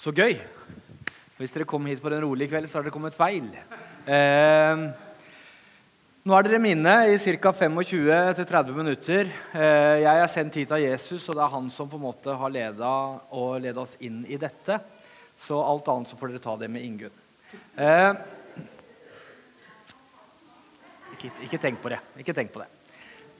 Så 0.00 0.14
gøy. 0.16 0.38
Hvis 1.36 1.52
dere 1.52 1.66
kom 1.68 1.84
hit 1.84 2.00
på 2.00 2.08
en 2.08 2.22
rolig 2.22 2.46
kveld, 2.48 2.64
så 2.70 2.78
har 2.78 2.86
dere 2.86 2.94
kommet 2.94 3.16
feil. 3.16 3.50
Eh, 4.08 4.84
nå 6.24 6.36
er 6.36 6.46
dere 6.46 6.60
mine 6.62 6.94
i 7.12 7.18
ca. 7.20 7.52
25-30 7.58 8.78
minutter. 8.78 9.28
Eh, 9.52 9.98
jeg 10.00 10.22
er 10.22 10.32
sendt 10.32 10.56
hit 10.56 10.72
av 10.72 10.80
Jesus, 10.80 11.28
og 11.28 11.36
det 11.36 11.44
er 11.44 11.52
han 11.52 11.68
som 11.74 11.90
på 11.92 12.00
en 12.00 12.06
måte 12.06 12.32
har 12.32 12.54
leda 12.54 12.94
og 13.28 13.60
leda 13.60 13.84
oss 13.84 13.92
inn 14.00 14.22
i 14.24 14.40
dette. 14.40 14.80
Så 15.36 15.60
alt 15.60 15.92
annet 15.92 16.08
så 16.08 16.16
får 16.16 16.32
dere 16.32 16.44
ta 16.48 16.56
det 16.56 16.72
med 16.72 16.86
Ingunn. 16.86 17.20
Eh, 17.76 18.10
ikke, 21.12 21.34
ikke 21.44 21.60
tenk 21.60 21.84
på 21.84 21.92
det. 21.92 22.00
Ikke 22.24 22.38
tenk 22.40 22.56
på 22.56 22.64
det. 22.64 22.72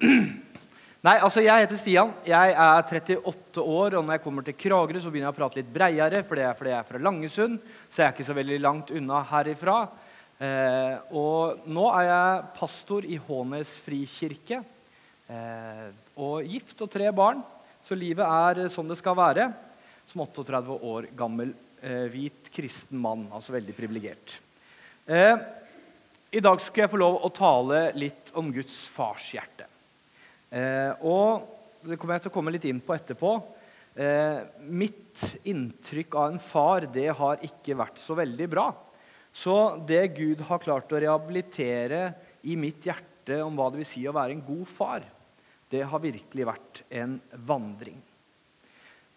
Nei, 1.00 1.14
altså 1.24 1.40
Jeg 1.40 1.64
heter 1.64 1.78
Stian. 1.80 2.10
Jeg 2.28 2.52
er 2.52 2.82
38 2.84 3.62
år. 3.62 3.94
og 3.96 4.04
Når 4.04 4.18
jeg 4.18 4.22
kommer 4.22 4.44
til 4.44 4.56
Kragerø, 4.60 5.00
så 5.00 5.08
begynner 5.08 5.30
jeg 5.30 5.32
å 5.32 5.38
prate 5.38 5.56
litt 5.56 5.70
breiere, 5.72 6.20
for 6.28 6.36
det 6.36 6.44
er 6.44 6.58
fordi 6.58 6.74
jeg 6.74 6.76
er 6.76 6.88
fra 6.90 7.00
Langesund. 7.00 7.56
Så 7.88 8.02
jeg 8.02 8.06
er 8.06 8.12
ikke 8.12 8.26
så 8.28 8.36
veldig 8.36 8.58
langt 8.60 8.92
unna 8.92 9.22
herifra. 9.30 9.78
Eh, 10.36 10.98
og 11.16 11.64
nå 11.72 11.86
er 11.94 12.04
jeg 12.04 12.44
pastor 12.58 13.08
i 13.08 13.16
Hånes 13.16 13.72
frikirke. 13.80 14.60
Eh, 15.24 15.88
og 16.20 16.44
gift 16.44 16.84
og 16.84 16.92
tre 16.92 17.08
barn. 17.16 17.40
Så 17.80 17.96
livet 17.96 18.28
er 18.28 18.68
som 18.68 18.84
det 18.84 19.00
skal 19.00 19.16
være. 19.16 19.48
Som 20.04 20.26
38 20.28 20.78
år 20.84 21.08
gammel 21.16 21.56
eh, 21.80 22.12
hvit 22.12 22.52
kristen 22.52 23.00
mann. 23.00 23.24
Altså 23.32 23.56
veldig 23.56 23.72
privilegert. 23.72 24.36
Eh, 25.08 25.32
I 26.36 26.44
dag 26.44 26.60
skal 26.60 26.84
jeg 26.84 26.92
få 26.92 27.00
lov 27.00 27.22
å 27.24 27.32
tale 27.32 27.86
litt 27.96 28.36
om 28.36 28.52
Guds 28.52 28.84
farshjerte. 28.92 29.79
Eh, 30.50 30.92
og 31.06 31.46
det 31.86 31.96
kommer 31.96 32.16
jeg 32.16 32.26
til 32.26 32.32
å 32.32 32.34
komme 32.34 32.52
litt 32.54 32.66
inn 32.68 32.82
på 32.82 32.94
etterpå. 32.96 33.32
Eh, 33.94 34.42
mitt 34.66 35.22
inntrykk 35.46 36.16
av 36.18 36.32
en 36.32 36.42
far 36.42 36.88
det 36.90 37.08
har 37.16 37.44
ikke 37.46 37.78
vært 37.78 38.00
så 38.02 38.16
veldig 38.18 38.48
bra. 38.50 38.66
Så 39.30 39.54
det 39.86 40.16
Gud 40.16 40.42
har 40.48 40.62
klart 40.62 40.90
å 40.90 40.98
rehabilitere 40.98 42.02
i 42.50 42.56
mitt 42.58 42.82
hjerte 42.86 43.38
om 43.44 43.54
hva 43.54 43.68
det 43.70 43.82
vil 43.82 43.88
si 43.88 44.02
å 44.08 44.14
være 44.16 44.34
en 44.34 44.42
god 44.42 44.66
far, 44.66 45.04
det 45.70 45.84
har 45.86 46.02
virkelig 46.02 46.46
vært 46.48 46.80
en 46.98 47.20
vandring. 47.46 48.00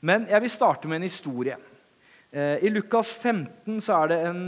Men 0.05 0.27
jeg 0.29 0.43
vil 0.43 0.53
starte 0.53 0.89
med 0.89 0.99
en 0.99 1.07
historie. 1.07 1.57
Eh, 2.29 2.61
I 2.61 2.69
Lukas 2.69 3.09
15 3.15 3.81
så 3.81 4.03
er 4.03 4.11
det 4.11 4.19
en 4.27 4.43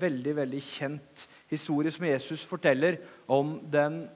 veldig 0.00 0.34
veldig 0.40 0.62
kjent 0.64 1.28
historie 1.52 1.92
som 1.92 2.08
Jesus 2.08 2.46
forteller 2.48 2.96
om 3.28 3.58
den 3.68 4.06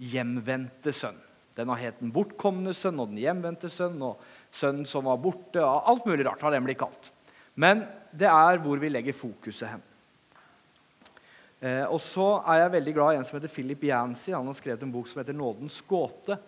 hjemvendte 0.00 0.92
sønn. 0.96 1.25
Den 1.56 1.72
har 1.72 1.80
het 1.80 2.00
Den 2.00 2.12
bortkomne 2.12 2.74
sønn 2.76 3.00
og 3.00 3.10
Den 3.12 3.22
hjemvendte 3.22 3.70
sønn 3.72 3.96
og 4.04 4.20
Sønnen 4.56 4.86
som 4.88 5.04
var 5.08 5.18
borte. 5.20 5.60
og 5.60 5.88
Alt 5.90 6.06
mulig 6.08 6.26
rart 6.26 6.42
har 6.44 6.54
den 6.54 6.64
blitt 6.64 6.80
kalt. 6.80 7.10
Men 7.56 7.84
det 8.12 8.28
er 8.28 8.60
hvor 8.62 8.80
vi 8.80 8.88
legger 8.92 9.16
fokuset 9.16 9.68
hen. 9.68 9.82
Eh, 11.60 11.84
og 11.88 12.00
så 12.04 12.42
er 12.44 12.62
jeg 12.62 12.74
veldig 12.76 12.94
glad 12.96 13.14
i 13.14 13.18
en 13.20 13.24
som 13.24 13.38
heter 13.38 13.52
Philip 13.52 13.84
Yancy. 13.88 14.30
Han 14.32 14.48
har 14.48 14.56
skrevet 14.56 14.84
en 14.84 14.92
bok 14.92 15.08
som 15.08 15.20
heter 15.20 15.36
'Nådens 15.36 15.82
gåte'. 15.88 16.38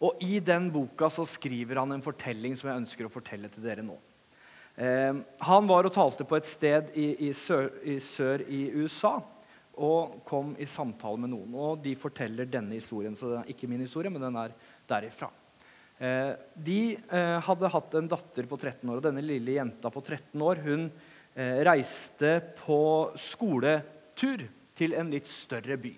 Og 0.00 0.22
I 0.22 0.38
den 0.40 0.70
boka 0.70 1.08
så 1.10 1.26
skriver 1.26 1.76
han 1.76 1.92
en 1.92 2.02
fortelling 2.02 2.56
som 2.56 2.70
jeg 2.70 2.80
ønsker 2.84 3.06
å 3.06 3.12
fortelle 3.12 3.48
til 3.48 3.62
dere 3.62 3.82
nå. 3.82 3.96
Eh, 4.76 5.14
han 5.40 5.66
var 5.66 5.84
og 5.84 5.92
talte 5.92 6.24
på 6.24 6.36
et 6.36 6.46
sted 6.46 6.92
i, 6.94 7.28
i, 7.28 7.32
sør, 7.32 7.70
i 7.82 7.98
sør 7.98 8.44
i 8.46 8.70
USA 8.78 9.20
og 9.78 10.18
kom 10.26 10.54
i 10.58 10.66
samtale 10.68 11.20
med 11.22 11.32
noen. 11.32 11.54
Og 11.54 11.82
de 11.84 11.94
forteller 11.98 12.48
denne 12.50 12.76
historien. 12.76 13.16
Så 13.16 13.30
det 13.30 13.38
er 13.40 13.52
ikke 13.54 13.70
min 13.70 13.84
historie, 13.84 14.10
men 14.12 14.24
den 14.24 14.38
er 14.40 14.54
derifra. 14.90 15.30
Eh, 15.98 16.32
de 16.54 16.80
eh, 16.94 17.38
hadde 17.42 17.70
hatt 17.74 17.96
en 17.98 18.10
datter 18.10 18.46
på 18.46 18.58
13 18.58 18.84
år, 18.86 19.00
og 19.00 19.06
denne 19.08 19.24
lille 19.24 19.56
jenta 19.56 19.90
på 19.90 20.02
13 20.04 20.44
år 20.46 20.62
hun 20.66 20.84
eh, 20.86 21.58
reiste 21.66 22.36
på 22.60 22.82
skoletur 23.18 24.44
til 24.78 24.94
en 24.94 25.10
litt 25.10 25.26
større 25.30 25.78
by 25.80 25.90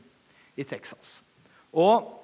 i 0.56 0.65
Texas. 0.65 1.19
Og 1.77 2.16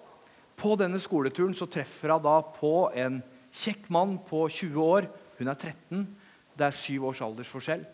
på 0.56 0.72
denne 0.80 1.00
skoleturen 1.02 1.52
så 1.56 1.68
treffer 1.68 2.14
hun 2.16 2.24
da 2.24 2.38
på 2.56 2.88
en 2.96 3.20
kjekk 3.56 3.90
mann 3.92 4.16
på 4.24 4.46
20 4.48 4.80
år. 4.80 5.10
Hun 5.36 5.52
er 5.52 5.60
13. 5.60 6.06
Det 6.56 6.64
er 6.64 6.80
syv 6.80 7.10
års 7.10 7.20
aldersforskjell. 7.24 7.84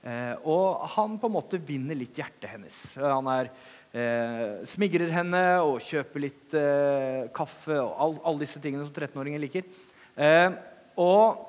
Eh, 0.00 0.32
og 0.48 0.80
han 0.94 1.18
på 1.20 1.28
en 1.28 1.34
måte 1.34 1.60
vinner 1.60 1.98
litt 1.98 2.16
hjertet 2.16 2.48
hennes. 2.54 2.76
Han 2.96 3.26
er, 3.28 3.50
eh, 3.92 4.64
smigrer 4.64 5.12
henne 5.12 5.42
og 5.60 5.82
kjøper 5.84 6.24
litt 6.24 6.56
eh, 6.56 7.28
kaffe 7.36 7.76
og 7.76 7.92
alle 8.00 8.24
all 8.24 8.40
disse 8.40 8.60
tingene 8.62 8.86
som 8.86 8.94
13-åringer 8.94 9.42
liker. 9.42 9.68
Eh, 10.16 10.50
og, 10.96 11.44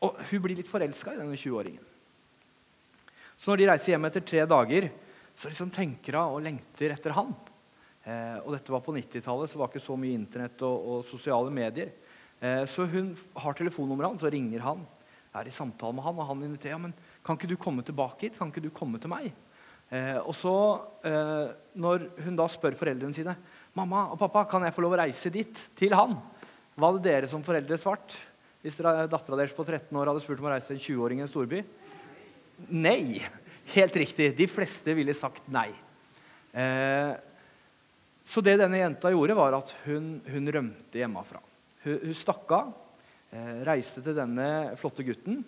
og, 0.00 0.22
hun 0.30 0.42
blir 0.44 0.56
litt 0.56 0.70
forelska 0.70 1.12
i 1.12 1.20
denne 1.20 1.36
20-åringen. 1.36 1.84
Så 3.36 3.50
når 3.50 3.60
de 3.60 3.70
reiser 3.72 3.92
hjem 3.92 4.08
etter 4.08 4.24
tre 4.24 4.46
dager, 4.48 4.88
så 5.36 5.50
liksom 5.50 5.72
tenker 5.74 6.16
hun 6.16 6.38
og 6.38 6.44
lengter 6.46 6.94
etter 6.94 7.16
han. 7.18 7.34
Eh, 8.08 8.38
og 8.40 8.56
dette 8.56 8.72
var 8.72 8.80
på 8.82 8.94
90-tallet, 8.96 9.50
så 9.50 9.60
var 9.60 9.68
det 9.68 9.76
ikke 9.76 9.90
så 9.90 9.98
mye 10.00 10.16
Internett 10.16 10.64
og, 10.64 10.88
og 10.88 11.04
sosiale 11.06 11.52
medier. 11.52 11.92
Eh, 12.40 12.64
så 12.70 12.88
hun 12.88 13.12
har 13.44 13.58
telefonnummeret 13.58 14.14
hans 14.14 14.24
og 14.24 14.32
ringer 14.32 14.64
han 14.64 14.82
er 15.32 15.48
i 15.48 15.54
samtale 15.54 15.96
med 15.96 16.04
han, 16.04 16.18
og 16.20 16.28
han 16.28 16.44
inviterer 16.44 16.74
ja, 16.74 16.80
men 16.80 16.92
kan 17.24 17.38
ikke 17.38 17.50
du 17.50 17.56
komme 17.60 17.84
tilbake 17.86 18.26
hit. 18.26 18.38
Kan 18.38 18.52
ikke 18.52 18.64
du 18.64 18.72
komme 18.74 19.00
til 19.00 19.12
meg? 19.12 19.30
Eh, 19.92 20.18
og 20.20 20.34
så, 20.36 20.54
eh, 21.04 21.52
Når 21.76 22.08
hun 22.24 22.36
da 22.36 22.48
spør 22.48 22.76
foreldrene 22.76 23.16
sine 23.16 23.36
mamma 23.74 24.10
og 24.12 24.18
pappa, 24.20 24.44
kan 24.48 24.64
jeg 24.64 24.74
få 24.74 24.84
lov 24.84 24.96
å 24.96 25.00
reise 25.00 25.32
dit, 25.32 25.64
til 25.76 25.94
han, 25.96 26.18
hva 26.76 26.90
hadde 26.90 27.04
dere 27.04 27.28
som 27.28 27.44
foreldre 27.44 27.78
svart? 27.80 28.16
Hvis 28.62 28.76
dattera 28.78 29.36
deres 29.36 29.56
på 29.56 29.64
13 29.64 29.96
år 29.96 30.06
hadde 30.06 30.22
spurt 30.22 30.38
om 30.38 30.46
å 30.46 30.52
reise 30.52 30.70
til 30.70 30.76
en 30.76 30.84
20-åring 30.84 31.18
i 31.18 31.24
en 31.24 31.30
storby? 31.30 31.64
Nei. 32.68 33.22
Helt 33.72 33.96
riktig. 33.96 34.36
De 34.36 34.46
fleste 34.50 34.94
ville 34.94 35.14
sagt 35.14 35.48
nei. 35.48 35.70
Eh, 36.52 37.12
så 38.24 38.40
det 38.44 38.58
denne 38.60 38.78
jenta 38.78 39.10
gjorde, 39.10 39.36
var 39.36 39.56
at 39.58 39.72
hun, 39.86 40.20
hun 40.28 40.52
rømte 40.52 41.00
hjemmefra. 41.00 41.40
Hun, 41.84 41.98
hun 42.04 42.16
stakk 42.16 42.52
av 42.54 42.72
reiste 43.64 44.02
til 44.04 44.16
denne 44.16 44.76
flotte 44.76 45.04
gutten, 45.06 45.38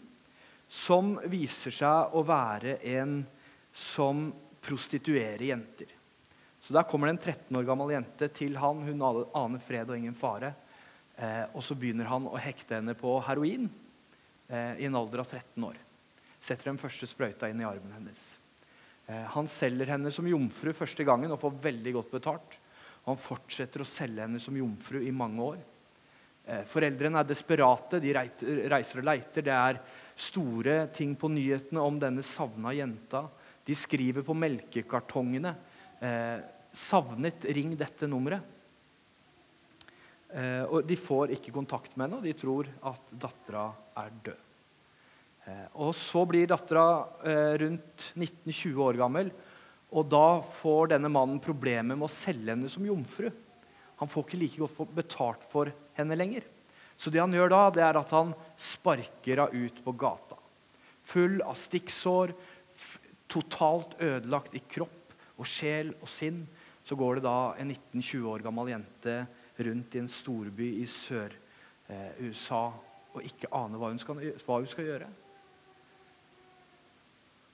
som 0.69 1.19
viser 1.29 1.75
seg 1.75 2.15
å 2.17 2.23
være 2.25 2.79
en 2.97 3.19
som 3.75 4.31
prostituerer 4.65 5.43
jenter. 5.51 5.91
Så 6.65 6.73
Der 6.73 6.87
kommer 6.89 7.07
det 7.07 7.19
en 7.19 7.25
13 7.35 7.57
år 7.57 7.67
gammel 7.69 7.91
jente 7.93 8.29
til 8.33 8.57
han. 8.57 8.81
Hun 8.87 9.03
aner 9.05 9.61
fred 9.61 9.91
og 9.91 9.99
ingen 9.99 10.17
fare. 10.17 10.55
Eh, 11.17 11.45
og 11.53 11.61
så 11.63 11.77
begynner 11.77 12.09
han 12.09 12.25
å 12.27 12.41
hekte 12.41 12.79
henne 12.79 12.95
på 12.99 13.19
heroin 13.27 13.69
eh, 14.49 14.81
i 14.81 14.87
en 14.89 14.97
alder 14.97 15.21
av 15.21 15.29
13 15.29 15.67
år. 15.69 15.77
Setter 16.41 16.71
den 16.71 16.81
første 16.81 17.07
sprøyta 17.07 17.51
inn 17.51 17.61
i 17.61 17.69
armen 17.69 17.93
hennes. 17.93 18.23
Eh, 19.07 19.27
han 19.37 19.51
selger 19.51 19.93
henne 19.93 20.11
som 20.15 20.27
jomfru 20.27 20.73
første 20.73 21.05
gangen 21.05 21.37
og 21.37 21.43
får 21.43 21.61
veldig 21.69 21.95
godt 21.99 22.17
betalt. 22.17 22.59
Og 23.05 23.13
han 23.13 23.21
fortsetter 23.21 23.85
å 23.85 23.89
selge 23.89 24.25
henne 24.25 24.41
som 24.41 24.57
jomfru 24.57 25.03
i 25.05 25.13
mange 25.15 25.51
år. 25.53 25.61
Eh, 26.45 26.65
foreldrene 26.69 27.23
er 27.23 27.29
desperate, 27.29 28.01
de 28.03 28.13
reiser 28.15 29.01
og 29.01 29.07
leiter. 29.09 29.45
Det 29.47 29.55
er 29.55 29.81
store 30.15 30.79
ting 30.95 31.15
på 31.17 31.31
nyhetene 31.33 31.81
om 31.81 31.97
denne 32.01 32.25
savna 32.27 32.75
jenta. 32.77 33.25
De 33.65 33.77
skriver 33.77 34.25
på 34.27 34.37
melkekartongene 34.37 35.55
eh, 36.01 36.43
'Savnet, 36.75 37.47
ring 37.55 37.77
dette 37.79 38.07
nummeret'. 38.11 38.43
Eh, 40.35 40.65
og 40.67 40.83
De 40.87 40.97
får 40.99 41.31
ikke 41.37 41.55
kontakt 41.55 41.95
med 41.95 42.09
henne, 42.09 42.19
og 42.19 42.27
de 42.27 42.35
tror 42.35 42.69
at 42.91 43.13
dattera 43.15 43.69
er 44.03 44.11
død. 44.27 44.41
Eh, 45.47 45.67
og 45.79 45.95
Så 45.95 46.25
blir 46.27 46.51
dattera 46.51 47.07
eh, 47.23 47.55
rundt 47.63 48.13
19-20 48.19 48.83
år 48.83 48.99
gammel, 48.99 49.31
og 49.95 50.09
da 50.11 50.43
får 50.59 50.91
denne 50.97 51.09
mannen 51.13 51.39
problemer 51.39 51.95
med 51.95 52.09
å 52.09 52.11
selge 52.11 52.51
henne 52.51 52.69
som 52.69 52.85
jomfru. 52.85 53.31
Han 54.01 54.11
får 54.11 54.27
ikke 54.27 54.41
like 54.41 54.59
godt 54.59 54.95
betalt 54.97 55.45
for 55.53 55.71
henne 55.99 56.19
lenger. 56.19 56.47
Så 56.97 57.11
det 57.11 57.23
han 57.23 57.35
gjør 57.35 57.51
da, 57.51 57.63
det 57.75 57.85
er 57.85 57.99
at 57.99 58.13
han 58.15 58.33
sparker 58.61 59.45
henne 59.45 59.67
ut 59.67 59.81
på 59.85 59.95
gata. 59.99 60.39
Full 61.11 61.41
av 61.45 61.57
stikksår, 61.59 62.33
totalt 63.29 63.97
ødelagt 64.03 64.55
i 64.55 64.63
kropp 64.71 65.15
og 65.41 65.49
sjel 65.49 65.93
og 65.99 66.09
sinn. 66.11 66.45
Så 66.85 66.97
går 67.01 67.19
det 67.19 67.27
da 67.27 67.55
en 67.59 67.73
19-20 67.73 68.29
år 68.31 68.45
gammel 68.45 68.75
jente 68.75 69.17
rundt 69.65 69.95
i 69.95 70.03
en 70.03 70.11
storby 70.11 70.69
i 70.83 70.87
Sør-USA 70.91 72.65
og 73.15 73.23
ikke 73.23 73.51
aner 73.55 73.79
hva 73.79 73.93
hun, 73.93 74.01
skal, 74.03 74.21
hva 74.45 74.59
hun 74.61 74.71
skal 74.71 74.89
gjøre. 74.89 75.11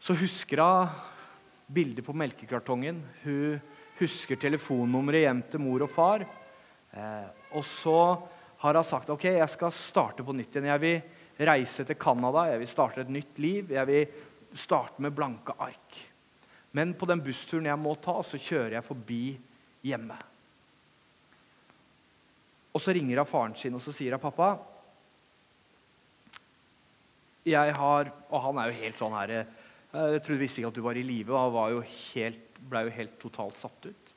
Så 0.01 0.17
husker 0.17 0.63
hun 0.65 0.95
bildet 1.71 2.05
på 2.07 2.17
melkekartongen. 2.17 3.03
Hun 3.23 3.61
husker 4.01 4.41
telefonnummeret 4.41 5.27
hjem 5.27 5.43
til 5.53 5.63
mor 5.63 5.85
og 5.85 5.93
far. 5.93 6.25
Eh, 6.91 7.29
og 7.57 7.65
så 7.67 8.01
har 8.61 8.77
hun 8.77 8.85
sagt 8.87 9.11
ok, 9.11 9.25
jeg 9.33 9.51
skal 9.51 9.73
starte 9.75 10.25
på 10.25 10.35
nytt 10.37 10.55
igjen. 10.55 10.71
Jeg 10.71 10.83
vil 10.83 11.47
reise 11.49 11.87
til 11.89 11.99
Canada, 12.01 12.45
jeg 12.51 12.61
vil 12.61 12.71
starte 12.71 13.05
et 13.05 13.13
nytt 13.13 13.39
liv. 13.41 13.71
Jeg 13.73 13.89
vil 13.89 14.59
starte 14.59 15.03
med 15.03 15.15
blanke 15.17 15.55
ark. 15.59 16.01
Men 16.77 16.93
på 16.95 17.09
den 17.11 17.23
bussturen 17.25 17.67
jeg 17.67 17.81
må 17.81 17.97
ta, 18.03 18.19
så 18.23 18.39
kjører 18.39 18.79
jeg 18.79 18.87
forbi 18.87 19.23
hjemme. 19.87 20.19
Og 22.71 22.83
så 22.83 22.95
ringer 22.95 23.23
hun 23.23 23.31
faren 23.31 23.57
sin 23.59 23.75
og 23.75 23.83
så 23.83 23.95
sier 23.95 24.15
hun, 24.15 24.23
pappa, 24.23 24.53
jeg 27.49 27.73
har 27.73 28.11
Og 28.29 28.43
han 28.45 28.59
er 28.61 28.69
jo 28.69 28.81
helt 28.83 28.99
sånn 29.01 29.15
her 29.17 29.31
Jeg 29.33 30.21
trodde 30.21 30.43
visste 30.43 30.61
ikke 30.61 30.69
at 30.69 30.77
du 30.77 30.83
var 30.85 30.99
i 31.01 31.03
live, 31.03 31.33
han 31.35 31.55
ble 32.69 32.83
jo 32.85 32.93
helt 32.95 33.17
totalt 33.19 33.57
satt 33.59 33.89
ut. 33.89 34.10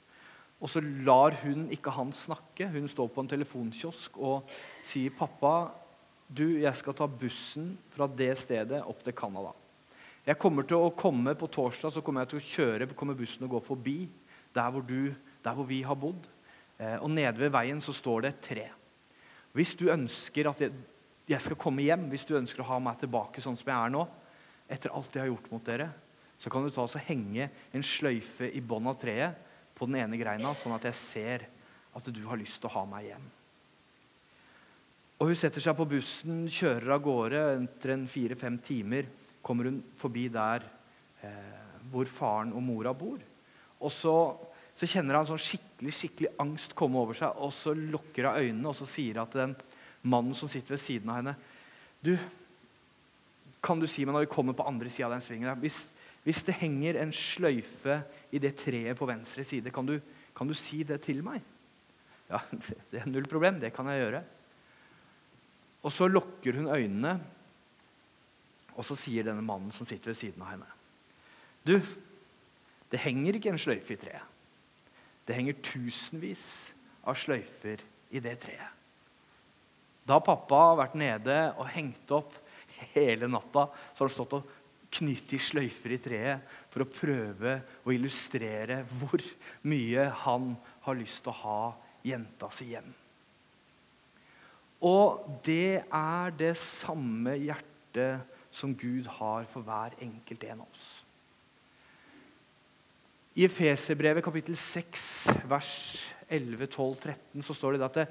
Og 0.63 0.71
så 0.71 0.79
lar 1.03 1.35
hun 1.41 1.67
ikke 1.75 1.91
han 1.91 2.13
snakke. 2.15 2.69
Hun 2.71 2.87
står 2.87 3.09
på 3.11 3.23
en 3.23 3.29
telefonkiosk 3.33 4.15
og 4.17 4.47
sier, 4.81 5.11
'Pappa, 5.11 5.73
du, 6.31 6.59
jeg 6.63 6.75
skal 6.79 6.95
ta 6.95 7.05
bussen 7.07 7.77
fra 7.91 8.07
det 8.07 8.37
stedet 8.39 8.79
opp 8.81 9.03
til 9.03 9.13
Canada.' 9.13 9.53
Jeg 10.25 10.39
kommer 10.39 10.63
til 10.63 10.79
å 10.79 10.93
komme 10.95 11.35
På 11.35 11.49
torsdag 11.51 11.91
så 11.91 12.01
kommer 12.01 12.21
jeg 12.21 12.29
til 12.29 12.39
å 12.39 12.47
kjøre, 12.47 12.87
kommer 12.95 13.13
bussen 13.13 13.43
og 13.43 13.49
gå 13.49 13.59
forbi 13.59 14.09
der 14.55 14.69
hvor, 14.71 14.81
du, 14.81 15.13
der 15.43 15.53
hvor 15.53 15.65
vi 15.65 15.81
har 15.81 15.95
bodd. 15.95 16.27
Eh, 16.79 16.95
og 17.01 17.09
nede 17.11 17.39
ved 17.39 17.51
veien 17.51 17.81
så 17.81 17.91
står 17.91 18.21
det 18.21 18.29
et 18.29 18.41
tre. 18.41 18.67
Hvis 19.51 19.75
du 19.75 19.89
ønsker 19.89 20.47
at 20.47 20.61
jeg, 20.61 20.71
jeg, 21.27 21.41
skal 21.41 21.55
komme 21.55 21.81
hjem, 21.81 22.07
hvis 22.09 22.23
du 22.25 22.37
ønsker 22.37 22.61
å 22.61 22.69
ha 22.69 22.79
meg 22.79 23.01
tilbake 23.01 23.41
sånn 23.41 23.57
som 23.57 23.67
jeg 23.67 23.75
er 23.75 23.91
nå, 23.91 24.05
etter 24.69 24.93
alt 24.93 25.11
jeg 25.11 25.25
har 25.25 25.31
gjort 25.33 25.51
mot 25.51 25.65
dere, 25.65 25.89
så 26.39 26.49
kan 26.49 26.63
du 26.63 26.71
ta 26.71 26.85
og 26.85 27.03
henge 27.07 27.49
en 27.73 27.83
sløyfe 27.83 28.47
i 28.47 28.61
bånn 28.61 28.87
av 28.87 28.95
treet 29.01 29.51
på 29.83 29.91
den 29.91 29.99
ene 30.01 30.19
greina, 30.19 30.55
sånn 30.55 30.75
at 30.77 30.87
jeg 30.87 30.99
ser 30.99 31.47
at 31.93 32.07
du 32.09 32.23
har 32.25 32.39
lyst 32.39 32.61
til 32.63 32.71
å 32.71 32.77
ha 32.79 32.85
meg 32.89 33.11
hjem. 33.11 33.25
Og 35.19 35.29
Hun 35.29 35.37
setter 35.39 35.63
seg 35.63 35.75
på 35.77 35.87
bussen, 35.87 36.47
kjører 36.51 36.95
av 36.95 37.03
gårde. 37.03 37.43
Etter 37.61 37.93
en 37.93 38.07
fire-fem 38.09 38.57
timer 38.65 39.05
kommer 39.45 39.69
hun 39.69 39.77
forbi 39.99 40.25
der 40.31 40.65
eh, 41.23 41.61
hvor 41.91 42.09
faren 42.09 42.51
og 42.55 42.63
mora 42.65 42.91
bor. 42.97 43.21
Og 43.83 43.91
så, 43.93 44.15
så 44.79 44.89
kjenner 44.89 45.19
han 45.19 45.29
sånn 45.29 45.39
skikkelig 45.39 45.93
skikkelig 45.95 46.33
angst 46.43 46.75
komme 46.79 46.99
over 46.99 47.17
seg, 47.17 47.35
og 47.43 47.51
så 47.55 47.75
lukker 47.75 48.29
hun 48.29 48.39
øynene 48.39 48.71
og 48.71 48.77
så 48.79 48.87
sier 48.89 49.19
han 49.19 49.31
til 49.31 49.43
den 49.43 49.55
mannen 50.03 50.35
som 50.37 50.51
sitter 50.51 50.75
ved 50.75 50.83
siden 50.83 51.11
av 51.11 51.21
henne 51.21 51.35
Du, 52.03 52.17
kan 53.63 53.79
du 53.79 53.87
si 53.87 54.03
meg 54.03 54.15
når 54.15 54.25
vi 54.25 54.33
kommer 54.33 54.55
på 54.55 54.65
andre 54.67 54.91
sida 54.91 55.07
av 55.07 55.15
den 55.15 55.23
svingen 55.23 55.61
hvis, 55.63 55.85
hvis, 56.23 56.43
det 56.47 56.57
henger 56.59 56.99
en 56.99 57.13
sløyfe 57.15 58.01
i 58.33 58.41
det 58.41 58.55
treet 58.57 58.97
på 58.97 59.07
venstre 59.07 59.45
side, 59.45 59.71
kan 59.73 59.85
du, 59.85 59.99
kan 60.33 60.49
du 60.49 60.55
si 60.57 60.81
det 60.87 60.99
til 61.05 61.21
meg? 61.25 61.43
Ja, 62.31 62.41
det 62.91 63.03
er 63.03 63.09
null 63.09 63.27
problem. 63.29 63.59
Det 63.61 63.73
kan 63.75 63.89
jeg 63.91 64.01
gjøre. 64.01 64.23
Og 65.83 65.93
så 65.93 66.07
lukker 66.09 66.57
hun 66.57 66.71
øynene, 66.71 67.17
og 68.73 68.85
så 68.87 68.97
sier 68.97 69.27
denne 69.27 69.43
mannen 69.45 69.73
som 69.75 69.85
sitter 69.85 70.09
ved 70.09 70.17
siden 70.17 70.41
av 70.41 70.55
henne 70.55 70.69
Du, 71.61 71.75
det 72.89 73.01
henger 73.03 73.37
ikke 73.37 73.51
en 73.53 73.61
sløyfe 73.61 73.93
i 73.93 73.99
treet. 74.01 74.31
Det 75.23 75.35
henger 75.37 75.61
tusenvis 75.63 76.45
av 77.07 77.15
sløyfer 77.19 77.83
i 78.11 78.21
det 78.23 78.33
treet. 78.41 78.71
Da 80.03 80.17
pappa 80.19 80.57
har 80.71 80.79
vært 80.81 80.97
nede 80.99 81.37
og 81.53 81.69
hengt 81.71 82.11
opp 82.11 82.33
hele 82.91 83.29
natta, 83.31 83.69
så 83.93 84.03
har 84.03 84.09
han 84.09 84.15
stått 84.17 84.35
og 84.39 84.49
knyttet 84.93 85.41
sløyfer 85.41 85.95
i 85.95 86.01
treet 86.01 86.49
for 86.73 86.83
å 86.83 86.89
prøve 86.89 87.57
å 87.83 87.93
illustrere 87.93 88.81
hvor 88.99 89.23
mye 89.69 90.07
han 90.23 90.53
har 90.85 90.99
lyst 90.99 91.23
til 91.25 91.33
å 91.33 91.39
ha 91.43 91.61
jenta 92.05 92.49
si 92.53 92.69
hjem. 92.73 92.89
Og 94.83 95.23
det 95.45 95.85
er 95.87 96.35
det 96.35 96.55
samme 96.59 97.37
hjertet 97.39 98.27
som 98.53 98.73
Gud 98.75 99.07
har 99.19 99.47
for 99.49 99.65
hver 99.65 99.95
enkelt 100.03 100.43
en 100.49 100.65
av 100.65 100.67
oss. 100.67 100.89
I 103.33 103.47
Efeserbrevet 103.47 104.21
kapittel 104.21 104.57
6, 104.59 105.05
vers 105.49 105.71
11, 106.29 106.67
12, 106.67 106.97
13 107.01 107.45
så 107.47 107.55
står 107.57 107.77
det 107.77 107.87
at 107.87 107.97
det, 107.97 108.05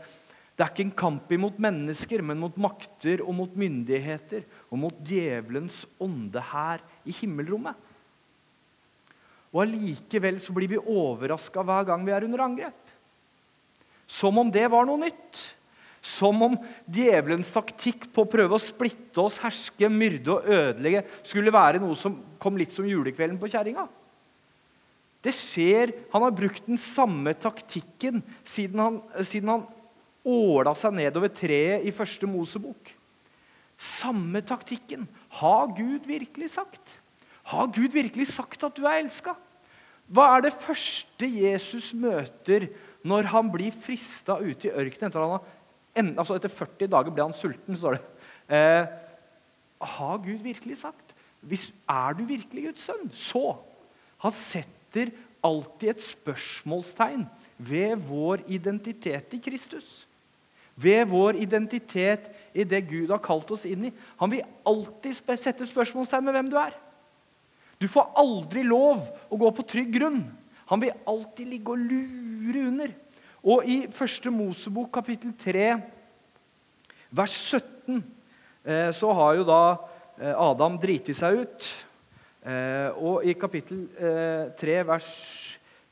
det 0.52 0.64
er 0.64 0.72
ikke 0.72 0.84
en 0.84 0.98
kamp 1.00 1.30
imot 1.32 1.56
mennesker, 1.62 2.20
men 2.24 2.40
mot 2.42 2.56
makter 2.60 3.22
og 3.24 3.32
mot 3.38 3.54
myndigheter 3.56 4.44
og 4.68 4.82
mot 4.82 4.98
djevelens 5.06 5.82
ånde 6.02 6.42
her 6.52 6.82
i 7.08 7.14
himmelrommet. 7.22 7.78
Og 9.52 9.64
Allikevel 9.64 10.38
så 10.40 10.52
blir 10.56 10.70
vi 10.74 10.80
overraska 10.80 11.64
hver 11.64 11.88
gang 11.88 12.04
vi 12.04 12.12
er 12.12 12.28
under 12.28 12.44
angrep. 12.44 12.92
Som 14.08 14.40
om 14.40 14.52
det 14.52 14.64
var 14.72 14.84
noe 14.88 15.00
nytt. 15.00 15.40
Som 16.02 16.40
om 16.44 16.56
djevelens 16.90 17.52
taktikk 17.54 18.08
på 18.12 18.24
å 18.24 18.30
prøve 18.30 18.56
å 18.56 18.60
splitte 18.62 19.22
oss, 19.22 19.38
herske, 19.40 19.88
myrde 19.92 20.34
og 20.34 20.48
ødelegge 20.50 21.04
skulle 21.24 21.52
være 21.54 21.80
noe 21.80 21.96
som 21.96 22.16
kom 22.42 22.58
litt 22.60 22.74
som 22.74 22.88
julekvelden 22.88 23.38
på 23.40 23.48
kjerringa. 23.52 23.86
Det 25.22 25.32
skjer, 25.36 25.92
Han 26.12 26.24
har 26.26 26.34
brukt 26.34 26.66
den 26.66 26.80
samme 26.80 27.32
taktikken 27.38 28.24
siden 28.42 28.80
han, 28.82 28.98
siden 29.22 29.52
han 29.52 29.68
åla 30.24 30.74
seg 30.78 30.94
nedover 30.96 31.32
treet 31.34 31.86
i 31.86 31.94
første 31.94 32.28
Mosebok. 32.30 32.92
Samme 33.82 34.42
taktikken. 34.46 35.08
Har 35.40 35.72
Gud 35.74 36.06
virkelig 36.06 36.52
sagt? 36.54 36.98
Har 37.50 37.70
Gud 37.74 37.94
virkelig 37.94 38.28
sagt 38.30 38.62
at 38.62 38.76
du 38.76 38.84
er 38.86 39.00
elska? 39.02 39.34
Hva 40.12 40.28
er 40.36 40.44
det 40.46 40.58
første 40.60 41.26
Jesus 41.26 41.90
møter 41.96 42.68
når 43.06 43.30
han 43.32 43.48
blir 43.50 43.74
frista 43.74 44.36
ute 44.38 44.68
i 44.68 44.74
ørkenen? 44.74 45.10
Etter, 45.10 46.12
altså 46.20 46.36
etter 46.36 46.52
40 46.52 46.90
dager 46.92 47.14
ble 47.14 47.26
han 47.26 47.36
sulten, 47.36 47.78
står 47.78 47.96
det. 47.96 48.04
Eh, 48.52 48.84
har 49.96 50.22
Gud 50.22 50.44
virkelig 50.44 50.78
sagt? 50.84 51.14
Hvis, 51.42 51.70
er 51.90 52.14
du 52.14 52.22
virkelig 52.28 52.68
Guds 52.68 52.86
sønn? 52.86 53.10
Så 53.10 53.56
Han 54.22 54.30
setter 54.30 55.10
alltid 55.42 55.88
et 55.90 56.02
spørsmålstegn 56.06 57.24
ved 57.58 57.96
vår 58.06 58.44
identitet 58.46 59.34
i 59.34 59.40
Kristus. 59.42 60.04
Ved 60.74 61.04
vår 61.10 61.36
identitet 61.42 62.30
i 62.56 62.64
det 62.64 62.84
Gud 62.88 63.10
har 63.12 63.20
kalt 63.22 63.50
oss 63.52 63.66
inn 63.68 63.88
i. 63.88 63.92
Han 64.20 64.32
vil 64.32 64.46
alltid 64.68 65.36
sette 65.36 65.68
spørsmålstegn 65.68 66.24
med 66.24 66.36
hvem 66.36 66.50
du 66.52 66.56
er. 66.60 66.76
Du 67.82 67.88
får 67.90 68.12
aldri 68.18 68.62
lov 68.64 69.04
å 69.28 69.38
gå 69.40 69.50
på 69.56 69.66
trygg 69.68 69.92
grunn. 69.96 70.22
Han 70.70 70.82
vil 70.82 70.94
alltid 71.08 71.50
ligge 71.50 71.74
og 71.74 71.82
lure 71.82 72.66
under. 72.68 72.92
Og 73.42 73.66
i 73.66 73.82
1. 73.90 74.28
Mosebok 74.30 74.92
kapittel 74.94 75.34
3, 75.34 75.72
vers 77.10 77.34
17, 77.34 78.02
eh, 78.64 78.90
så 78.94 79.10
har 79.18 79.40
jo 79.40 79.48
da 79.48 79.62
eh, 80.20 80.30
Adam 80.30 80.78
driti 80.80 81.16
seg 81.16 81.42
ut. 81.42 81.66
Eh, 82.42 83.02
og 83.02 83.26
I 83.26 83.34
kapittel 83.38 83.84
eh, 83.98 84.52
3, 84.58 84.78
vers 84.86 85.10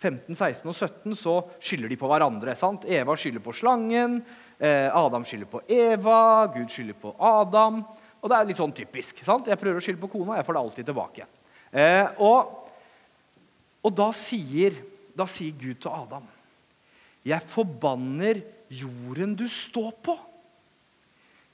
15, 0.01 0.33
16 0.33 0.71
og 0.71 0.75
17 0.75 1.19
så 1.19 1.35
skylder 1.61 1.93
de 1.93 1.99
på 2.01 2.09
hverandre. 2.11 2.55
sant? 2.57 2.87
Eva 2.89 3.19
skylder 3.19 3.43
på 3.45 3.55
slangen, 3.55 4.21
Adam 4.61 5.25
skylder 5.25 5.49
på 5.49 5.63
Eva, 5.73 6.47
Gud 6.53 6.69
skylder 6.69 6.97
på 7.01 7.15
Adam. 7.17 7.81
Og 8.21 8.29
det 8.29 8.37
er 8.37 8.49
litt 8.49 8.61
sånn 8.61 8.75
typisk. 8.77 9.23
sant? 9.25 9.49
Jeg 9.49 9.61
prøver 9.61 9.81
å 9.81 9.85
skylde 9.85 10.03
på 10.03 10.11
kona, 10.13 10.37
jeg 10.39 10.47
får 10.47 10.57
det 10.57 10.63
alltid 10.63 10.89
tilbake. 10.91 11.29
Eh, 11.71 12.21
og, 12.21 12.51
og 13.81 13.95
da, 13.97 14.11
sier, 14.17 14.77
da 15.17 15.27
sier 15.31 15.55
Gud 15.55 15.79
til 15.79 15.93
Adam 15.95 16.25
Jeg 17.23 17.47
forbanner 17.53 18.41
jorden 18.75 19.37
du 19.39 19.47
står 19.51 19.95
på. 20.05 20.17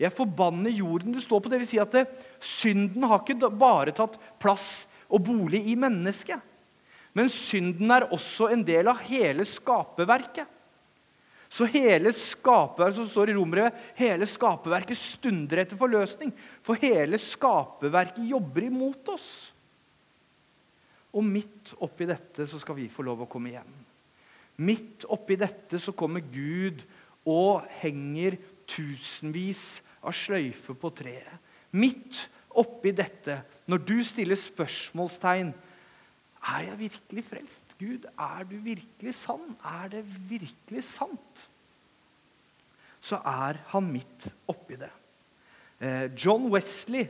Jeg 0.01 0.13
forbanner 0.13 0.75
jorden 0.75 1.15
du 1.15 1.21
står 1.23 1.41
på. 1.41 1.53
Det 1.53 1.61
vil 1.63 1.71
si 1.71 1.81
at 1.81 1.95
det, 1.95 2.05
synden 2.43 3.07
har 3.09 3.23
ikke 3.23 3.51
bare 3.53 3.95
tatt 3.97 4.19
plass 4.43 4.85
og 5.07 5.23
bolig 5.29 5.63
i 5.71 5.77
mennesket. 5.79 6.43
Men 7.17 7.31
synden 7.33 7.93
er 7.95 8.11
også 8.13 8.51
en 8.53 8.65
del 8.67 8.91
av 8.93 9.01
hele 9.07 9.47
skaperverket. 9.49 10.51
Så 11.53 11.69
hele 11.71 12.11
skaperverket 12.15 12.99
som 12.99 13.09
står 13.11 13.31
i 13.31 13.37
romeret, 13.37 13.75
hele 13.99 14.27
skaperverket 14.29 14.99
stunder 14.99 15.63
etter 15.63 15.79
forløsning. 15.79 16.33
For 16.67 16.79
hele 16.83 17.21
skaperverket 17.23 18.27
jobber 18.27 18.67
imot 18.67 19.13
oss. 19.15 19.29
Og 21.17 21.25
midt 21.25 21.73
oppi 21.85 22.09
dette 22.09 22.45
så 22.51 22.61
skal 22.61 22.77
vi 22.81 22.91
få 22.93 23.07
lov 23.07 23.25
å 23.25 23.31
komme 23.31 23.55
hjem. 23.55 23.73
Midt 24.67 25.07
oppi 25.13 25.37
dette 25.39 25.81
så 25.81 25.95
kommer 25.97 26.25
Gud 26.25 26.83
og 27.29 27.67
henger 27.81 28.39
tusenvis 28.69 29.81
av 30.03 30.15
sløyfer 30.17 30.77
på 30.79 30.91
treet. 30.97 31.45
Midt 31.77 32.23
oppi 32.57 32.93
dette, 32.97 33.43
når 33.69 33.83
du 33.85 33.97
stiller 34.07 34.39
spørsmålstegn 34.41 35.53
Er 36.47 36.63
jeg 36.69 36.79
virkelig 36.79 37.25
frelst? 37.27 37.75
Gud, 37.79 38.07
er 38.07 38.47
du 38.47 38.57
virkelig 38.63 39.15
sann? 39.19 39.57
Er 39.65 39.89
det 39.93 40.05
virkelig 40.31 40.85
sant? 40.87 41.47
Så 43.01 43.19
er 43.19 43.59
han 43.73 43.91
midt 43.91 44.29
oppi 44.49 44.79
det. 44.79 44.91
Eh, 45.81 46.11
John 46.15 46.49
Wesley 46.53 47.07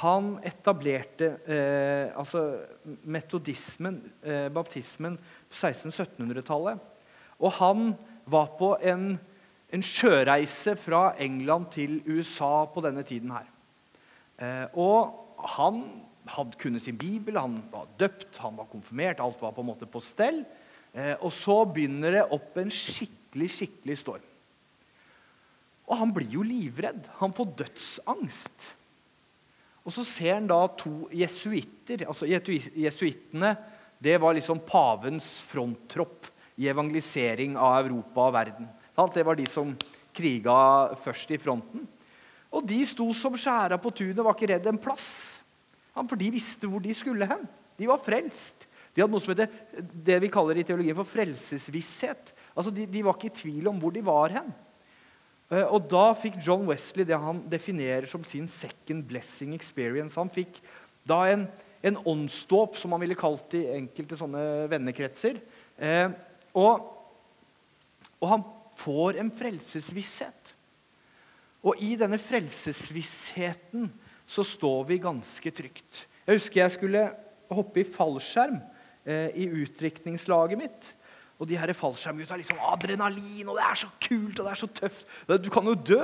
han 0.00 0.34
etablerte 0.42 1.36
eh, 1.46 2.10
altså 2.18 2.64
metodismen, 3.06 4.00
eh, 4.22 4.48
baptismen, 4.52 5.16
på 5.48 5.54
1600-1700-tallet. 5.54 6.80
Og 7.38 7.52
han 7.60 7.92
var 8.26 8.50
på 8.58 8.74
en 8.82 9.14
en 9.74 9.82
sjøreise 9.82 10.76
fra 10.78 11.14
England 11.22 11.70
til 11.74 11.98
USA 12.06 12.64
på 12.70 12.82
denne 12.84 13.02
tiden 13.06 13.32
her. 13.34 13.46
Eh, 14.38 14.66
og 14.78 15.46
han 15.56 15.82
hadde 16.26 16.58
kunnet 16.60 16.84
sin 16.84 16.98
bibel, 16.98 17.36
han 17.36 17.58
var 17.72 17.88
døpt, 18.00 18.38
han 18.40 18.56
var 18.56 18.68
konfirmert. 18.70 19.20
Alt 19.20 19.42
var 19.42 19.52
på 19.52 19.64
en 19.64 19.70
måte 19.72 19.88
på 19.90 20.02
stell. 20.04 20.42
Eh, 20.94 21.14
og 21.20 21.32
så 21.34 21.60
begynner 21.68 22.18
det 22.18 22.24
opp 22.34 22.56
en 22.60 22.72
skikkelig, 22.72 23.50
skikkelig 23.58 23.98
storm. 24.00 24.30
Og 25.84 26.00
han 26.00 26.14
blir 26.16 26.32
jo 26.32 26.44
livredd. 26.46 27.04
Han 27.20 27.34
får 27.36 27.52
dødsangst. 27.60 28.68
Og 29.84 29.92
så 29.92 30.04
ser 30.08 30.38
han 30.38 30.48
da 30.48 30.62
to 30.80 31.10
jesuitter. 31.12 32.06
altså 32.08 32.24
Jesuittene 32.26 33.56
det 34.04 34.16
var 34.20 34.34
liksom 34.36 34.60
pavens 34.66 35.42
fronttropp 35.48 36.28
i 36.60 36.68
evangelisering 36.68 37.56
av 37.56 37.84
Europa 37.84 38.26
og 38.28 38.34
verden. 38.36 38.66
Det 39.14 39.24
var 39.26 39.36
de 39.36 39.46
som 39.48 39.74
kriga 40.14 40.56
først 41.04 41.30
i 41.34 41.38
fronten. 41.40 41.86
Og 42.54 42.66
de 42.68 42.80
sto 42.86 43.06
som 43.16 43.36
skjæra 43.36 43.78
på 43.82 43.90
tunet, 43.90 44.20
var 44.22 44.36
ikke 44.36 44.52
redd 44.52 44.68
en 44.70 44.78
plass. 44.78 45.08
For 45.94 46.18
de 46.18 46.30
visste 46.34 46.68
hvor 46.70 46.82
de 46.82 46.94
skulle 46.96 47.28
hen. 47.30 47.44
De 47.78 47.88
var 47.90 48.02
frelst. 48.02 48.68
De 48.94 49.02
hadde 49.02 49.10
noe 49.10 49.22
som 49.22 49.32
heter 49.34 49.50
det 50.06 50.20
vi 50.22 50.30
kaller 50.32 50.60
i 50.60 50.66
teologien 50.66 50.96
for 50.98 51.08
frelsesvisshet. 51.08 52.30
Altså, 52.54 52.70
de, 52.74 52.86
de 52.86 53.02
var 53.02 53.16
ikke 53.18 53.32
i 53.32 53.38
tvil 53.40 53.70
om 53.70 53.80
hvor 53.82 53.94
de 53.94 54.04
var 54.06 54.34
hen. 54.36 54.52
Eh, 55.50 55.66
og 55.66 55.88
da 55.90 56.06
fikk 56.18 56.38
John 56.44 56.66
Wesley 56.70 57.06
det 57.08 57.18
han 57.20 57.42
definerer 57.50 58.06
som 58.10 58.24
sin 58.26 58.46
second 58.50 59.04
blessing 59.08 59.54
experience. 59.56 60.18
Han 60.20 60.32
fikk 60.32 60.60
da 61.06 61.24
en, 61.32 61.48
en 61.84 61.98
åndsdåp, 62.14 62.78
som 62.80 62.94
han 62.94 63.02
ville 63.02 63.18
kalt 63.18 63.48
det 63.52 63.64
i 63.64 63.74
enkelte 63.80 64.18
sånne 64.20 64.44
vennekretser. 64.72 65.42
Eh, 65.76 66.14
og, 66.54 66.86
og, 68.20 68.28
han 68.30 68.46
får 68.78 69.20
en 69.22 69.34
frelsesvisshet. 69.34 70.54
Og 71.64 71.80
i 71.82 71.94
denne 71.98 72.18
frelsesvissheten 72.20 73.90
så 74.26 74.44
står 74.46 74.84
vi 74.88 75.02
ganske 75.02 75.52
trygt. 75.54 76.04
Jeg 76.24 76.40
husker 76.40 76.62
jeg 76.62 76.74
skulle 76.76 77.04
hoppe 77.52 77.82
i 77.82 77.88
fallskjerm 77.88 78.58
eh, 79.04 79.30
i 79.36 79.48
utdrikningslaget 79.62 80.60
mitt. 80.60 80.90
Og 81.40 81.48
de 81.50 81.58
her 81.58 81.72
fallskjermgutta 81.76 82.38
liksom 82.38 82.60
adrenalin, 82.62 83.48
og 83.50 83.58
det 83.58 83.64
er 83.66 83.80
så 83.82 83.90
kult 84.00 84.38
og 84.38 84.46
det 84.46 84.52
er 84.52 84.60
så 84.60 84.70
tøft. 84.80 85.08
Du 85.42 85.50
kan 85.52 85.66
jo 85.66 85.74
dø. 85.74 86.02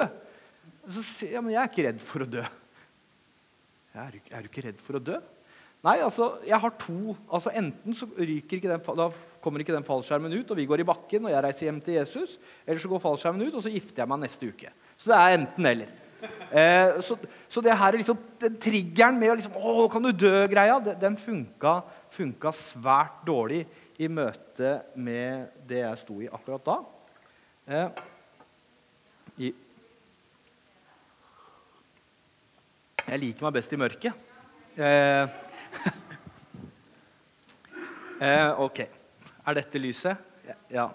Så 0.91 1.05
sier 1.07 1.37
jeg 1.37 1.45
men 1.45 1.55
jeg 1.55 1.62
er 1.62 1.71
ikke 1.71 1.87
redd 1.87 2.00
for 2.05 2.25
å 2.25 2.31
dø. 2.31 2.47
Er 4.00 4.11
du, 4.15 4.19
er 4.31 4.43
du 4.43 4.50
ikke 4.50 4.67
redd 4.69 4.83
for 4.85 4.99
å 4.99 5.03
dø? 5.03 5.19
Nei, 5.87 5.97
altså, 6.05 6.35
jeg 6.45 6.61
har 6.61 6.75
to. 6.83 7.15
Altså, 7.33 7.53
Enten 7.57 7.97
så 7.97 8.09
ryker 8.19 8.59
ikke 8.59 8.69
den, 8.69 8.83
da 8.99 9.07
kommer 9.41 9.62
ikke 9.62 9.73
den 9.73 9.87
fallskjermen 9.87 10.35
ut, 10.35 10.50
og 10.53 10.59
vi 10.59 10.67
går 10.69 10.83
i 10.83 10.89
bakken, 10.91 11.25
og 11.25 11.33
jeg 11.33 11.45
reiser 11.47 11.69
hjem 11.71 11.81
til 11.87 11.97
Jesus. 11.97 12.37
Eller 12.67 12.83
så 12.83 12.91
går 12.91 13.03
fallskjermen 13.07 13.47
ut, 13.47 13.57
og 13.57 13.65
så 13.65 13.73
gifter 13.73 14.03
jeg 14.03 14.12
meg 14.12 14.21
neste 14.27 14.50
uke. 14.50 14.73
Så 15.00 15.12
det 15.12 15.17
er 15.21 15.37
enten-eller. 15.39 15.95
Eh, 16.50 17.00
så, 17.05 17.17
så, 17.49 17.62
det 17.65 17.77
her 17.79 17.93
er 17.93 18.00
liksom, 18.00 18.19
den 18.43 18.57
triggeren 18.61 19.19
med 19.21 19.33
å 19.33 19.37
liksom, 19.39 19.57
'Å, 19.57 19.89
kan 19.93 20.05
du 20.05 20.11
dø?'-greia, 20.12 20.81
den 21.00 21.17
funka, 21.17 21.81
funka 22.12 22.53
svært 22.53 23.23
dårlig 23.27 23.67
i 24.00 24.09
møte 24.09 24.81
med 24.97 25.49
det 25.69 25.85
jeg 25.85 25.99
sto 26.03 26.21
i 26.21 26.29
akkurat 26.29 26.67
da. 26.67 26.77
Eh, 27.71 27.89
jeg 33.11 33.19
liker 33.19 33.47
meg 33.47 33.57
best 33.57 33.73
i 33.73 33.81
mørket. 33.81 34.15
Eh, 34.77 35.27
eh, 38.27 38.50
ok. 38.61 38.79
Er 39.47 39.55
dette 39.57 39.83
lyset? 39.83 40.17
Ja. 40.71 40.91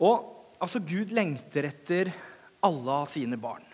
Og 0.00 0.39
altså, 0.60 0.82
Gud 0.84 1.14
lengter 1.16 1.68
etter 1.70 2.12
alle 2.64 2.98
sine 3.10 3.38
barn. 3.40 3.64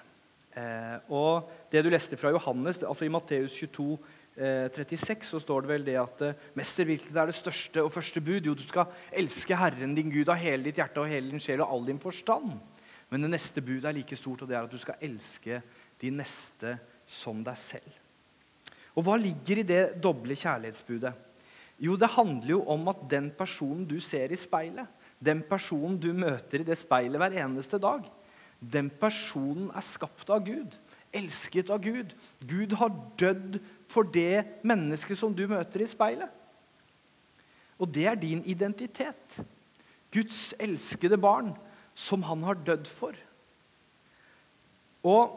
Eh, 0.56 1.12
og 1.12 1.50
det 1.72 1.82
du 1.84 1.90
leste 1.92 2.16
fra 2.16 2.32
Johannes, 2.32 2.80
altså 2.80 3.06
i 3.06 3.12
Matteus 3.12 3.56
22, 3.58 3.96
36 4.36 5.12
eh, 5.16 5.26
så 5.28 5.40
står 5.40 5.64
det 5.64 5.70
vel 5.70 5.84
det 5.84 5.96
at 6.00 6.22
eh, 6.24 6.40
mester, 6.56 6.88
hvilket 6.88 7.16
er 7.16 7.30
det 7.30 7.36
største 7.36 7.84
og 7.84 7.92
første 7.92 8.22
bud. 8.24 8.48
Jo, 8.48 8.56
du 8.56 8.64
skal 8.64 8.88
elske 9.16 9.58
Herren 9.58 9.94
din 9.96 10.12
Gud 10.12 10.32
av 10.32 10.40
hele 10.40 10.68
ditt 10.68 10.80
hjerte 10.80 11.02
og 11.02 11.12
hele 11.12 11.32
din 11.32 11.42
sjel 11.42 11.64
og 11.64 11.72
all 11.74 11.86
din 11.88 12.00
forstand. 12.00 12.56
Men 13.12 13.22
det 13.22 13.32
neste 13.36 13.62
budet 13.64 13.90
er 13.90 13.96
like 13.96 14.18
stort, 14.18 14.42
og 14.42 14.50
det 14.50 14.56
er 14.58 14.66
at 14.66 14.72
du 14.72 14.80
skal 14.80 15.00
elske 15.04 15.60
de 16.00 16.10
neste 16.12 16.76
som 17.08 17.44
deg 17.44 17.58
selv. 17.60 18.02
Og 18.96 19.04
hva 19.04 19.16
ligger 19.20 19.60
i 19.60 19.68
det 19.68 19.82
doble 20.02 20.36
kjærlighetsbudet? 20.38 21.12
Jo, 21.84 21.98
det 22.00 22.14
handler 22.14 22.54
jo 22.54 22.62
om 22.72 22.88
at 22.88 23.02
den 23.10 23.28
personen 23.36 23.84
du 23.88 23.98
ser 24.00 24.32
i 24.32 24.38
speilet, 24.40 24.88
den 25.22 25.40
personen 25.46 25.96
du 26.00 26.10
møter 26.12 26.60
i 26.60 26.66
det 26.66 26.76
speilet 26.78 27.20
hver 27.20 27.38
eneste 27.44 27.80
dag, 27.80 28.04
den 28.60 28.88
personen 28.90 29.70
er 29.76 29.84
skapt 29.84 30.30
av 30.32 30.44
Gud 30.44 30.74
elsket 31.16 31.70
av 31.72 31.82
Gud. 31.84 32.12
Gud 32.44 32.74
har 32.80 32.94
dødd 33.20 33.60
for 33.90 34.08
det 34.12 34.44
mennesket 34.66 35.18
som 35.20 35.34
du 35.34 35.46
møter 35.50 35.82
i 35.82 35.90
speilet. 35.90 36.30
Og 37.76 37.90
det 37.92 38.06
er 38.08 38.18
din 38.20 38.42
identitet. 38.48 39.38
Guds 40.14 40.52
elskede 40.62 41.18
barn 41.20 41.52
som 41.96 42.24
han 42.28 42.44
har 42.46 42.60
dødd 42.64 42.88
for. 42.88 43.16
Og 45.06 45.36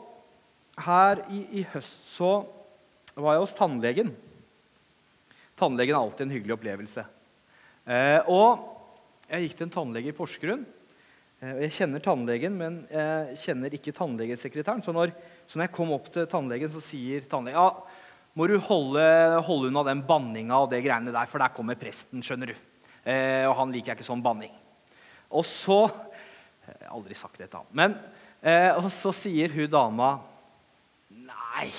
her 0.79 1.25
i, 1.29 1.43
i 1.61 1.67
høst 1.73 2.15
så 2.15 2.31
var 3.19 3.35
jeg 3.35 3.43
hos 3.43 3.55
tannlegen. 3.57 4.13
Tannlegen 5.59 5.95
er 5.95 5.99
alltid 5.99 6.25
en 6.25 6.35
hyggelig 6.37 6.55
opplevelse. 6.55 7.03
Eh, 7.89 8.29
og 8.31 8.78
jeg 9.29 9.45
gikk 9.45 9.57
til 9.59 9.67
en 9.67 9.73
tannlege 9.73 10.11
i 10.11 10.15
Porsgrunn. 10.15 10.63
Eh, 11.39 11.55
jeg 11.65 11.75
kjenner 11.77 12.03
tannlegen, 12.03 12.55
men 12.57 12.79
jeg 12.91 13.39
kjenner 13.43 13.75
ikke 13.77 13.93
tannlegesekretæren. 13.95 14.83
Så 14.85 14.93
når, 14.95 15.13
så 15.47 15.59
når 15.59 15.67
jeg 15.67 15.75
kom 15.75 15.93
opp 15.95 16.09
til 16.13 16.27
tannlegen, 16.29 16.71
så 16.73 16.81
sier 16.83 17.27
tannlegen 17.29 17.59
ja, 17.59 17.69
må 18.37 18.47
du 18.49 18.55
holde, 18.61 19.03
holde 19.45 19.69
unna 19.69 19.83
den 19.87 20.01
banninga 20.07 20.61
og 20.63 20.69
det 20.71 20.81
greiene 20.85 21.13
der, 21.13 21.29
for 21.29 21.41
der 21.41 21.53
kommer 21.55 21.77
presten, 21.79 22.23
skjønner 22.25 22.53
du. 22.53 22.65
Eh, 23.03 23.45
og 23.47 23.55
han 23.57 23.73
liker 23.73 23.93
jeg 23.93 23.99
ikke 23.99 24.09
sånn 24.09 24.25
banning. 24.25 24.53
Og 25.29 25.45
så 25.45 25.85
Jeg 26.69 26.85
har 26.85 26.93
aldri 26.93 27.15
sagt 27.17 27.39
det 27.41 27.47
til 27.49 27.63
ham. 27.63 27.69
Men, 27.73 27.95
eh, 28.45 28.69
og 28.77 28.91
så 28.93 29.09
sier 29.15 29.49
hun 29.49 29.71
dama 29.73 30.19
Nei, 31.09 31.71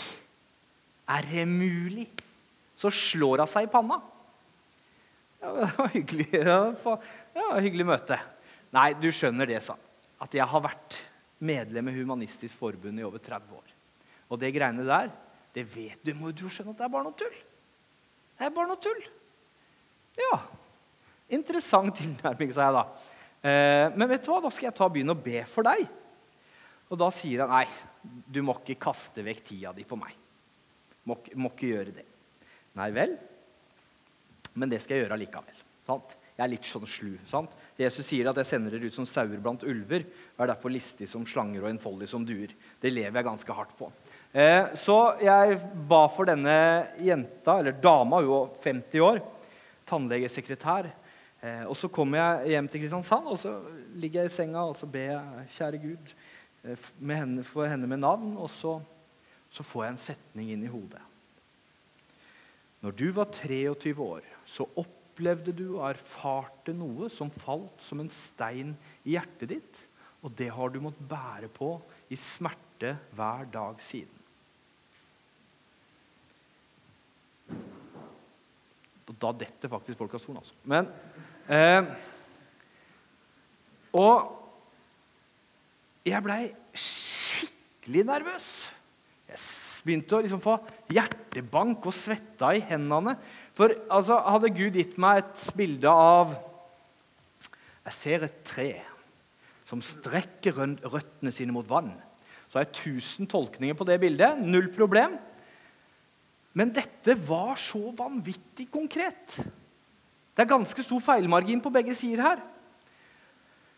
er 1.07 1.29
det 1.31 1.45
mulig? 1.47 2.09
Så 2.75 2.91
slår 2.91 3.45
hun 3.45 3.51
seg 3.51 3.69
i 3.69 3.71
panna. 3.71 4.01
Ja, 5.41 5.53
det 5.57 5.69
var 5.79 5.93
hyggelig, 5.95 6.27
ja, 6.35 6.59
hyggelig 7.65 7.87
møte. 7.87 8.19
Nei, 8.75 8.93
du 8.99 9.09
skjønner 9.15 9.49
det, 9.51 9.61
sa 9.65 9.77
han. 9.77 9.87
At 10.21 10.35
jeg 10.37 10.47
har 10.47 10.63
vært 10.63 10.99
medlem 11.41 11.89
i 11.91 11.97
Humanistisk 11.97 12.59
Forbund 12.61 13.01
i 13.01 13.07
over 13.07 13.23
30 13.23 13.57
år. 13.57 13.77
Og 14.31 14.41
det 14.41 14.53
greiene 14.55 14.85
der, 14.87 15.09
det 15.55 15.65
vet 15.73 16.03
du. 16.05 16.13
må 16.15 16.31
du 16.31 16.47
skjønne 16.49 16.75
at 16.75 16.83
det 16.83 16.87
er 16.87 16.93
bare 16.93 17.07
noe 17.07 17.17
tull. 17.19 17.39
Det 18.39 18.47
er 18.47 18.53
bare 18.55 18.71
noe 18.71 18.83
tull. 18.83 19.01
Ja. 20.21 20.37
Interessant 21.31 21.97
tilnærming, 21.99 22.53
sa 22.55 22.69
jeg 22.69 22.77
da. 22.77 22.85
Eh, 23.41 23.87
men 23.97 24.11
vet 24.11 24.25
du 24.27 24.31
hva, 24.33 24.43
da 24.45 24.53
skal 24.53 24.69
jeg 24.69 24.77
ta 24.77 24.89
begynne 24.93 25.17
å 25.17 25.25
be 25.25 25.43
for 25.49 25.67
deg. 25.67 25.87
Og 26.91 26.99
da 27.01 27.09
sier 27.15 27.45
han 27.45 27.55
nei, 27.55 27.67
du 28.03 28.41
må 28.45 28.57
ikke 28.59 28.81
kaste 28.89 29.25
vekk 29.25 29.45
tida 29.47 29.75
di 29.77 29.87
på 29.87 29.99
meg. 29.99 30.17
Må, 31.09 31.17
må 31.39 31.53
ikke 31.53 31.71
gjøre 31.71 31.95
det. 31.97 32.07
Nei 32.79 32.91
vel, 32.95 33.17
men 34.55 34.71
det 34.71 34.81
skal 34.83 34.97
jeg 34.97 35.07
gjøre 35.07 35.17
allikevel. 35.17 35.63
Sant? 35.87 36.17
Jeg 36.41 36.47
er 36.47 36.53
litt 36.55 36.65
sånn 36.65 36.87
slu. 36.89 37.19
sant? 37.29 37.51
Jesus 37.77 38.07
sier 38.07 38.29
at 38.31 38.37
'jeg 38.37 38.47
sender 38.47 38.71
dere 38.71 38.87
ut 38.87 38.95
som 38.95 39.05
sauer 39.05 39.37
blant 39.37 39.61
ulver'. 39.63 40.07
og 40.39 40.41
er 40.41 40.55
derfor 40.55 40.71
listig 40.71 41.07
som 41.07 41.27
slanger 41.27 41.63
og 41.63 41.69
enfoldig 41.69 42.09
som 42.09 42.25
duer. 42.25 42.49
Det 42.81 42.91
lever 42.91 43.13
jeg 43.13 43.25
ganske 43.25 43.53
hardt 43.53 43.77
på. 43.77 43.93
Eh, 44.33 44.75
så 44.75 45.21
jeg 45.21 45.61
ba 45.87 46.09
for 46.09 46.25
denne 46.25 46.89
jenta, 46.99 47.59
eller 47.59 47.73
dama, 47.73 48.23
hun 48.23 48.29
var 48.29 48.49
50 48.63 49.01
år, 49.01 49.21
tannlegesekretær. 49.87 50.91
Eh, 51.43 51.65
og 51.67 51.77
så 51.77 51.89
kommer 51.89 52.17
jeg 52.17 52.49
hjem 52.55 52.69
til 52.69 52.81
Kristiansand, 52.81 53.27
og 53.27 53.37
så 53.37 53.61
ligger 53.95 54.23
jeg 54.23 54.31
i 54.31 54.35
senga 54.35 54.65
og 54.65 54.77
så 54.77 54.87
ber 54.87 55.13
jeg, 55.13 55.47
kjære 55.59 55.83
Gud, 55.83 56.15
eh, 56.65 56.77
henne, 57.17 57.45
for 57.45 57.67
henne 57.67 57.87
med 57.87 57.99
navn, 57.99 58.39
og 58.39 58.49
så, 58.49 58.81
så 59.51 59.63
får 59.63 59.85
jeg 59.85 59.91
en 59.91 59.99
setning 59.99 60.51
inn 60.53 60.65
i 60.65 60.73
hodet. 60.73 61.03
Når 62.81 62.97
du 62.97 63.13
var 63.13 63.25
23 63.25 64.01
år, 64.01 64.23
så 64.47 64.65
opp 64.75 65.00
opplevde 65.21 65.53
du 65.53 65.67
og 65.77 65.91
erfarte 65.91 66.73
noe 66.73 67.11
som 67.13 67.29
falt 67.29 67.83
som 67.85 68.01
en 68.01 68.09
stein 68.09 68.73
i 69.05 69.13
hjertet 69.19 69.53
ditt, 69.53 69.81
og 70.25 70.33
det 70.37 70.49
har 70.53 70.73
du 70.73 70.81
måttet 70.81 71.05
bære 71.09 71.51
på 71.53 71.75
i 72.09 72.17
smerte 72.17 72.95
hver 73.13 73.45
dag 73.53 73.77
siden. 73.85 74.17
Og 79.11 79.17
da 79.21 79.33
detter 79.35 79.69
faktisk 79.69 79.99
folk 79.99 80.17
av 80.17 80.23
stolen, 80.23 80.41
altså. 80.41 80.57
Men 80.65 80.89
eh, 81.51 81.89
Og 83.99 84.37
jeg 86.07 86.23
blei 86.23 86.45
skikkelig 86.79 88.05
nervøs. 88.07 88.47
Jeg 89.27 89.41
begynte 89.85 90.15
å 90.15 90.23
liksom 90.23 90.41
få 90.45 90.55
hjertebank 90.95 91.91
og 91.91 91.97
svetta 91.97 92.53
i 92.55 92.63
hendene. 92.71 93.17
For 93.61 93.75
altså, 93.93 94.17
hadde 94.25 94.49
Gud 94.57 94.77
gitt 94.79 94.95
meg 94.97 95.19
et 95.21 95.41
bilde 95.53 95.91
av 95.93 96.31
Jeg 97.85 97.93
ser 97.93 98.23
et 98.25 98.39
tre 98.49 98.71
som 99.69 99.83
strekker 99.85 100.57
røttene 100.57 101.31
sine 101.31 101.53
mot 101.55 101.67
vann. 101.69 101.93
Så 102.49 102.57
har 102.57 102.65
jeg 102.65 102.79
tusen 102.81 103.29
tolkninger 103.31 103.77
på 103.79 103.85
det 103.87 104.01
bildet. 104.03 104.41
Null 104.41 104.67
problem. 104.75 105.13
Men 106.57 106.73
dette 106.75 107.15
var 107.29 107.61
så 107.61 107.93
vanvittig 107.95 108.67
konkret. 108.73 109.37
Det 109.37 110.43
er 110.43 110.51
ganske 110.51 110.83
stor 110.83 111.05
feilmargin 111.05 111.63
på 111.63 111.71
begge 111.71 111.95
sider 111.95 112.25
her. 112.25 112.43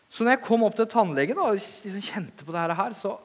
Så 0.09 0.23
når 0.23 0.37
jeg 0.37 0.45
kom 0.47 0.65
opp 0.65 0.79
til 0.79 0.89
tannlegen 0.89 1.43
og 1.43 1.59
liksom 1.59 2.07
kjente 2.07 2.47
på 2.47 2.55
dette 2.55 2.79
her, 2.79 2.97
så 2.97 3.17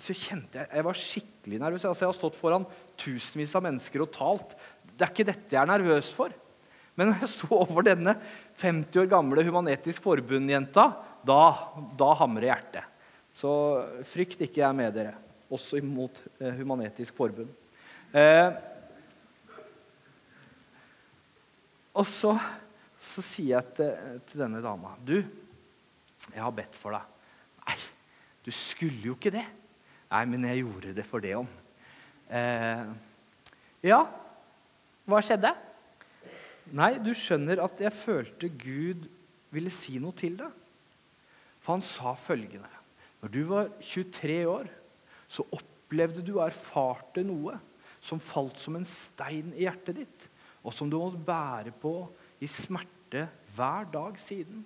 så 0.00 0.14
kjente 0.16 0.56
jeg 0.56 0.68
jeg 0.72 0.84
var 0.86 0.98
skikkelig 0.98 1.58
nervøs. 1.60 1.84
Altså, 1.84 2.04
jeg 2.04 2.08
har 2.08 2.16
stått 2.16 2.38
foran 2.38 2.64
tusenvis 3.00 3.52
av 3.58 3.64
mennesker 3.66 4.04
og 4.04 4.12
talt. 4.14 4.54
Det 4.96 5.06
er 5.06 5.12
ikke 5.12 5.28
dette 5.28 5.56
jeg 5.56 5.62
er 5.62 5.70
nervøs 5.70 6.12
for. 6.14 6.32
Men 6.98 7.08
når 7.08 7.22
jeg 7.24 7.32
sto 7.32 7.48
over 7.56 7.86
denne 7.86 8.14
50 8.60 9.00
år 9.00 9.08
gamle 9.10 9.44
Human-Etisk 9.46 10.04
Forbund-jenta, 10.04 10.84
da, 11.24 11.42
da 11.98 12.10
hamrer 12.20 12.50
hjertet. 12.50 12.88
Så 13.32 13.52
frykt 14.12 14.42
ikke, 14.44 14.60
jeg 14.60 14.68
er 14.68 14.76
med 14.76 14.92
dere. 14.92 15.14
Også 15.52 15.80
imot 15.80 16.20
eh, 16.36 16.52
Human-Etisk 16.58 17.16
Forbund. 17.16 17.48
Eh, 18.12 18.52
og 21.96 22.04
så, 22.08 22.34
så, 23.00 23.24
sier 23.24 23.54
jeg 23.56 23.72
til, 23.76 24.20
til 24.28 24.42
denne 24.44 24.60
dama 24.64 24.92
Du, 25.00 25.16
jeg 26.28 26.40
har 26.40 26.52
bedt 26.56 26.76
for 26.76 26.96
deg. 26.96 27.08
Nei, 27.64 27.78
du 28.44 28.52
skulle 28.52 29.00
jo 29.08 29.16
ikke 29.16 29.32
det. 29.32 29.46
Nei, 30.12 30.24
men 30.28 30.44
jeg 30.48 30.60
gjorde 30.60 30.92
det 30.96 31.06
for 31.08 31.24
det 31.24 31.32
om. 31.40 31.48
Eh, 32.28 32.84
ja, 33.88 34.02
hva 35.14 35.22
skjedde? 35.24 35.52
Nei, 36.72 36.94
du 37.02 37.12
skjønner 37.16 37.62
at 37.64 37.80
jeg 37.82 37.94
følte 37.94 38.48
Gud 38.48 39.08
ville 39.52 39.72
si 39.72 39.98
noe 40.00 40.16
til 40.16 40.38
deg. 40.40 40.60
For 41.62 41.76
han 41.76 41.84
sa 41.86 42.14
følgende 42.18 42.70
Når 43.22 43.30
du 43.30 43.42
var 43.46 43.68
23 43.78 44.38
år, 44.50 44.70
så 45.30 45.44
opplevde 45.54 46.24
du 46.26 46.34
og 46.38 46.48
erfarte 46.48 47.22
noe 47.24 47.54
som 48.02 48.18
falt 48.18 48.58
som 48.58 48.74
en 48.74 48.86
stein 48.88 49.52
i 49.54 49.62
hjertet 49.62 50.00
ditt, 50.00 50.24
og 50.66 50.74
som 50.74 50.90
du 50.90 50.96
måtte 50.98 51.22
bære 51.22 51.70
på 51.78 51.94
i 52.42 52.48
smerte 52.50 53.28
hver 53.54 53.86
dag 53.92 54.18
siden. 54.18 54.64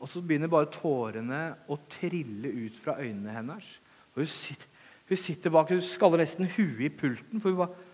Og 0.00 0.08
så 0.08 0.22
begynner 0.24 0.48
bare 0.48 0.70
tårene 0.72 1.42
å 1.68 1.76
trille 1.92 2.48
ut 2.48 2.78
fra 2.80 2.96
øynene 3.02 3.34
hennes. 3.36 3.68
Og 4.14 4.22
hun 4.22 4.30
sitter, 4.32 4.70
hun 5.10 5.20
sitter 5.20 5.52
bak, 5.52 5.74
hun 5.74 5.84
skaller 5.84 6.22
nesten 6.22 6.48
huet 6.56 6.86
i 6.88 6.92
pulten, 7.02 7.42
for 7.42 7.52
hun 7.52 7.60
bare 7.60 7.89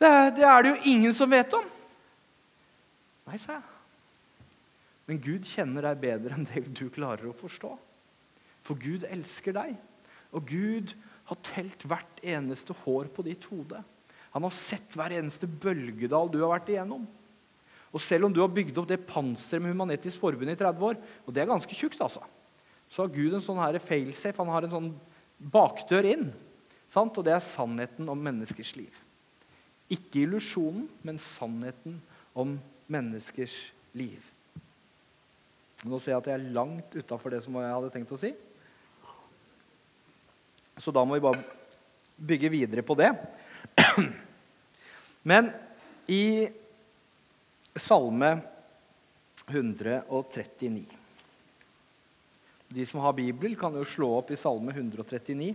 det 0.00 0.14
det 0.38 0.46
er 0.48 0.64
det 0.64 0.72
jo 0.72 0.94
ingen 0.94 1.14
som 1.16 1.30
vet 1.30 1.52
om. 1.56 1.66
Nei, 3.28 3.38
sa 3.38 3.58
jeg. 3.58 3.68
Men 5.10 5.22
Gud 5.22 5.46
kjenner 5.48 5.84
deg 5.88 6.02
bedre 6.02 6.36
enn 6.36 6.48
det 6.48 6.64
du 6.78 6.86
klarer 6.92 7.28
å 7.28 7.36
forstå. 7.36 7.70
For 8.66 8.78
Gud 8.78 9.06
elsker 9.08 9.56
deg, 9.56 9.74
og 10.30 10.46
Gud 10.46 10.92
har 11.30 11.38
telt 11.46 11.86
hvert 11.88 12.20
eneste 12.22 12.74
hår 12.84 13.08
på 13.14 13.24
ditt 13.26 13.46
hode. 13.50 13.80
Han 14.34 14.46
har 14.46 14.54
sett 14.54 14.94
hver 14.94 15.14
eneste 15.16 15.48
bølgedal 15.50 16.30
du 16.30 16.38
har 16.44 16.54
vært 16.54 16.70
igjennom. 16.70 17.08
Og 17.90 18.02
selv 18.02 18.28
om 18.28 18.34
du 18.34 18.38
har 18.42 18.52
bygd 18.54 18.78
opp 18.78 18.86
det 18.90 19.00
panseret 19.08 19.62
med 19.62 19.74
Human-Etisk 19.74 20.22
Forbund 20.22 20.52
i 20.52 20.58
30 20.58 20.86
år, 20.92 21.00
og 21.26 21.34
det 21.34 21.42
er 21.42 21.50
ganske 21.50 21.74
tjukt, 21.74 21.98
altså, 22.02 22.22
så 22.90 23.02
har 23.02 23.14
Gud 23.14 23.34
en 23.34 23.42
sånn 23.42 23.78
failsafe. 23.82 24.38
Han 24.38 24.54
har 24.54 24.66
en 24.66 24.74
sånn 24.76 24.90
bakdør 25.50 26.06
inn. 26.10 26.28
Sant? 26.90 27.18
Og 27.18 27.26
det 27.26 27.34
er 27.34 27.42
sannheten 27.42 28.08
om 28.10 28.18
menneskers 28.18 28.74
liv. 28.78 28.94
Ikke 29.90 30.22
illusjonen, 30.24 30.86
men 31.02 31.18
sannheten 31.22 31.98
om 32.38 32.54
menneskers 32.90 33.56
liv. 33.98 34.22
Nå 35.84 35.98
ser 35.98 36.14
jeg 36.14 36.20
at 36.20 36.28
jeg 36.30 36.36
er 36.36 36.52
langt 36.54 36.94
utafor 36.94 37.32
det 37.32 37.40
som 37.44 37.56
jeg 37.56 37.72
hadde 37.72 37.90
tenkt 37.94 38.12
å 38.12 38.20
si. 38.20 38.34
Så 40.80 40.92
da 40.94 41.04
må 41.04 41.16
vi 41.16 41.24
bare 41.24 41.42
bygge 42.20 42.50
videre 42.52 42.84
på 42.84 42.96
det. 43.00 43.10
Men 45.30 45.50
i 46.10 46.48
Salme 47.80 48.30
139 49.50 50.84
De 52.70 52.86
som 52.86 53.00
har 53.02 53.12
Bibel, 53.16 53.56
kan 53.58 53.74
jo 53.74 53.84
slå 53.88 54.12
opp 54.20 54.30
i 54.30 54.38
Salme 54.38 54.72
139. 54.74 55.54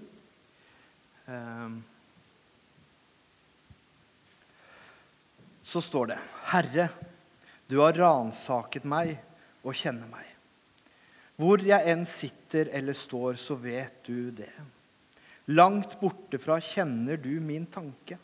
så 5.76 5.84
står 5.84 6.14
det 6.14 6.22
Herre, 6.54 6.88
du 7.68 7.82
har 7.82 7.98
ransaket 7.98 8.86
meg 8.88 9.18
og 9.66 9.76
kjenner 9.76 10.08
meg. 10.08 10.30
Hvor 11.36 11.60
jeg 11.60 11.92
enn 11.92 12.06
sitter 12.08 12.70
eller 12.78 12.96
står, 12.96 13.36
så 13.42 13.58
vet 13.60 14.06
du 14.08 14.32
det. 14.32 14.54
Langt 15.52 15.98
borte 16.00 16.40
fra 16.40 16.62
kjenner 16.64 17.20
du 17.20 17.34
min 17.44 17.66
tanke. 17.68 18.18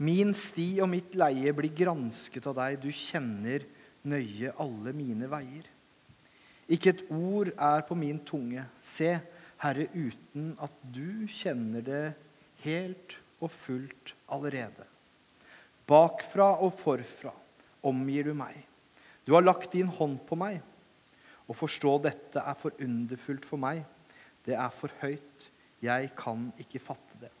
Min 0.00 0.30
sti 0.36 0.68
og 0.80 0.92
mitt 0.92 1.16
leie 1.18 1.52
blir 1.56 1.74
gransket 1.76 2.46
av 2.48 2.56
deg, 2.60 2.78
du 2.80 2.88
kjenner 2.94 3.66
nøye 4.08 4.54
alle 4.62 4.94
mine 4.96 5.26
veier. 5.28 5.66
Ikke 6.70 6.94
et 6.94 7.02
ord 7.10 7.50
er 7.56 7.82
på 7.88 7.98
min 7.98 8.22
tunge. 8.24 8.62
Se, 8.80 9.16
Herre, 9.60 9.88
uten 9.92 10.54
at 10.62 10.78
du 10.94 11.26
kjenner 11.34 11.84
det 11.84 12.06
helt 12.62 13.18
og 13.42 13.50
fullt 13.66 14.14
allerede. 14.30 14.89
Bakfra 15.90 16.52
og 16.62 16.76
forfra 16.78 17.32
omgir 17.86 18.28
du 18.30 18.34
meg. 18.36 18.54
Du 19.26 19.34
har 19.34 19.42
lagt 19.42 19.72
din 19.74 19.90
hånd 19.90 20.20
på 20.28 20.38
meg. 20.38 20.60
Å 21.50 21.56
forstå 21.56 21.96
dette 22.04 22.42
er 22.42 22.56
for 22.58 22.76
underfullt 22.78 23.46
for 23.48 23.58
meg. 23.58 23.82
Det 24.46 24.54
er 24.54 24.70
for 24.74 24.92
høyt. 25.02 25.48
Jeg 25.82 26.12
kan 26.18 26.50
ikke 26.60 26.82
fatte 26.82 27.18
det. 27.24 27.32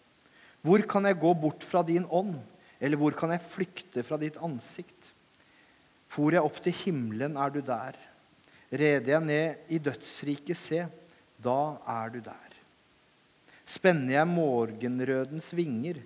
Hvor 0.66 0.82
kan 0.88 1.06
jeg 1.06 1.20
gå 1.20 1.30
bort 1.38 1.64
fra 1.64 1.84
din 1.86 2.08
ånd? 2.10 2.36
Eller 2.80 2.98
hvor 3.00 3.14
kan 3.16 3.32
jeg 3.32 3.46
flykte 3.52 4.02
fra 4.04 4.18
ditt 4.20 4.38
ansikt? 4.42 5.12
For 6.10 6.34
jeg 6.34 6.42
opp 6.42 6.58
til 6.64 6.74
himmelen, 6.74 7.36
er 7.38 7.52
du 7.54 7.60
der. 7.62 7.98
Reder 8.70 9.12
jeg 9.14 9.26
ned 9.26 9.72
i 9.72 9.78
dødsriket, 9.82 10.58
se, 10.58 10.84
da 11.42 11.60
er 11.86 12.12
du 12.14 12.20
der. 12.24 12.56
Spenner 13.70 14.16
jeg 14.16 14.30
morgenrødens 14.30 15.52
vinger, 15.54 16.00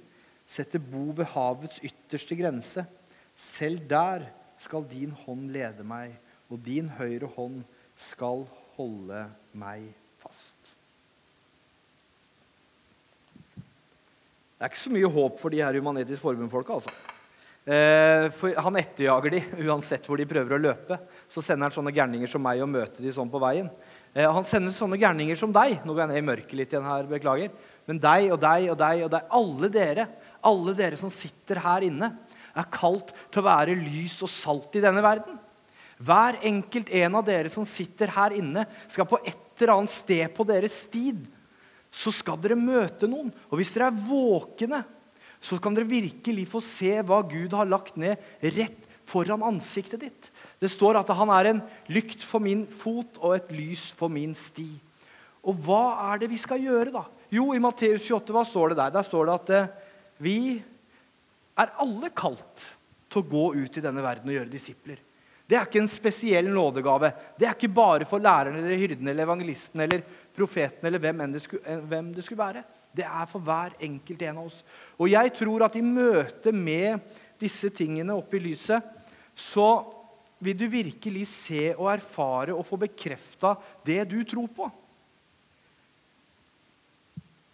setter 0.46 0.83
bo 0.83 1.11
ved 1.16 1.30
havets 1.35 1.80
ytterste 1.85 2.37
grense. 2.38 2.85
Selv 3.35 3.87
der 3.90 4.28
skal 4.62 4.87
din 4.90 5.14
hånd 5.24 5.48
lede 5.54 5.87
meg, 5.87 6.14
og 6.50 6.61
din 6.64 6.88
høyre 6.98 7.28
hånd 7.37 7.62
skal 7.98 8.44
holde 8.76 9.26
meg 9.57 9.88
fast. 10.22 10.74
Det 14.54 14.62
er 14.62 14.70
ikke 14.70 14.85
så 14.85 14.94
mye 14.94 15.11
håp 15.16 15.40
for 15.42 15.52
de 15.52 15.61
her 15.61 15.76
Humanitisk 15.76 16.22
Forbund-folka. 16.22 16.78
Altså. 16.78 16.94
Eh, 17.64 18.26
for 18.37 18.52
han 18.61 18.76
etterjager 18.76 19.33
de 19.33 19.40
uansett 19.64 20.04
hvor 20.09 20.20
de 20.20 20.28
prøver 20.28 20.57
å 20.57 20.61
løpe. 20.61 20.98
Så 21.33 21.42
sender 21.44 21.68
han 21.68 21.74
sånne 21.74 21.92
gærninger 21.96 22.30
som 22.30 22.42
meg 22.44 22.62
og 22.62 22.70
møter 22.70 23.04
de 23.04 23.12
sånn 23.12 23.33
på 23.33 23.40
veien. 23.42 23.70
Eh, 24.14 24.28
han 24.28 24.46
sender 24.48 24.72
sånne 24.74 25.00
gærninger 25.00 25.38
som 25.40 25.52
deg. 25.52 25.80
Nå 25.83 25.94
går 25.94 26.04
jeg 26.04 26.12
ned 26.12 26.20
i 26.20 26.28
mørket 26.28 26.57
litt 26.61 26.74
igjen 26.74 26.87
her, 26.87 27.09
beklager. 27.11 27.50
Men 27.88 28.00
deg 28.00 28.30
og 28.33 28.40
deg 28.40 28.70
og 28.72 28.78
deg 28.80 29.04
og 29.07 29.12
deg, 29.16 29.33
alle 29.40 29.70
dere 29.72 30.07
alle 30.46 30.74
dere 30.76 30.98
som 31.00 31.12
sitter 31.12 31.61
her 31.64 31.87
inne, 31.87 32.12
er 32.54 32.70
kalt 32.70 33.11
til 33.33 33.42
å 33.42 33.48
være 33.48 33.76
lys 33.78 34.20
og 34.22 34.30
salt 34.30 34.76
i 34.78 34.83
denne 34.85 35.02
verden. 35.04 35.38
Hver 36.04 36.38
enkelt 36.46 36.90
en 36.94 37.18
av 37.18 37.26
dere 37.26 37.50
som 37.52 37.66
sitter 37.66 38.12
her 38.14 38.35
inne, 38.37 38.66
skal 38.90 39.09
på 39.09 39.20
et 39.22 39.62
eller 39.62 39.76
annet 39.76 39.94
sted 39.94 40.26
på 40.35 40.46
deres 40.46 40.80
stid. 40.87 41.22
Så 41.94 42.11
skal 42.14 42.38
dere 42.42 42.59
møte 42.59 43.09
noen. 43.11 43.30
Og 43.50 43.61
hvis 43.61 43.70
dere 43.74 43.90
er 43.90 44.00
våkne, 44.09 44.83
så 45.44 45.59
kan 45.62 45.76
dere 45.76 45.90
virkelig 45.90 46.48
få 46.50 46.62
se 46.64 46.96
hva 47.07 47.20
Gud 47.28 47.54
har 47.54 47.68
lagt 47.68 47.98
ned 48.00 48.18
rett 48.57 48.80
foran 49.09 49.44
ansiktet 49.44 50.00
ditt. 50.07 50.30
Det 50.59 50.70
står 50.72 50.98
at 50.98 51.12
han 51.14 51.30
er 51.35 51.50
en 51.50 51.62
lykt 51.92 52.24
for 52.24 52.42
min 52.42 52.64
fot 52.66 53.20
og 53.20 53.37
et 53.37 53.50
lys 53.54 53.90
for 53.98 54.12
min 54.12 54.33
sti. 54.38 54.70
Og 55.44 55.59
hva 55.66 55.85
er 56.11 56.22
det 56.22 56.30
vi 56.33 56.40
skal 56.40 56.62
gjøre, 56.64 56.94
da? 56.94 57.04
Jo, 57.35 57.50
i 57.52 57.61
Matteus 57.61 58.07
28, 58.07 58.33
hva 58.33 58.44
står 58.48 58.72
det 58.72 58.78
der? 58.80 58.94
Der 58.94 59.07
står 59.07 59.28
det 59.28 59.35
at 59.35 59.52
eh, 59.52 59.84
vi 60.22 60.38
er 61.55 61.74
alle 61.81 62.11
kalt 62.14 62.68
til 63.11 63.22
å 63.22 63.29
gå 63.31 63.44
ut 63.62 63.79
i 63.79 63.83
denne 63.85 64.03
verden 64.05 64.31
og 64.31 64.37
gjøre 64.37 64.53
disipler. 64.53 65.00
Det 65.44 65.59
er 65.59 65.66
ikke 65.66 65.83
en 65.83 65.90
spesiell 65.92 66.46
nådegave. 66.48 67.11
Det 67.37 67.46
er 67.46 67.53
ikke 67.53 67.68
bare 67.77 68.07
for 68.09 68.22
lærerne 68.22 68.62
eller 68.62 68.81
hyrdene 68.81 69.12
eller 69.12 69.27
evangelisten 69.27 69.83
eller 69.85 70.05
profeten 70.35 70.88
eller 70.88 71.03
hvem, 71.03 71.20
det 71.35 71.42
skulle, 71.44 71.66
eh, 71.68 71.83
hvem 71.85 72.14
det 72.16 72.24
skulle 72.24 72.40
være. 72.40 72.62
Det 72.96 73.05
er 73.05 73.27
for 73.29 73.44
hver 73.44 73.77
enkelt 73.85 74.22
en 74.22 74.38
av 74.40 74.46
oss. 74.48 74.62
Og 74.96 75.11
jeg 75.12 75.35
tror 75.37 75.66
at 75.66 75.77
i 75.77 75.85
møte 75.85 76.53
med 76.53 77.05
disse 77.40 77.68
tingene 77.77 78.16
oppe 78.16 78.38
i 78.38 78.46
lyset, 78.46 78.81
så 79.37 79.85
vil 80.44 80.57
du 80.57 80.64
virkelig 80.70 81.27
se 81.29 81.74
og 81.74 81.92
erfare 81.92 82.57
og 82.57 82.64
få 82.66 82.81
bekrefta 82.81 83.55
det 83.85 84.00
du 84.09 84.18
tror 84.24 84.48
på. 84.48 84.70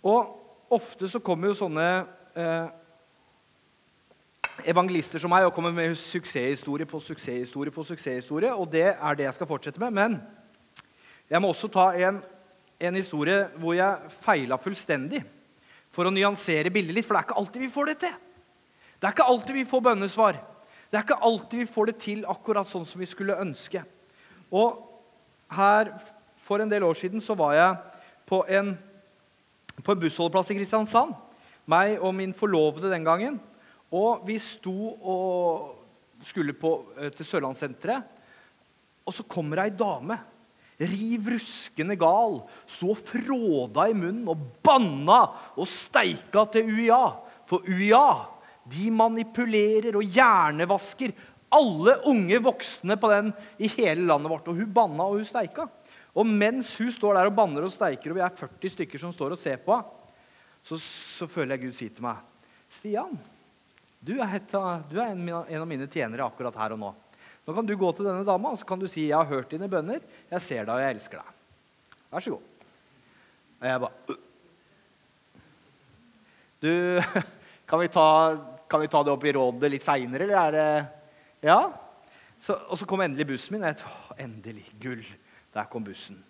Og 0.06 0.72
ofte 0.72 1.10
så 1.10 1.18
kommer 1.18 1.50
jo 1.50 1.58
sånne 1.58 1.90
evangelister 4.66 5.22
som 5.22 5.32
meg 5.32 5.46
og 5.46 5.54
kommer 5.56 5.72
med 5.74 5.96
suksesshistorie 5.98 6.88
på 6.88 7.00
suksesshistorie 7.02 7.74
på 7.74 7.84
suksesshistorie. 7.86 8.52
Og 8.54 8.68
det 8.72 8.86
er 8.92 9.18
det 9.18 9.26
jeg 9.26 9.38
skal 9.38 9.50
fortsette 9.50 9.80
med. 9.80 9.94
Men 9.96 10.18
jeg 11.30 11.42
må 11.42 11.52
også 11.52 11.70
ta 11.72 11.90
en, 11.94 12.20
en 12.80 12.98
historie 12.98 13.44
hvor 13.60 13.76
jeg 13.78 14.12
feila 14.24 14.58
fullstendig. 14.60 15.22
For 15.90 16.06
å 16.06 16.14
nyansere 16.14 16.70
bildet 16.70 16.94
litt, 16.94 17.06
for 17.06 17.16
det 17.16 17.22
er 17.22 17.28
ikke 17.28 17.40
alltid 17.40 17.64
vi 17.64 17.72
får 17.74 17.90
det 17.90 17.96
til. 18.04 18.14
Det 19.00 19.08
er 19.08 19.16
ikke 19.16 19.30
alltid 19.32 19.56
vi 19.56 19.66
får 19.66 19.82
bønnesvar. 19.88 20.38
Det 20.90 20.98
er 20.98 21.06
ikke 21.06 21.22
alltid 21.26 21.62
vi 21.62 21.70
får 21.70 21.90
det 21.90 21.96
til 22.02 22.22
akkurat 22.28 22.68
sånn 22.68 22.86
som 22.86 23.00
vi 23.02 23.08
skulle 23.10 23.38
ønske. 23.40 23.82
Og 24.50 24.86
her 25.50 25.94
For 26.50 26.58
en 26.58 26.70
del 26.70 26.82
år 26.82 26.96
siden 26.98 27.20
så 27.22 27.36
var 27.38 27.52
jeg 27.54 27.74
på 28.26 28.40
en, 28.50 28.72
på 29.86 29.92
en 29.92 30.00
bussholdeplass 30.02 30.48
i 30.50 30.56
Kristiansand. 30.56 31.12
Meg 31.70 32.00
og 32.00 32.14
min 32.16 32.34
forlovede 32.36 32.90
den 32.90 33.06
gangen. 33.06 33.38
Og 33.94 34.24
vi 34.26 34.38
sto 34.42 34.94
og 34.98 36.24
skulle 36.26 36.54
på, 36.54 36.72
eh, 36.98 37.10
til 37.14 37.26
Sørlandssenteret. 37.26 38.02
Og 39.06 39.14
så 39.14 39.24
kommer 39.26 39.64
ei 39.64 39.70
dame. 39.70 40.18
Riv 40.80 41.28
ruskende 41.34 41.96
gal. 41.96 42.40
Så 42.66 42.94
fråda 42.94 43.88
i 43.88 43.94
munnen 43.94 44.28
og 44.28 44.38
banna 44.62 45.22
og 45.56 45.66
steika 45.66 46.46
til 46.52 46.70
UiA. 46.70 47.04
For 47.46 47.66
UiA 47.66 48.26
de 48.70 48.90
manipulerer 48.90 49.96
og 49.96 50.04
hjernevasker 50.04 51.12
alle 51.50 51.96
unge 52.06 52.38
voksne 52.38 52.96
på 53.00 53.10
den 53.10 53.32
i 53.58 53.68
hele 53.68 54.06
landet 54.06 54.30
vårt. 54.30 54.48
Og 54.48 54.56
hun 54.56 54.72
banna 54.72 55.08
og 55.08 55.18
hun 55.18 55.26
steika. 55.26 55.66
Og 56.14 56.26
mens 56.26 56.72
hun 56.78 56.90
står 56.92 57.16
der 57.16 57.30
og 57.30 57.36
banner 57.36 57.66
og 57.66 57.72
steiker, 57.72 58.10
og 58.10 58.18
vi 58.18 58.24
er 58.24 58.34
40 58.34 58.72
stykker 58.74 59.02
som 59.02 59.12
står 59.14 59.36
og 59.36 59.38
ser 59.40 59.60
på, 59.62 59.76
så, 60.64 60.78
så 60.80 61.28
føler 61.30 61.56
jeg 61.56 61.66
Gud 61.66 61.76
si 61.76 61.88
til 61.88 62.04
meg, 62.04 62.20
'Stian, 62.70 63.16
du 64.00 64.14
er, 64.20 64.36
et, 64.38 64.52
du 64.88 65.00
er 65.00 65.10
en, 65.10 65.28
en, 65.28 65.60
av 65.60 65.68
mine 65.68 65.88
tjenere 65.90 66.26
akkurat 66.26 66.56
her 66.56 66.76
og 66.76 66.82
nå.' 66.82 66.94
Nå 67.46 67.54
kan 67.56 67.66
du 67.66 67.72
gå 67.74 67.88
til 67.96 68.06
denne 68.06 68.22
dama 68.24 68.52
og 68.52 68.60
så 68.60 68.68
kan 68.68 68.78
du 68.78 68.86
si, 68.86 69.08
'Jeg 69.08 69.16
har 69.16 69.26
hørt 69.26 69.50
dine 69.50 69.68
bønner. 69.68 70.00
Jeg 70.30 70.40
ser 70.40 70.64
deg, 70.64 70.74
og 70.74 70.80
jeg 70.80 70.94
elsker 70.94 71.18
deg.' 71.18 71.36
Vær 72.10 72.24
så 72.24 72.30
god. 72.30 72.42
Og 73.60 73.66
jeg 73.68 73.80
bare 73.80 74.16
Du, 76.60 76.72
kan 77.68 77.80
vi, 77.80 77.88
ta, 77.88 78.06
kan 78.68 78.80
vi 78.80 78.88
ta 78.92 79.02
det 79.02 79.12
opp 79.12 79.24
i 79.24 79.32
rådet 79.32 79.70
litt 79.72 79.84
seinere, 79.84 80.26
eller 80.26 80.40
er 80.40 80.52
det 80.56 81.46
Ja? 81.48 81.60
Så, 82.40 82.56
og 82.68 82.78
så 82.78 82.86
kom 82.88 83.00
endelig 83.04 83.26
bussen 83.28 83.56
min. 83.56 83.66
Jeg 83.68 83.76
tenkte, 83.80 84.16
endelig. 84.20 84.64
Gull. 84.80 85.04
Der 85.52 85.68
kom 85.68 85.84
bussen. 85.84 86.22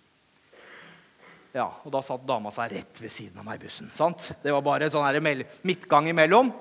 Ja, 1.55 1.67
og 1.83 1.91
Da 1.91 2.03
satt 2.05 2.27
dama 2.27 2.53
seg 2.55 2.77
rett 2.77 3.01
ved 3.03 3.11
siden 3.11 3.39
av 3.41 3.47
meg 3.47 3.61
i 3.61 3.65
bussen. 3.67 3.91
sant? 3.95 4.33
Det 4.43 4.53
var 4.53 4.63
bare 4.63 4.91
sånn 4.91 5.45
midtgang 5.67 6.09
imellom. 6.09 6.53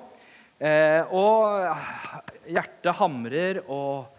Eh, 0.59 1.03
og 1.15 1.69
hjertet 2.49 2.97
hamrer, 2.97 3.61
og 3.69 4.09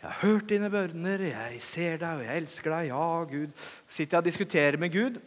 jeg 0.00 0.08
har 0.08 0.20
hørt 0.22 0.48
dine 0.48 0.70
bønner, 0.72 1.26
jeg 1.28 1.60
ser 1.62 1.98
deg, 1.98 2.22
og 2.22 2.24
jeg 2.24 2.42
elsker 2.42 2.70
deg. 2.70 2.88
Ja, 2.88 3.24
Gud. 3.28 3.52
Sitter 3.88 4.16
jeg 4.16 4.22
og 4.22 4.30
diskuterer 4.30 4.78
med 4.78 4.94
Gud, 4.94 5.20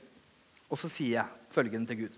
og 0.70 0.80
så 0.82 0.90
sier 0.90 1.20
jeg 1.20 1.54
følgende 1.54 1.92
til 1.92 2.06
Gud. 2.06 2.18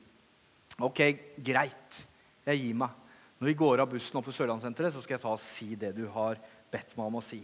Ok, 0.87 1.03
greit. 1.43 2.01
Jeg 2.47 2.63
gir 2.63 2.79
meg. 2.79 2.89
Når 3.37 3.51
vi 3.51 3.59
går 3.59 3.83
av 3.83 3.91
bussen 3.91 4.17
opp 4.17 4.29
til 4.29 4.37
Sørlandssenteret, 4.37 4.93
så 4.93 5.01
skal 5.03 5.17
jeg 5.17 5.25
ta 5.25 5.33
og 5.35 5.43
si 5.43 5.75
det 5.77 5.91
du 5.97 6.07
har 6.13 6.39
bedt 6.71 6.95
meg 6.97 7.09
om 7.09 7.19
å 7.19 7.25
si. 7.25 7.41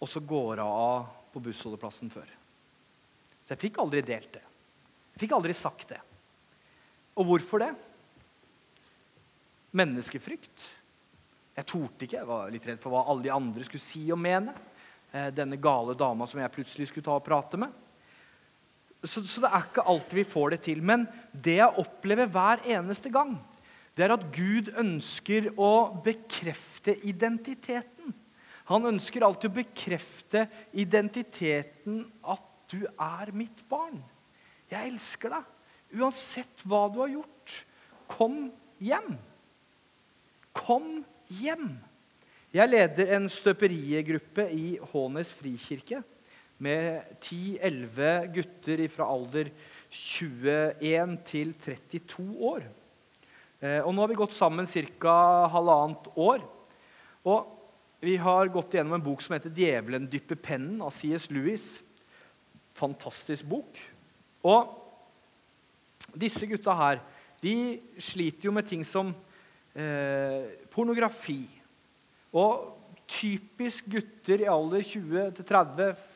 Og 0.00 0.08
så 0.08 0.22
går 0.24 0.62
hun 0.62 0.66
av 0.66 1.10
på 1.34 1.42
bussholdeplassen 1.44 2.10
før. 2.10 2.39
Så 3.50 3.56
jeg 3.56 3.64
fikk 3.64 3.80
aldri 3.82 3.98
delt 4.06 4.28
det. 4.36 4.44
Jeg 5.10 5.24
fikk 5.24 5.32
aldri 5.34 5.54
sagt 5.58 5.88
det. 5.90 5.96
Og 7.18 7.24
hvorfor 7.26 7.58
det? 7.58 7.72
Menneskefrykt. 9.74 10.66
Jeg 11.58 11.66
torde 11.66 12.06
ikke. 12.06 12.20
Jeg 12.20 12.28
var 12.28 12.52
litt 12.54 12.68
redd 12.68 12.78
for 12.78 12.94
hva 12.94 13.00
alle 13.10 13.24
de 13.24 13.32
andre 13.34 13.66
skulle 13.66 13.82
si 13.82 14.04
og 14.14 14.20
mene. 14.22 14.54
Eh, 15.10 15.32
denne 15.34 15.58
gale 15.58 15.96
dama 15.98 16.28
som 16.30 16.38
jeg 16.38 16.54
plutselig 16.54 16.86
skulle 16.92 17.08
ta 17.08 17.16
og 17.18 17.26
prate 17.26 17.58
med. 17.58 17.74
Så, 19.02 19.24
så, 19.26 19.42
det 19.42 19.50
er 19.50 19.66
ikke 19.66 19.86
alltid 19.90 20.20
vi 20.20 20.24
får 20.36 20.54
det 20.54 20.60
til. 20.68 20.84
Men 20.86 21.08
det 21.34 21.56
jeg 21.58 21.82
opplever 21.82 22.30
hver 22.30 22.62
eneste 22.70 23.10
gang, 23.10 23.32
det 23.98 24.06
er 24.06 24.14
at 24.14 24.28
Gud 24.30 24.70
ønsker 24.78 25.50
å 25.58 25.72
bekrefte 26.06 26.94
identiteten. 27.02 28.14
Han 28.70 28.86
ønsker 28.92 29.26
alltid 29.26 29.50
å 29.50 29.58
bekrefte 29.58 30.44
identiteten 30.78 32.04
at 32.22 32.46
du 32.70 32.84
er 32.86 33.32
mitt 33.36 33.62
barn. 33.68 33.98
Jeg 34.70 34.92
elsker 34.92 35.34
deg. 35.34 35.48
Uansett 36.00 36.62
hva 36.68 36.84
du 36.92 37.00
har 37.02 37.12
gjort. 37.12 37.54
Kom 38.10 38.48
hjem. 38.78 39.16
Kom 40.54 41.00
hjem. 41.40 41.72
Jeg 42.50 42.70
leder 42.70 43.12
en 43.14 43.28
støperiegruppe 43.30 44.48
i 44.50 44.72
Hånes 44.90 45.30
frikirke 45.38 46.00
med 46.60 47.06
10-11 47.22 48.32
gutter 48.34 48.82
fra 48.92 49.06
alder 49.10 49.52
21 49.90 51.16
til 51.26 51.54
32 51.62 52.26
år. 52.50 52.66
Eh, 53.60 53.80
og 53.84 53.92
nå 53.94 54.02
har 54.02 54.10
vi 54.10 54.18
gått 54.18 54.34
sammen 54.36 54.66
ca. 54.66 55.46
halvannet 55.52 56.10
år. 56.16 56.42
Og 57.28 57.56
vi 58.00 58.16
har 58.16 58.48
gått 58.48 58.74
gjennom 58.74 58.96
en 58.96 59.04
bok 59.04 59.22
som 59.22 59.34
heter 59.34 59.52
'Djevelen 59.52 60.08
dypper 60.08 60.36
pennen' 60.36 60.82
av 60.82 60.90
C.S. 60.90 61.30
Lewis. 61.30 61.80
Fantastisk 62.78 63.48
bok. 63.48 63.80
Og 64.46 64.76
disse 66.16 66.46
gutta 66.48 66.74
her 66.76 67.00
de 67.40 67.54
sliter 68.02 68.48
jo 68.48 68.52
med 68.52 68.66
ting 68.68 68.84
som 68.84 69.14
eh, 69.72 70.50
pornografi. 70.72 71.42
Og 72.36 72.76
typisk 73.10 73.88
gutter 73.90 74.44
i 74.44 74.50
alder 74.50 74.84
20-30 74.86 76.06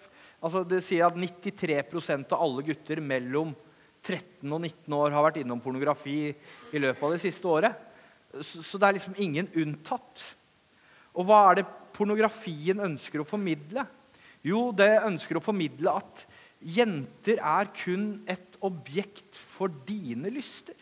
altså 0.45 0.61
Det 0.69 0.83
sier 0.85 1.07
at 1.07 1.17
93% 1.17 2.35
av 2.37 2.43
alle 2.45 2.65
gutter 2.67 3.01
mellom 3.01 3.55
13 4.05 4.45
og 4.53 4.61
19 4.61 4.97
år 4.99 5.15
har 5.17 5.25
vært 5.25 5.39
innom 5.41 5.63
pornografi 5.65 6.19
i 6.29 6.83
løpet 6.83 7.07
av 7.07 7.15
det 7.15 7.23
siste 7.23 7.49
året. 7.49 7.79
Så, 8.45 8.61
så 8.61 8.77
det 8.77 8.89
er 8.89 8.97
liksom 8.99 9.17
ingen 9.25 9.49
unntatt. 9.63 10.21
Og 11.17 11.25
hva 11.25 11.39
er 11.49 11.63
det 11.63 11.71
pornografien 11.97 12.83
ønsker 12.85 13.23
å 13.23 13.29
formidle? 13.29 13.87
Jo, 14.45 14.67
det 14.77 14.91
ønsker 15.07 15.41
å 15.41 15.45
formidle 15.45 15.95
at 15.97 16.27
jenter 16.65 17.41
er 17.41 17.69
kun 17.77 18.07
et 18.31 18.57
objekt 18.65 19.37
for 19.37 19.73
dine 19.87 20.33
lyster. 20.33 20.77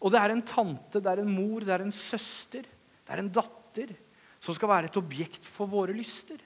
Og 0.00 0.12
det 0.12 0.20
er 0.20 0.34
en 0.34 0.44
tante, 0.44 1.00
det 1.00 1.10
er 1.10 1.22
en 1.22 1.32
mor, 1.32 1.64
det 1.64 1.74
er 1.76 1.84
en 1.84 1.94
søster, 1.94 2.64
det 2.64 3.12
er 3.12 3.22
en 3.22 3.32
datter 3.32 3.94
som 4.44 4.56
skal 4.56 4.70
være 4.70 4.90
et 4.90 4.98
objekt 5.00 5.46
for 5.48 5.68
våre 5.70 5.94
lyster. 5.96 6.40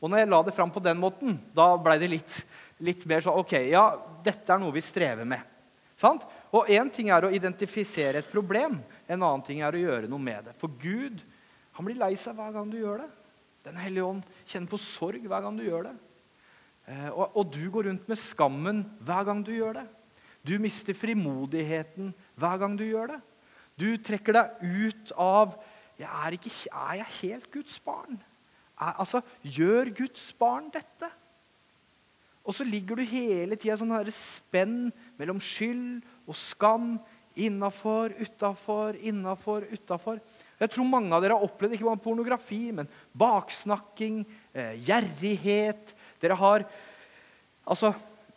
Og 0.00 0.10
når 0.10 0.20
jeg 0.20 0.30
la 0.30 0.40
det 0.44 0.54
fram 0.56 0.72
på 0.72 0.82
den 0.84 1.00
måten, 1.00 1.36
da 1.56 1.74
blei 1.80 1.96
det 2.00 2.10
litt, 2.12 2.38
litt, 2.84 3.04
mer 3.08 3.24
sånn 3.24 3.40
Ok, 3.40 3.54
ja, 3.72 3.84
dette 4.24 4.52
er 4.52 4.60
noe 4.60 4.74
vi 4.74 4.82
strever 4.84 5.28
med. 5.28 5.40
Sant? 6.00 6.24
Og 6.52 6.68
én 6.72 6.90
ting 6.92 7.08
er 7.12 7.24
å 7.24 7.32
identifisere 7.32 8.20
et 8.20 8.32
problem, 8.32 8.80
en 9.06 9.20
annen 9.20 9.44
ting 9.46 9.62
er 9.64 9.76
å 9.76 9.80
gjøre 9.80 10.10
noe 10.10 10.20
med 10.20 10.50
det. 10.50 10.56
For 10.60 10.72
Gud 10.80 11.22
han 11.74 11.86
blir 11.86 11.98
lei 11.98 12.12
seg 12.20 12.36
hver 12.36 12.52
gang 12.54 12.68
du 12.70 12.76
gjør 12.78 13.04
det. 13.04 13.10
Den 13.64 13.78
hellige 13.80 14.08
ånd 14.08 14.34
kjenner 14.44 14.70
på 14.70 14.80
sorg 14.80 15.24
hver 15.24 15.44
gang 15.44 15.56
du 15.56 15.64
gjør 15.64 15.88
det. 15.88 15.94
Eh, 16.84 17.10
og, 17.10 17.30
og, 17.32 17.52
du 17.52 17.64
går 17.72 17.88
rundt 17.88 18.08
med 18.10 18.20
skammen 18.20 18.82
hver 19.04 19.28
gang 19.28 19.40
du 19.44 19.52
gjør 19.54 19.80
det. 19.80 19.86
Du 20.44 20.58
mister 20.60 20.96
frimodigheten 20.96 22.12
hver 22.36 22.58
gang 22.60 22.76
du 22.76 22.84
gjør 22.84 23.14
det. 23.14 23.20
Du 23.80 23.88
trekker 23.96 24.36
deg 24.36 24.60
ut 24.62 25.14
av 25.18 25.56
jeg 25.98 26.10
er, 26.10 26.34
ikke, 26.34 26.50
er 26.74 26.94
jeg 26.98 27.12
helt 27.20 27.50
Guds 27.54 27.76
barn? 27.80 28.18
Er, 28.74 28.96
altså, 28.98 29.20
Gjør 29.46 29.92
Guds 29.94 30.32
barn 30.38 30.66
dette? 30.74 31.10
Og 32.44 32.56
så 32.56 32.66
ligger 32.66 32.98
du 32.98 33.06
hele 33.08 33.56
tida 33.56 33.76
sånn 33.80 33.94
spenn 34.12 34.90
mellom 35.20 35.38
skyld 35.40 36.02
og 36.26 36.36
skam. 36.36 36.96
Innafor, 37.34 38.12
utafor, 38.20 38.98
innafor, 39.02 39.64
utafor. 39.72 40.20
Jeg 40.60 40.70
tror 40.70 40.86
mange 40.86 41.10
av 41.16 41.22
dere 41.24 41.34
har 41.34 41.46
opplevd 41.46 41.74
ikke 41.74 41.88
bare 41.88 42.02
pornografi, 42.04 42.60
men 42.76 42.86
baksnakking, 43.10 44.20
eh, 44.54 44.76
gjerrighet. 44.86 45.94
Dere 46.24 46.40
har 46.40 46.66
Altså, 47.64 47.94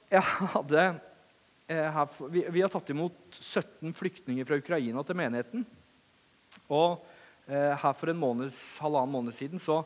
jeg 0.07 0.23
hadde 0.53 0.83
eh, 1.67 1.87
her, 1.91 2.11
vi, 2.31 2.45
vi, 2.47 2.61
har 2.63 2.71
tatt 2.71 2.93
imot 2.93 3.35
17 3.35 3.91
flyktninger 3.91 4.47
fra 4.47 4.59
Ukraina 4.61 5.03
til 5.03 5.17
menigheten. 5.19 5.65
Og 6.71 7.01
eh, 7.49 7.73
her 7.75 7.97
for 7.99 8.13
en 8.13 8.21
måned, 8.21 8.55
halvannen 8.79 9.11
måned 9.11 9.35
siden 9.35 9.59
så 9.59 9.81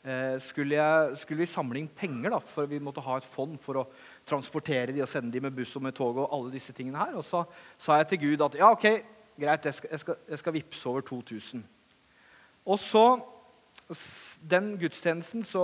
eh, 0.00 0.40
skulle, 0.40 0.78
jeg, 0.78 1.20
skulle, 1.20 1.42
vi 1.42 1.50
samle 1.52 1.82
inn 1.82 1.92
penger. 1.92 2.32
Da, 2.38 2.40
for 2.40 2.72
vi 2.72 2.80
måtte 2.80 3.04
ha 3.04 3.18
et 3.20 3.28
fond 3.36 3.60
for 3.60 3.82
å 3.82 3.86
transportere 4.24 4.96
de 4.96 5.04
og 5.04 5.12
sende 5.12 5.34
de 5.34 5.44
med 5.44 5.52
buss 5.58 5.76
og 5.76 5.84
med 5.84 5.96
tog. 5.98 6.16
og 6.16 6.32
alle 6.32 6.56
disse 6.56 6.72
tingene 6.72 7.04
her. 7.04 7.20
Og 7.20 7.28
så 7.28 7.44
sa 7.76 8.00
jeg 8.00 8.14
til 8.14 8.24
Gud 8.24 8.48
at 8.48 8.56
ja, 8.62 8.72
ok, 8.72 8.88
greit, 9.36 9.68
jeg 9.68 9.76
skal, 9.76 9.92
jeg 9.92 10.06
skal, 10.06 10.20
skal 10.40 10.56
vippse 10.56 10.88
over 10.88 11.04
2000. 11.04 11.68
Og 12.64 12.80
så 12.80 13.06
den 14.42 14.72
gudstjenesten 14.80 15.44
så 15.46 15.62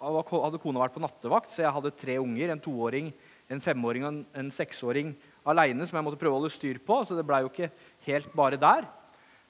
hadde 0.00 0.60
kona 0.62 0.80
vært 0.80 0.94
på 0.94 1.02
nattevakt, 1.02 1.52
så 1.52 1.64
jeg 1.64 1.74
hadde 1.74 1.96
tre 2.00 2.16
unger. 2.20 2.52
En 2.54 2.62
toåring, 2.62 3.10
en 3.52 3.60
femåring 3.64 4.06
og 4.08 4.22
en, 4.40 4.52
seksåring 4.52 5.12
aleine 5.48 5.86
som 5.86 5.98
jeg 5.98 6.06
måtte 6.06 6.20
prøve 6.20 6.36
å 6.36 6.40
holde 6.40 6.54
styr 6.54 6.80
på. 6.84 7.02
Så 7.04 7.16
det 7.16 7.26
blei 7.28 7.42
jo 7.44 7.52
ikke 7.52 7.70
helt 8.08 8.32
bare 8.36 8.60
der. 8.60 8.88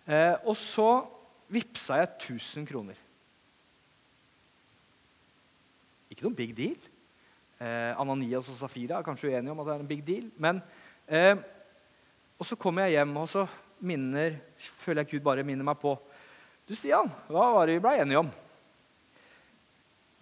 Eh, 0.09 0.35
og 0.43 0.57
så 0.59 0.89
vippsa 1.53 2.01
jeg 2.01 2.11
1000 2.17 2.67
kroner. 2.69 2.99
Ikke 6.11 6.27
noen 6.27 6.39
big 6.39 6.57
deal. 6.59 6.79
Eh, 7.59 7.95
Ananias 7.99 8.51
og 8.51 8.59
Safira 8.59 8.99
er 8.99 9.07
kanskje 9.07 9.31
uenige 9.31 9.55
om 9.55 9.63
at 9.63 9.71
det 9.71 9.77
er 9.77 9.87
en 9.87 9.91
big 9.95 10.05
deal. 10.07 10.29
Men, 10.43 10.63
eh, 11.07 11.37
og 12.39 12.47
så 12.47 12.59
kommer 12.59 12.87
jeg 12.87 12.99
hjem, 12.99 13.17
og 13.17 13.29
så 13.31 13.47
minner, 13.79 14.41
føler 14.83 15.05
jeg 15.05 15.19
Gud 15.19 15.27
bare 15.27 15.47
minner 15.47 15.67
meg 15.67 15.79
på 15.79 15.95
du, 16.69 16.77
Stian, 16.77 17.09
hva 17.33 17.49
var 17.55 17.69
det 17.69 17.79
vi 17.79 17.85
ble 17.85 17.95
enige 18.03 18.21
om? 18.21 18.29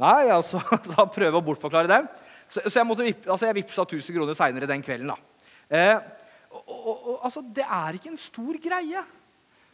Nei, 0.02 0.28
altså, 0.30 0.60
da 0.92 1.06
prøve 1.10 1.40
å 1.40 1.44
bortforklare 1.44 1.90
den. 1.90 2.06
Så, 2.46 2.62
så 2.68 2.78
jeg, 2.78 2.86
måtte 2.86 3.06
vipp, 3.06 3.24
altså 3.26 3.48
jeg 3.48 3.58
vippsa 3.58 3.86
1000 3.86 4.14
kroner 4.14 4.36
seinere 4.38 4.68
den 4.70 4.84
kvelden. 4.84 5.10
da. 5.10 5.48
Eh, 5.66 5.96
og, 6.54 6.68
og, 6.76 6.92
og, 6.94 7.16
altså, 7.26 7.42
Det 7.42 7.64
er 7.64 7.98
ikke 7.98 8.12
en 8.12 8.20
stor 8.20 8.60
greie, 8.62 9.02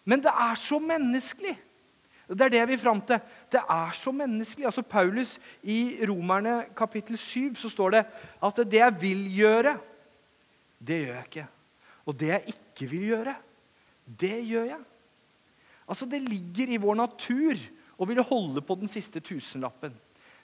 men 0.08 0.22
det 0.24 0.32
er 0.32 0.58
så 0.58 0.80
menneskelig. 0.82 1.54
Det 2.32 2.46
er 2.46 2.52
det 2.54 2.62
vi 2.70 2.76
er 2.78 2.80
fram 2.80 3.00
til. 3.04 3.20
Det 3.52 3.60
er 3.60 3.90
så 3.92 4.12
menneskelig. 4.14 4.64
Altså 4.70 4.82
Paulus 4.86 5.34
I 5.68 5.98
Romerne 6.08 6.62
kapittel 6.76 7.18
7 7.18 7.58
så 7.60 7.68
står 7.68 7.98
det 7.98 8.02
at 8.40 8.62
det 8.64 8.80
jeg 8.80 8.96
vil 9.02 9.26
gjøre, 9.36 9.74
det 10.80 11.02
gjør 11.02 11.18
jeg 11.18 11.28
ikke. 11.28 11.46
Og 12.08 12.16
det 12.18 12.30
jeg 12.32 12.54
ikke 12.54 12.88
vil 12.94 13.04
gjøre, 13.10 13.34
det 14.06 14.38
gjør 14.48 14.70
jeg. 14.70 14.80
Altså 15.86 16.06
Det 16.06 16.22
ligger 16.22 16.72
i 16.72 16.80
vår 16.80 16.98
natur 17.00 17.58
å 17.98 18.08
ville 18.08 18.24
holde 18.26 18.62
på 18.64 18.76
den 18.80 18.90
siste 18.90 19.20
tusenlappen. 19.22 19.94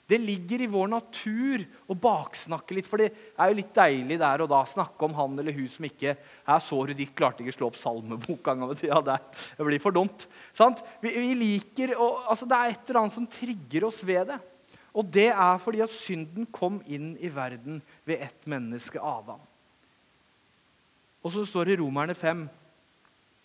Det 0.09 0.17
ligger 0.17 0.63
i 0.63 0.69
vår 0.71 0.87
natur 0.89 1.61
å 1.85 1.93
baksnakke 1.93 2.73
litt, 2.73 2.87
for 2.89 2.97
det 2.97 3.11
er 3.37 3.51
jo 3.51 3.57
litt 3.59 3.75
deilig 3.77 4.15
der 4.17 4.41
og 4.41 4.49
da 4.49 4.63
snakke 4.65 5.05
om 5.05 5.13
han 5.13 5.35
eller 5.37 5.53
hun 5.53 5.67
som 5.69 5.85
ikke 5.85 6.15
er 6.17 6.63
så 6.65 6.79
rudikt, 6.81 7.13
klarte 7.17 7.43
ikke 7.43 7.53
å 7.53 7.57
slå 7.59 7.67
opp 7.69 7.77
salmeboka 7.77 8.55
en 8.55 8.63
gang 8.63 8.73
i 8.73 8.79
tida. 8.79 9.19
Det 9.53 9.67
blir 9.67 9.83
for 9.83 9.93
dumt. 9.93 10.25
Vi, 11.03 11.11
vi, 11.13 11.35
liker, 11.37 11.93
og, 12.01 12.23
altså 12.25 12.49
Det 12.49 12.57
er 12.57 12.73
et 12.73 12.89
eller 12.89 13.03
annet 13.03 13.17
som 13.19 13.29
trigger 13.29 13.85
oss 13.85 14.01
ved 14.01 14.31
det. 14.31 14.39
Og 14.97 15.05
det 15.13 15.27
er 15.29 15.61
fordi 15.61 15.85
at 15.85 15.93
synden 15.93 16.49
kom 16.49 16.81
inn 16.89 17.11
i 17.21 17.29
verden 17.29 17.77
ved 18.09 18.25
ett 18.25 18.49
menneske, 18.49 18.97
Adam. 18.97 19.45
Og 21.21 21.35
så 21.35 21.45
står 21.45 21.69
det 21.69 21.77
i 21.77 21.81
Romerne 21.83 22.17
5 22.17 22.47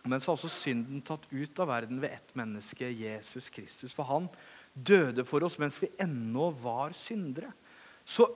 men 0.04 0.20
så 0.20 0.30
har 0.30 0.36
også 0.36 0.52
synden 0.52 1.00
tatt 1.04 1.24
ut 1.32 1.60
av 1.62 1.70
verden 1.70 2.00
ved 2.02 2.12
ett 2.12 2.34
menneske, 2.36 2.90
Jesus 2.92 3.48
Kristus. 3.52 3.94
For 3.96 4.04
han 4.04 4.28
døde 4.74 5.24
for 5.24 5.44
oss 5.46 5.56
mens 5.60 5.78
vi 5.80 5.88
ennå 6.02 6.50
var 6.60 6.92
syndere. 6.98 7.54
Så 8.04 8.26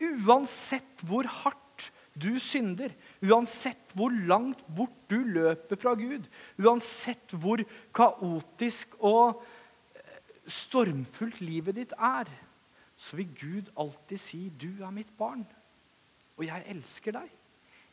uansett 0.00 1.04
hvor 1.04 1.28
hardt 1.42 1.90
du 2.16 2.32
synder, 2.42 2.92
uansett 3.22 3.92
hvor 3.96 4.12
langt 4.28 4.62
bort 4.76 4.96
du 5.12 5.18
løper 5.20 5.78
fra 5.80 5.92
Gud, 5.98 6.24
uansett 6.58 7.36
hvor 7.36 7.62
kaotisk 7.94 8.96
og 8.98 9.42
eh, 9.94 10.16
stormfullt 10.48 11.42
livet 11.44 11.78
ditt 11.78 11.94
er, 11.96 12.30
så 13.00 13.20
vil 13.20 13.30
Gud 13.36 13.70
alltid 13.76 14.20
si, 14.20 14.48
'Du 14.50 14.84
er 14.84 14.90
mitt 14.92 15.12
barn, 15.16 15.46
og 16.36 16.44
jeg 16.44 16.64
elsker 16.68 17.16
deg'. 17.16 17.36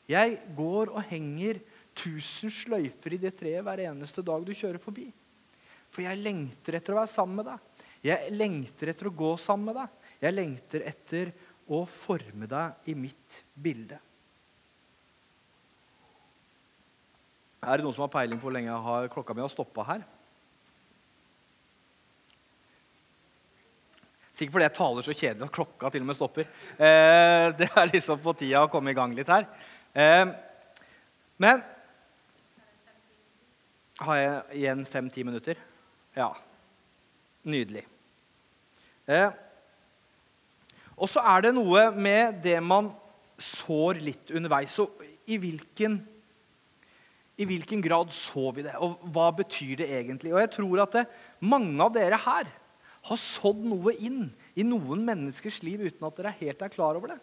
Jeg 0.07 0.39
går 0.55 0.91
og 0.95 1.03
henger 1.03 1.59
tusen 1.97 2.53
sløyfer 2.53 3.15
i 3.15 3.21
det 3.21 3.33
treet 3.39 3.65
hver 3.65 3.81
eneste 3.87 4.23
dag 4.25 4.45
du 4.45 4.53
kjører 4.55 4.81
forbi. 4.81 5.07
For 5.93 6.03
jeg 6.05 6.19
lengter 6.21 6.77
etter 6.77 6.93
å 6.93 6.99
være 7.01 7.11
sammen 7.11 7.39
med 7.41 7.49
deg. 7.49 7.85
Jeg 8.07 8.33
lengter 8.35 8.91
etter 8.91 9.09
å 9.09 9.15
gå 9.17 9.31
sammen 9.41 9.71
med 9.71 9.79
deg. 9.81 10.11
Jeg 10.21 10.35
lengter 10.35 10.83
etter 10.91 11.31
å 11.67 11.81
forme 11.89 12.49
deg 12.49 12.91
i 12.91 12.95
mitt 12.97 13.39
bilde. 13.53 13.97
Er 17.67 17.79
det 17.79 17.83
noen 17.83 17.95
som 17.95 18.05
har 18.05 18.13
peiling 18.13 18.39
på 18.39 18.47
hvor 18.47 18.55
lenge 18.55 18.69
jeg 18.69 18.85
har 18.85 19.09
klokka 19.11 19.35
mi 19.35 19.43
har 19.43 19.51
stoppa 19.51 19.85
her? 19.87 20.05
Sikkert 24.37 24.53
fordi 24.53 24.67
jeg 24.67 24.77
taler 24.77 25.05
så 25.05 25.15
kjedelig 25.17 25.47
at 25.47 25.55
klokka 25.55 25.89
til 25.89 26.03
og 26.03 26.09
med 26.11 26.17
stopper. 26.19 26.49
Eh, 26.77 27.47
det 27.57 27.71
er 27.71 27.89
liksom 27.89 28.21
på 28.21 28.35
tida 28.37 28.61
å 28.61 28.69
komme 28.69 28.93
i 28.93 28.97
gang 28.97 29.15
litt 29.17 29.31
her. 29.33 29.47
Eh, 29.97 30.27
men 31.41 31.63
Har 33.97 34.17
jeg 34.19 34.59
igjen 34.59 34.83
fem-ti 34.85 35.23
minutter? 35.25 35.57
Ja. 36.17 36.29
Nydelig. 37.47 37.85
Eh, 39.07 39.31
og 40.97 41.09
så 41.09 41.21
er 41.21 41.47
det 41.47 41.55
noe 41.55 41.87
med 41.95 42.41
det 42.43 42.57
man 42.61 42.91
sår 43.41 44.01
litt 44.03 44.33
underveis. 44.35 44.73
Så 44.73 44.89
i 45.29 45.37
hvilken, 45.41 45.99
i 47.37 47.47
hvilken 47.47 47.81
grad 47.85 48.13
så 48.13 48.51
vi 48.55 48.65
det, 48.65 48.75
og 48.81 49.01
hva 49.13 49.29
betyr 49.37 49.77
det 49.81 49.89
egentlig? 49.99 50.33
Og 50.33 50.41
jeg 50.43 50.53
tror 50.57 50.83
at 50.85 50.97
det, 50.97 51.05
mange 51.39 51.77
av 51.85 51.93
dere 51.95 52.19
her 52.21 52.49
har 53.07 53.21
sådd 53.21 53.61
noe 53.65 53.93
inn 54.03 54.27
i 54.57 54.65
noen 54.67 55.05
menneskers 55.07 55.61
liv 55.63 55.85
uten 55.85 56.07
at 56.07 56.17
dere 56.19 56.37
helt 56.41 56.63
er 56.65 56.73
klar 56.73 56.97
over 56.99 57.13
det. 57.13 57.19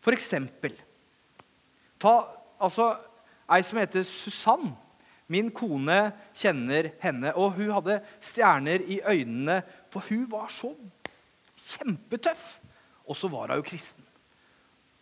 For 0.00 0.16
eksempel 0.16 0.74
ta 2.00 2.14
altså, 2.56 2.94
ei 3.50 3.64
som 3.66 3.80
heter 3.80 4.06
Susann. 4.06 4.72
Min 5.30 5.50
kone 5.54 6.10
kjenner 6.34 6.90
henne, 7.02 7.30
og 7.38 7.54
hun 7.58 7.70
hadde 7.70 8.00
stjerner 8.18 8.82
i 8.82 8.98
øynene, 9.06 9.60
for 9.92 10.02
hun 10.08 10.24
var 10.30 10.50
så 10.50 10.72
kjempetøff. 11.70 12.58
Og 13.06 13.18
så 13.18 13.30
var 13.30 13.52
hun 13.52 13.60
jo 13.60 13.66
kristen. 13.66 14.06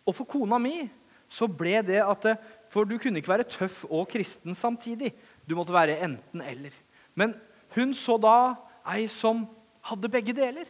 Og 0.09 0.17
for 0.17 0.29
kona 0.29 0.61
mi 0.61 0.87
så 1.29 1.49
ble 1.49 1.83
det 1.85 2.01
at 2.05 2.31
For 2.69 2.85
du 2.85 2.99
kunne 3.01 3.17
ikke 3.17 3.33
være 3.33 3.49
tøff 3.49 3.87
og 3.89 4.11
kristen 4.13 4.53
samtidig. 4.53 5.15
Du 5.49 5.55
måtte 5.57 5.73
være 5.73 5.97
enten-eller. 6.05 6.73
Men 7.17 7.33
hun 7.73 7.95
så 7.97 8.19
da 8.21 8.59
ei 8.93 9.07
som 9.09 9.47
hadde 9.89 10.11
begge 10.13 10.35
deler. 10.37 10.69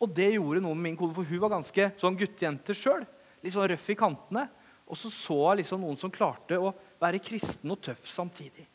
Og 0.00 0.08
det 0.08 0.30
gjorde 0.32 0.62
noe 0.64 0.72
med 0.72 0.88
min 0.88 0.96
kone, 0.96 1.12
for 1.12 1.28
hun 1.28 1.42
var 1.42 1.52
ganske 1.52 1.90
sånn 2.00 2.16
guttejente 2.16 2.72
sjøl. 2.72 3.04
Litt 3.44 3.52
sånn 3.52 3.68
røff 3.68 3.90
i 3.92 3.98
kantene. 3.98 4.46
Og 4.86 4.98
så 4.98 5.10
så 5.10 5.36
jeg 5.50 5.62
liksom 5.62 5.82
noen 5.82 5.98
som 5.98 6.12
klarte 6.14 6.58
å 6.58 6.72
være 7.02 7.22
kristen 7.22 7.72
og 7.74 7.80
tøff 7.82 8.06
samtidig. 8.08 8.66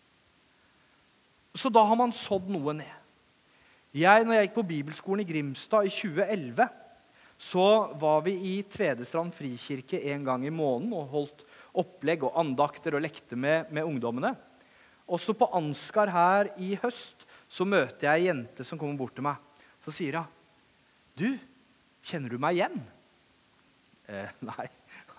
Så 1.56 1.71
da 1.71 1.84
har 1.88 1.97
man 2.00 2.13
sådd 2.15 2.50
noe 2.52 2.76
ned. 2.76 2.97
Jeg, 3.91 4.24
når 4.24 4.38
jeg 4.38 4.47
gikk 4.47 4.54
på 4.56 4.69
bibelskolen 4.69 5.24
i 5.24 5.28
Grimstad 5.28 5.88
i 5.88 5.91
2011, 5.91 6.67
så 7.41 7.65
var 8.00 8.21
vi 8.24 8.36
i 8.52 8.54
Tvedestrand 8.71 9.34
frikirke 9.36 10.00
en 10.13 10.24
gang 10.28 10.45
i 10.47 10.54
måneden 10.54 10.93
og 10.95 11.10
holdt 11.12 11.43
opplegg 11.82 12.24
og 12.28 12.38
andakter 12.39 12.95
og 12.95 13.04
lekte 13.04 13.36
med, 13.39 13.71
med 13.74 13.88
ungdommene. 13.88 14.36
Også 15.12 15.36
på 15.36 15.50
Ansgar 15.58 16.12
her 16.13 16.52
i 16.62 16.76
høst 16.80 17.26
så 17.52 17.67
møter 17.67 18.08
jeg 18.08 18.21
ei 18.21 18.28
jente 18.30 18.63
som 18.67 18.80
kommer 18.80 19.00
bort 19.00 19.15
til 19.17 19.26
meg. 19.26 19.39
Så 19.84 19.91
sier 19.95 20.21
hun, 20.21 20.30
'Du, 21.17 21.39
kjenner 22.04 22.30
du 22.30 22.38
meg 22.39 22.60
igjen?' 22.60 22.84
Eh, 24.08 24.30
nei, 24.50 24.67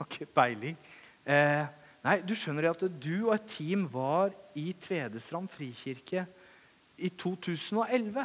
har 0.03 0.11
ikke 0.11 0.35
peiling. 0.35 0.77
Eh, 1.25 1.65
Nei, 2.03 2.19
du 2.27 2.35
skjønner 2.35 2.73
at 2.73 2.81
du 2.99 3.29
og 3.29 3.37
et 3.37 3.45
team 3.55 3.85
var 3.93 4.33
i 4.59 4.73
Tvedestrand 4.83 5.51
frikirke 5.53 6.25
i 6.99 7.11
2011. 7.15 8.25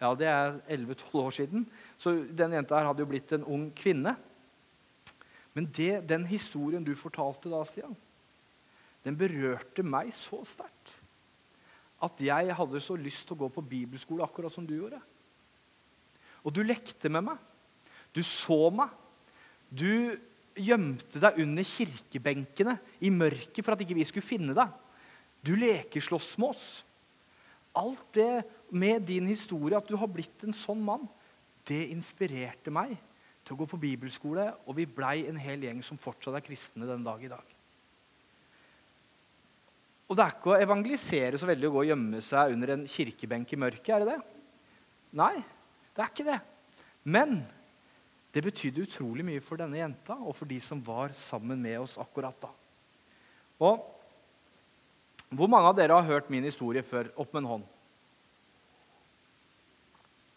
Ja, 0.00 0.10
det 0.18 0.26
er 0.26 0.56
11-12 0.66 1.20
år 1.22 1.36
siden. 1.36 1.68
Så 1.98 2.16
den 2.26 2.56
jenta 2.56 2.80
her 2.80 2.88
hadde 2.90 3.04
jo 3.04 3.10
blitt 3.12 3.30
en 3.36 3.46
ung 3.46 3.68
kvinne. 3.78 4.16
Men 5.54 5.70
det, 5.70 6.02
den 6.10 6.26
historien 6.26 6.82
du 6.82 6.90
fortalte 6.98 7.52
da, 7.52 7.62
Stian, 7.68 7.94
den 9.06 9.18
berørte 9.18 9.86
meg 9.86 10.10
så 10.16 10.42
sterkt 10.48 10.96
at 12.04 12.18
jeg 12.20 12.52
hadde 12.58 12.80
så 12.84 12.98
lyst 12.98 13.22
til 13.24 13.36
å 13.36 13.44
gå 13.44 13.48
på 13.54 13.62
bibelskole 13.64 14.26
akkurat 14.26 14.52
som 14.52 14.66
du 14.66 14.74
gjorde. 14.74 14.98
Og 16.44 16.52
du 16.52 16.60
lekte 16.66 17.08
med 17.08 17.30
meg. 17.30 17.38
Du 18.12 18.20
så 18.26 18.66
meg. 18.74 18.90
Du 19.70 20.18
gjemte 20.54 21.20
deg 21.22 21.38
under 21.42 21.66
kirkebenkene 21.66 22.76
i 23.02 23.10
mørket 23.12 23.62
for 23.64 23.74
at 23.74 23.82
ikke 23.84 23.96
vi 23.98 24.06
skulle 24.08 24.26
finne 24.26 24.54
deg. 24.56 24.70
Du 25.44 25.54
lekeslåss 25.58 26.34
med 26.40 26.54
oss. 26.54 26.66
Alt 27.74 28.06
det 28.14 28.44
med 28.70 29.02
din 29.08 29.26
historie, 29.26 29.76
at 29.76 29.88
du 29.88 29.96
har 29.98 30.10
blitt 30.10 30.46
en 30.46 30.54
sånn 30.54 30.82
mann, 30.84 31.08
det 31.66 31.88
inspirerte 31.90 32.72
meg 32.72 32.94
til 33.44 33.56
å 33.56 33.58
gå 33.60 33.66
på 33.68 33.80
bibelskole, 33.80 34.46
og 34.64 34.78
vi 34.78 34.86
blei 34.88 35.24
en 35.28 35.40
hel 35.40 35.66
gjeng 35.66 35.82
som 35.84 36.00
fortsatt 36.00 36.38
er 36.38 36.44
kristne 36.44 36.88
den 36.88 37.04
dag 37.04 37.20
i 37.24 37.32
dag. 37.32 37.50
Og 40.04 40.16
Det 40.16 40.24
er 40.24 40.34
ikke 40.36 40.52
å 40.52 40.60
evangelisere 40.60 41.40
så 41.40 41.48
veldig 41.48 41.68
å 41.70 41.74
gå 41.74 41.82
og 41.82 41.90
gjemme 41.90 42.20
seg 42.24 42.54
under 42.54 42.74
en 42.74 42.86
kirkebenk 42.88 43.52
i 43.52 43.60
mørket. 43.60 43.94
er 43.94 44.04
det 44.04 44.12
det? 44.12 44.20
Nei, 45.16 45.34
det 45.96 46.02
er 46.02 46.10
ikke 46.12 46.28
det. 46.28 46.40
Men 47.04 47.38
det 48.34 48.42
betydde 48.42 48.82
utrolig 48.82 49.24
mye 49.26 49.42
for 49.44 49.60
denne 49.60 49.78
jenta 49.78 50.16
og 50.18 50.34
for 50.34 50.50
de 50.50 50.58
som 50.62 50.80
var 50.82 51.12
sammen 51.14 51.60
med 51.62 51.78
oss 51.84 51.94
akkurat 52.02 52.34
da. 52.42 52.50
Og 53.62 53.90
Hvor 55.34 55.48
mange 55.50 55.66
av 55.66 55.74
dere 55.74 55.94
har 55.96 56.06
hørt 56.06 56.28
min 56.30 56.44
historie 56.46 56.82
før? 56.86 57.08
Opp 57.18 57.32
med 57.32 57.42
en 57.42 57.48
hånd. 57.48 57.62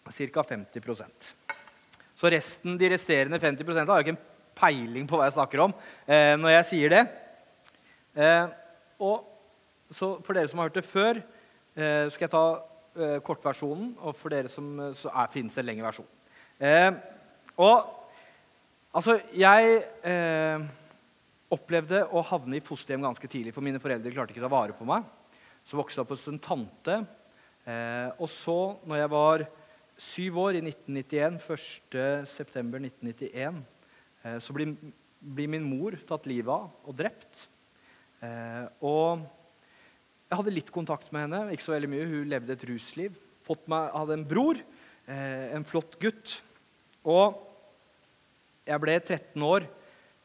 Ca. 0.07 0.43
50% 0.43 1.27
Så 2.15 2.31
resten, 2.31 2.77
de 2.79 2.89
resterende 2.89 3.37
50 3.37 3.67
har 3.77 3.85
jo 3.85 4.05
ikke 4.05 4.15
en 4.15 4.23
peiling 4.57 5.05
på 5.09 5.19
hva 5.19 5.27
jeg 5.27 5.35
snakker 5.35 5.61
om 5.67 5.75
eh, 6.07 6.33
når 6.39 6.55
jeg 6.55 6.67
sier 6.71 6.93
det. 6.95 7.03
Eh, 8.15 8.47
og 8.97 9.27
så 9.93 10.15
For 10.23 10.33
dere 10.33 10.49
som 10.49 10.63
har 10.63 10.71
hørt 10.71 10.79
det 10.79 10.87
før, 10.87 11.21
eh, 11.75 12.07
skal 12.09 12.25
jeg 12.25 12.33
ta 12.33 12.45
eh, 12.97 13.19
kortversjonen. 13.21 13.93
Og 14.01 14.17
for 14.17 14.33
dere 14.33 14.49
som, 14.49 14.71
eh, 14.79 14.95
så 14.97 15.11
er, 15.13 15.29
finnes 15.35 15.57
en 15.57 15.67
lengre 15.67 15.91
versjon. 15.91 16.09
Eh, 16.57 16.89
og 17.57 17.87
altså, 18.93 19.17
jeg 19.33 19.79
eh, 20.05 20.65
opplevde 21.53 22.03
å 22.13 22.21
havne 22.27 22.59
i 22.59 22.63
fosterhjem 22.63 23.05
ganske 23.07 23.29
tidlig, 23.31 23.53
for 23.55 23.65
mine 23.65 23.81
foreldre 23.81 24.13
klarte 24.13 24.35
ikke 24.35 24.43
å 24.43 24.47
ta 24.47 24.53
vare 24.53 24.75
på 24.77 24.87
meg. 24.87 25.05
Så 25.67 25.79
vokste 25.79 25.99
jeg 25.99 26.05
opp 26.05 26.13
hos 26.13 26.27
en 26.29 26.41
tante. 26.43 26.99
Eh, 27.67 28.09
og 28.21 28.29
så, 28.31 28.59
når 28.87 29.01
jeg 29.01 29.11
var 29.15 29.45
syv 29.97 30.39
år, 30.43 30.59
i 30.59 30.63
1991, 30.63 31.41
1.9.1991, 32.29 33.61
eh, 34.23 34.37
så 34.43 34.55
blir, 34.55 34.75
blir, 35.19 35.49
min 35.51 35.65
mor 35.65 35.97
tatt 36.07 36.27
livet 36.29 36.53
av 36.53 36.69
og 36.87 36.97
drept. 36.99 37.47
Eh, 38.21 38.65
og 38.85 39.25
jeg 40.27 40.39
hadde 40.39 40.53
litt 40.53 40.73
kontakt 40.75 41.09
med 41.15 41.25
henne, 41.25 41.55
ikke 41.55 41.65
så 41.65 41.73
veldig 41.73 41.89
mye. 41.91 42.09
Hun 42.11 42.31
levde 42.31 42.53
et 42.53 42.67
rusliv. 42.69 43.17
Meg, 43.47 43.93
hadde 43.95 44.17
en 44.17 44.27
bror, 44.27 44.59
eh, 45.07 45.55
en 45.55 45.65
flott 45.67 45.95
gutt. 46.01 46.41
Og 47.07 47.37
jeg 48.67 48.83
ble 48.83 48.97
13 48.99 49.45
år, 49.47 49.67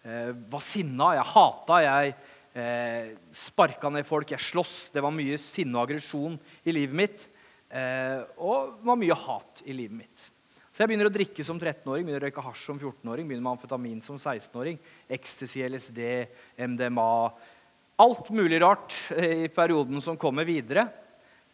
eh, 0.02 0.32
var 0.50 0.64
sinna, 0.66 1.12
jeg 1.14 1.30
hata. 1.30 1.78
Jeg 1.84 2.14
eh, 2.58 3.12
sparka 3.32 3.90
ned 3.92 4.06
folk, 4.08 4.34
jeg 4.34 4.42
sloss. 4.42 4.90
Det 4.90 5.02
var 5.04 5.14
mye 5.14 5.38
sinne 5.38 5.78
og 5.78 5.86
aggresjon 5.86 6.38
i 6.66 6.74
livet 6.74 6.98
mitt. 6.98 7.26
Eh, 7.70 8.20
og 8.42 8.78
det 8.80 8.88
var 8.90 8.98
mye 9.00 9.16
hat 9.16 9.62
i 9.64 9.76
livet 9.76 10.02
mitt. 10.02 10.28
Så 10.72 10.82
jeg 10.82 10.88
begynner 10.88 11.10
å 11.10 11.12
drikke 11.12 11.44
som 11.44 11.58
13-åring, 11.60 12.06
begynner 12.06 12.24
å 12.24 12.26
røyke 12.26 12.42
hasj 12.46 12.64
som 12.64 12.78
14-åring, 12.80 13.26
begynner 13.28 13.44
med 13.44 13.54
amfetamin 13.54 14.00
som 14.04 14.16
16-åring. 14.16 14.78
Ecstasy, 15.12 15.60
LSD, 15.68 16.00
MDMA. 16.64 17.12
Alt 18.02 18.30
mulig 18.34 18.58
rart 18.64 18.96
eh, 19.14 19.44
i 19.44 19.50
perioden 19.52 20.00
som 20.02 20.18
kommer 20.18 20.48
videre. 20.48 20.88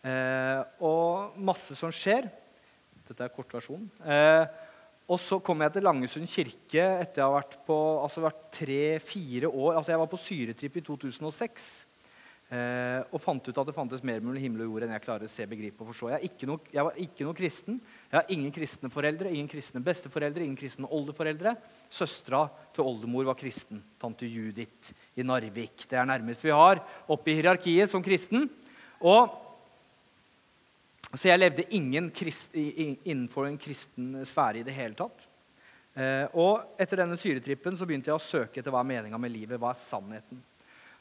Eh, 0.06 0.62
og 0.86 1.36
masse 1.42 1.76
som 1.76 1.92
skjer. 1.92 2.30
Dette 3.10 3.26
er 3.26 3.34
kortversjonen. 3.34 3.90
Eh, 4.06 4.67
og 5.08 5.16
så 5.16 5.38
kom 5.40 5.62
jeg 5.64 5.72
til 5.72 5.86
Langesund 5.86 6.28
kirke 6.28 6.82
etter 7.00 7.22
jeg 7.22 7.24
har 7.24 7.38
vært 7.38 7.54
på 7.64 7.76
altså 8.02 8.28
tre-fire 8.52 9.48
år. 9.48 9.78
Altså 9.78 9.94
Jeg 9.94 10.00
var 10.02 10.10
på 10.12 10.20
syretripp 10.20 10.76
i 10.76 10.82
2006 10.84 11.68
eh, 12.52 13.00
og 13.08 13.22
fant 13.24 13.48
ut 13.48 13.60
at 13.62 13.70
det 13.70 13.76
fantes 13.76 14.04
mer 14.04 14.20
mellom 14.20 14.36
himmel 14.42 14.66
og 14.66 14.74
jord 14.74 14.84
enn 14.84 14.92
jeg 14.92 15.04
klarer 15.06 15.24
å 15.24 15.32
se, 15.32 15.48
begripe 15.48 15.80
og 15.80 15.94
forstå. 15.94 16.10
Jeg, 16.12 16.34
no, 16.50 16.58
jeg, 16.74 16.84
var 16.90 17.00
ikke 17.00 17.24
noe 17.24 17.38
kristen. 17.40 17.80
Jeg 18.10 18.18
har 18.18 18.36
ingen 18.36 18.52
kristne 18.52 18.92
foreldre, 18.92 19.32
ingen 19.32 19.48
kristne 19.48 19.84
besteforeldre, 19.88 20.44
ingen 20.44 20.60
kristne 20.60 20.92
oldeforeldre. 20.92 21.56
Søstera 21.88 22.44
til 22.76 22.84
oldemor 22.84 23.32
var 23.32 23.40
kristen. 23.40 23.80
Tante 23.96 24.28
Judith 24.28 24.92
i 25.16 25.24
Narvik. 25.24 25.88
Det 25.88 25.96
er 25.96 26.12
nærmest 26.12 26.44
vi 26.44 26.52
har 26.52 26.84
oppe 27.08 27.32
i 27.32 27.40
hierarkiet 27.40 27.88
som 27.96 28.04
kristen. 28.04 28.44
Og 29.00 29.47
så 31.16 31.30
jeg 31.30 31.40
levde 31.40 31.64
krist, 32.12 32.52
innenfor 32.52 33.46
en 33.48 33.56
kristen 33.58 34.26
sfære 34.28 34.60
i 34.60 34.66
det 34.66 34.74
hele 34.76 34.94
tatt. 34.94 35.24
Eh, 35.96 36.26
og 36.36 36.76
etter 36.78 37.00
denne 37.00 37.16
syretrippen 37.16 37.76
så 37.78 37.86
begynte 37.88 38.10
jeg 38.10 38.18
å 38.18 38.22
søke 38.22 38.60
etter 38.60 38.70
hva 38.70 38.82
er 38.84 38.90
meninga 38.90 39.18
med 39.18 39.32
livet. 39.32 39.58
hva 39.58 39.70
er 39.72 39.80
sannheten. 39.80 40.42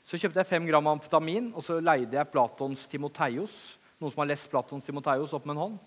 Så 0.07 0.17
kjøpte 0.17 0.39
jeg 0.39 0.47
fem 0.47 0.65
gram 0.65 0.87
amfetamin 0.87 1.51
og 1.53 1.63
så 1.65 1.81
leide 1.83 2.15
jeg 2.15 2.31
Platons 2.31 2.87
Timoteios. 2.87 3.75
Noen 3.99 4.13
som 4.13 4.23
har 4.23 4.29
lest 4.31 4.49
Platons 4.49 4.85
Timoteios 4.85 5.33
opp 5.35 5.45
med 5.45 5.57
en 5.57 5.63
hånd? 5.65 5.77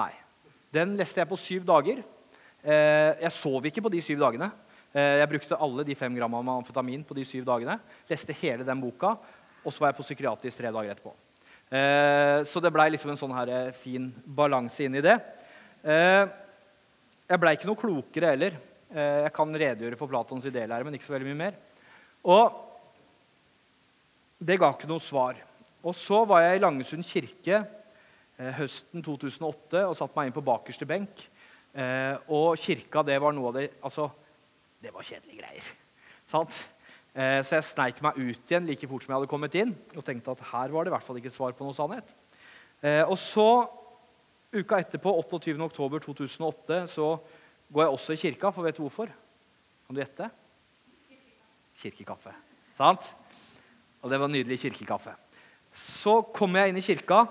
Nei. 0.00 0.12
Den 0.72 0.96
leste 0.96 1.20
jeg 1.20 1.28
på 1.28 1.36
syv 1.36 1.66
dager. 1.68 2.00
Eh, 2.64 3.12
jeg 3.20 3.36
sov 3.36 3.66
ikke 3.68 3.84
på 3.84 3.92
de 3.92 4.00
syv 4.00 4.22
dagene. 4.24 4.48
Eh, 4.94 5.18
jeg 5.20 5.28
brukte 5.28 5.58
alle 5.60 5.84
de 5.84 5.98
fem 5.98 6.16
gram 6.16 6.34
amfetamin 6.40 7.04
på 7.04 7.14
de 7.18 7.26
syv 7.28 7.44
dagene. 7.44 7.76
Leste 8.08 8.32
hele 8.40 8.64
den 8.64 8.80
boka, 8.80 9.18
og 9.62 9.68
så 9.68 9.84
var 9.84 9.92
jeg 9.92 10.00
på 10.00 10.08
psykiatrisk 10.08 10.56
tre 10.56 10.72
dager 10.72 10.94
etterpå. 10.94 11.12
Eh, 11.72 12.42
så 12.44 12.60
det 12.60 12.68
blei 12.74 12.90
liksom 12.92 13.14
en 13.14 13.18
sånn 13.20 13.32
her 13.32 13.48
eh, 13.48 13.70
fin 13.72 14.10
balanse 14.26 14.84
inn 14.84 14.98
i 14.98 15.04
det. 15.04 15.14
Eh, 15.80 16.24
jeg 17.30 17.40
blei 17.40 17.54
ikke 17.56 17.70
noe 17.70 17.80
klokere 17.80 18.34
heller. 18.34 18.58
Jeg 18.92 19.30
kan 19.32 19.48
redegjøre 19.56 19.96
for 19.96 20.10
Platons 20.10 20.44
idélære, 20.44 20.84
men 20.84 20.98
ikke 20.98 21.06
så 21.06 21.14
veldig 21.14 21.30
mye 21.30 21.38
mer. 21.38 21.54
Og 22.28 22.58
det 24.36 24.58
ga 24.60 24.68
ikke 24.74 24.90
noe 24.90 25.00
svar. 25.00 25.38
Og 25.80 25.96
så 25.96 26.18
var 26.28 26.42
jeg 26.44 26.58
i 26.58 26.60
Langesund 26.60 27.06
kirke 27.08 27.62
høsten 28.58 29.00
2008 29.06 29.86
og 29.86 29.96
satte 29.96 30.18
meg 30.18 30.28
inn 30.28 30.36
på 30.36 30.44
bakerste 30.44 30.84
benk. 30.90 31.24
og 32.28 32.60
kirka, 32.60 33.00
det 33.00 33.16
var 33.16 33.32
noe 33.32 33.48
av 33.48 33.56
det 33.56 33.64
Altså, 33.80 34.10
det 34.84 34.92
var 34.92 35.08
kjedelige 35.08 35.40
greier. 35.40 35.72
Sant? 36.34 36.60
Eh, 37.12 37.42
så 37.44 37.58
jeg 37.58 37.68
sneik 37.68 37.98
meg 38.04 38.16
ut 38.16 38.48
igjen 38.48 38.64
like 38.64 38.88
fort 38.88 39.04
som 39.04 39.12
jeg 39.12 39.18
hadde 39.20 39.30
kommet 39.30 39.56
inn. 39.60 39.74
Og 39.92 40.04
tenkte 40.06 40.32
at 40.32 40.44
her 40.52 40.72
var 40.72 40.84
det 40.84 40.92
i 40.92 40.94
hvert 40.96 41.06
fall 41.06 41.18
ikke 41.20 41.28
et 41.32 41.36
svar 41.36 41.56
på 41.56 41.66
noe 41.66 41.76
sannhet. 41.76 42.08
Eh, 42.80 43.02
og 43.04 43.18
så, 43.20 43.48
uka 44.52 44.80
etterpå, 44.80 45.12
28.10.2008, 45.20 46.86
så 46.94 47.10
går 47.72 47.84
jeg 47.84 47.98
også 47.98 48.16
i 48.16 48.22
kirka. 48.24 48.52
For 48.54 48.64
vet 48.64 48.80
du 48.80 48.86
hvorfor? 48.86 49.12
Kan 49.86 49.96
du 49.96 50.00
gjette? 50.00 50.30
Kirkekaffe. 51.82 52.32
Sant? 52.78 53.12
Og 54.02 54.10
det 54.10 54.18
var 54.18 54.32
nydelig 54.32 54.58
kirkekaffe. 54.64 55.14
Så 55.72 56.18
kommer 56.34 56.62
jeg 56.62 56.72
inn 56.72 56.80
i 56.80 56.84
kirka, 56.84 57.22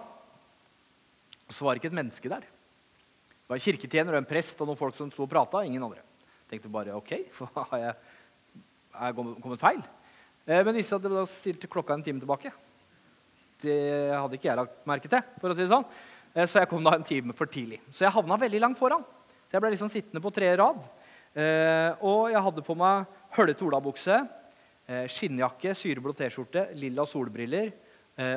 og 1.51 1.53
så 1.53 1.65
var 1.65 1.75
det 1.75 1.81
ikke 1.81 1.91
et 1.91 1.99
menneske 1.99 2.29
der. 2.31 2.45
Det 2.45 3.49
var 3.49 3.59
en 3.59 3.65
kirketjener 3.65 4.15
og 4.15 4.21
en 4.21 4.29
prest 4.29 4.61
og 4.63 4.69
noen 4.69 4.79
folk 4.79 4.95
som 4.95 5.09
sto 5.11 5.25
og 5.25 5.29
prata. 5.29 5.65
Ingen 5.67 5.83
andre. 5.83 6.05
Jeg 6.45 6.53
tenkte 6.53 6.71
bare 6.71 6.95
ok, 6.95 7.11
hva 7.37 7.65
har 7.73 7.81
jeg 7.81 7.95
er 8.93 9.15
kommet 9.15 9.61
feil. 9.61 9.81
Eh, 10.45 10.61
men 10.65 10.75
viste 10.75 10.97
at 10.97 11.03
det 11.03 11.13
var 11.13 11.29
stilte 11.29 11.69
klokka 11.71 11.95
en 11.95 12.05
time 12.05 12.21
tilbake. 12.21 12.51
Det 13.61 13.77
hadde 14.15 14.37
ikke 14.37 14.49
jeg 14.49 14.57
lagt 14.57 14.87
merke 14.89 15.11
til. 15.11 15.21
for 15.39 15.53
å 15.53 15.57
si 15.57 15.63
det 15.63 15.71
sånn. 15.71 15.85
Eh, 16.33 16.47
så 16.47 16.61
jeg 16.61 16.71
kom 16.71 16.83
da 16.83 16.95
en 16.97 17.07
time 17.07 17.35
for 17.37 17.49
tidlig. 17.51 17.81
Så 17.91 18.05
jeg 18.05 18.15
havna 18.15 18.39
veldig 18.41 18.61
langt 18.63 18.79
foran. 18.79 19.05
Så 19.47 19.57
jeg 19.57 19.63
ble 19.63 19.73
liksom 19.75 19.91
sittende 19.91 20.23
på 20.23 20.33
tre 20.33 20.49
rad. 20.57 20.81
Eh, 21.31 21.91
og 22.01 22.31
jeg 22.31 22.43
hadde 22.47 22.65
på 22.65 22.75
meg 22.75 23.17
høllete 23.37 23.67
olabukse, 23.67 24.19
skinnjakke, 25.07 25.71
syreblå 25.77 26.11
T-skjorte, 26.17 26.65
lilla 26.75 27.05
solbriller 27.07 27.69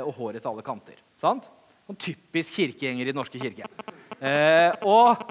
og 0.06 0.12
håret 0.14 0.38
til 0.38 0.52
alle 0.52 0.62
kanter. 0.62 1.00
Sant? 1.18 1.48
Sånn 1.88 1.98
typisk 1.98 2.54
kirkegjenger 2.54 3.08
i 3.08 3.10
Den 3.10 3.18
norske 3.18 3.40
kirke. 3.42 3.66
og, 4.86 5.24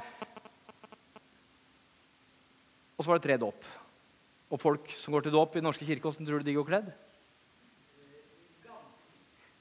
og 2.98 3.00
så 3.00 3.08
var 3.08 3.22
det 3.22 3.24
tre 3.30 3.38
dåp 3.40 3.70
og 4.54 4.62
folk 4.62 4.92
som 5.02 5.16
går 5.16 5.26
til 5.26 5.34
dåp 5.34 5.56
i 5.58 5.64
norske 5.66 5.86
kirke, 5.88 6.06
åssen 6.06 6.28
tror 6.28 6.44
du 6.44 6.46
de 6.46 6.54
går 6.54 6.68
kledd? 6.68 6.92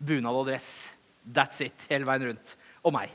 Bunad 0.02 0.36
og 0.36 0.48
dress. 0.50 0.90
That's 1.24 1.62
it. 1.64 1.86
Hele 1.88 2.04
veien 2.08 2.26
rundt. 2.28 2.56
Og 2.82 2.92
meg. 2.92 3.12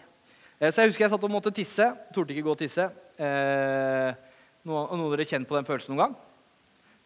Eh, 0.57 0.71
så 0.71 0.81
jeg 0.81 0.93
husker 0.93 1.05
jeg 1.05 1.13
satt 1.13 1.27
og 1.27 1.33
måtte 1.33 1.53
tisse. 1.53 1.85
Torde 2.15 2.33
ikke 2.33 2.47
gå 2.47 2.55
og 2.55 2.61
tisse. 2.61 2.87
Eh, 3.19 4.09
noen, 4.65 5.03
av 5.03 5.13
dere 5.13 5.27
kjent 5.27 5.49
på 5.49 5.57
den 5.57 5.67
følelsen 5.67 5.93
noen 5.93 6.05
gang? 6.05 6.17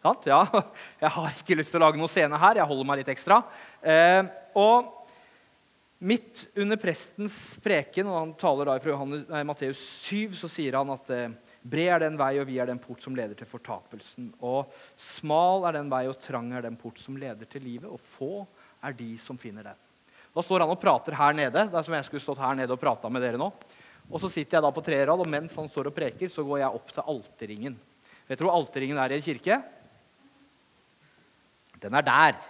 Sant? 0.02 0.24
Ja. 0.30 0.40
Jeg 1.04 1.14
har 1.14 1.36
ikke 1.36 1.56
lyst 1.58 1.70
til 1.74 1.78
å 1.78 1.84
lage 1.84 2.00
noe 2.00 2.10
scene 2.10 2.40
her. 2.40 2.58
Jeg 2.58 2.66
holder 2.66 2.88
meg 2.88 3.02
litt 3.02 3.12
ekstra. 3.12 3.38
Eh, 3.86 4.24
og 4.58 4.88
midt 6.02 6.48
under 6.58 6.80
prestens 6.80 7.36
preken, 7.62 8.08
og 8.10 8.18
han 8.18 8.32
taler 8.40 8.66
da 8.66 8.80
fra 8.82 9.44
Matteus 9.46 9.82
7, 10.02 10.34
så 10.40 10.50
sier 10.50 10.80
han 10.80 10.90
at 10.90 11.12
eh, 11.14 11.36
Bred 11.62 11.92
er 11.94 12.02
den 12.02 12.18
vei, 12.18 12.32
og 12.42 12.48
vi 12.48 12.58
er 12.58 12.66
den 12.66 12.80
port 12.82 13.04
som 13.04 13.14
leder 13.14 13.38
til 13.38 13.46
fortapelsen. 13.46 14.32
Og 14.42 14.72
smal 14.98 15.68
er 15.68 15.78
den 15.78 15.90
vei, 15.92 16.04
og 16.10 16.18
trang 16.22 16.50
er 16.56 16.64
den 16.64 16.78
port 16.78 16.98
som 16.98 17.18
leder 17.18 17.46
til 17.46 17.62
livet. 17.62 17.86
Og 17.86 18.02
få 18.16 18.32
er 18.82 18.96
de 18.98 19.12
som 19.22 19.38
finner 19.38 19.70
den. 19.70 19.78
Da 20.32 20.42
står 20.42 20.64
han 20.64 20.72
og 20.72 20.80
prater 20.80 21.14
her 21.14 21.36
nede. 21.36 21.66
Det 21.68 21.78
er 21.78 21.86
som 21.86 21.94
jeg 21.94 22.08
skulle 22.08 22.24
stått 22.24 22.42
her 22.42 22.56
nede 22.58 22.74
og 22.74 22.80
prata 22.82 23.10
med 23.12 23.22
dere 23.22 23.38
nå. 23.38 23.50
Og 24.10 24.18
så 24.18 24.30
sitter 24.32 24.58
jeg 24.58 24.64
da 24.64 24.72
på 24.74 24.82
tredje 24.84 25.06
rad, 25.06 25.22
og 25.22 25.30
mens 25.30 25.54
han 25.56 25.70
står 25.70 25.92
og 25.92 25.94
preker, 25.94 26.32
så 26.32 26.42
går 26.46 26.64
jeg 26.64 26.80
opp 26.80 26.90
til 26.90 27.12
alterringen. 27.14 27.78
Vet 28.26 28.40
du 28.40 28.46
hvor 28.48 28.56
alterringen 28.56 28.98
er 28.98 29.14
i 29.14 29.20
en 29.20 29.24
kirke? 29.24 29.60
Den 31.82 31.94
er 31.98 32.06
der. 32.06 32.42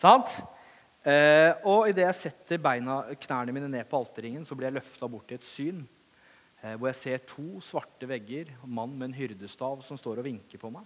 Sant? 0.00 0.36
Eh, 1.02 1.50
og 1.66 1.88
idet 1.88 2.04
jeg 2.04 2.18
setter 2.18 2.60
beina, 2.62 3.00
knærne 3.24 3.54
mine 3.54 3.70
ned 3.70 3.88
på 3.88 3.98
alterringen, 4.02 4.44
så 4.44 4.54
blir 4.58 4.68
jeg 4.68 4.76
løfta 4.76 5.08
bort 5.08 5.26
til 5.30 5.40
et 5.40 5.48
syn 5.48 5.82
hvor 6.62 6.88
jeg 6.92 6.98
ser 6.98 7.22
to 7.26 7.58
svarte 7.64 8.06
vegger, 8.06 8.52
en 8.62 8.74
mann 8.78 8.92
med 8.94 9.08
en 9.10 9.16
hyrdestav 9.16 9.80
som 9.82 9.98
står 9.98 10.20
og 10.22 10.28
vinker 10.28 10.60
på 10.62 10.70
meg. 10.70 10.84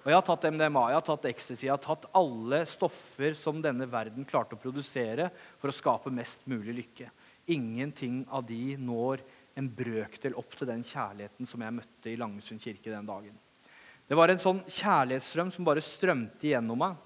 Og 0.00 0.08
Jeg 0.08 0.16
har 0.16 0.24
tatt 0.24 0.46
MDMA, 0.48 0.86
jeg 0.88 0.96
har 0.96 1.04
tatt 1.04 1.26
ecstasy, 1.28 1.66
jeg 1.66 1.74
har 1.74 1.82
tatt 1.84 2.06
alle 2.16 2.62
stoffer 2.68 3.34
som 3.36 3.58
denne 3.60 3.84
verden 3.90 4.24
klarte 4.24 4.56
å 4.56 4.60
produsere 4.60 5.26
for 5.60 5.68
å 5.68 5.76
skape 5.76 6.12
mest 6.14 6.46
mulig 6.48 6.76
lykke. 6.78 7.10
Ingenting 7.52 8.22
av 8.32 8.46
de 8.48 8.78
når 8.80 9.20
en 9.60 9.68
brøkdel 9.68 10.38
opp 10.40 10.56
til 10.56 10.70
den 10.70 10.86
kjærligheten 10.86 11.48
som 11.48 11.60
jeg 11.60 11.76
møtte 11.76 12.08
i 12.08 12.16
Langesund 12.16 12.62
kirke 12.64 12.88
den 12.88 13.10
dagen. 13.10 13.36
Det 14.08 14.16
var 14.16 14.32
en 14.32 14.40
sånn 14.40 14.62
kjærlighetsstrøm 14.64 15.52
som 15.52 15.68
bare 15.68 15.84
strømte 15.84 16.48
gjennom 16.48 16.80
meg. 16.80 16.96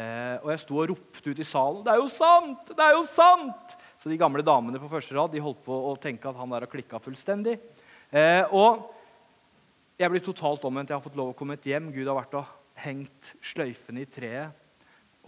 Eh, 0.00 0.36
og 0.40 0.48
jeg 0.54 0.62
sto 0.62 0.80
og 0.80 0.88
ropte 0.94 1.34
ut 1.34 1.38
i 1.42 1.44
salen 1.44 1.84
'Det 1.84 1.92
er 1.92 2.00
jo 2.00 2.08
sant! 2.08 2.72
Det 2.72 2.84
er 2.84 2.94
jo 2.96 3.04
sant!' 3.04 3.76
Så 4.00 4.08
de 4.08 4.16
gamle 4.16 4.40
damene 4.40 4.80
på 4.80 4.88
første 4.88 5.12
rad 5.12 5.34
de 5.34 5.42
holdt 5.44 5.60
på 5.66 5.76
å 5.90 5.92
tenke 6.00 6.30
at 6.30 6.38
han 6.40 6.48
der 6.54 6.64
har 6.64 6.72
klikka 6.72 6.96
fullstendig. 7.04 7.58
Eh, 8.08 8.46
og 8.56 8.86
jeg 10.00 10.08
blir 10.08 10.22
totalt 10.24 10.64
omvendt. 10.64 10.88
Jeg 10.88 10.96
har 10.96 11.04
fått 11.04 11.18
lov 11.20 11.34
å 11.34 11.36
komme 11.36 11.58
hjem. 11.60 11.90
Gud 11.92 12.08
har 12.08 12.16
vært 12.16 12.38
og 12.40 12.54
hengt 12.80 13.34
sløyfene 13.44 14.06
i 14.06 14.08
treet. 14.08 14.56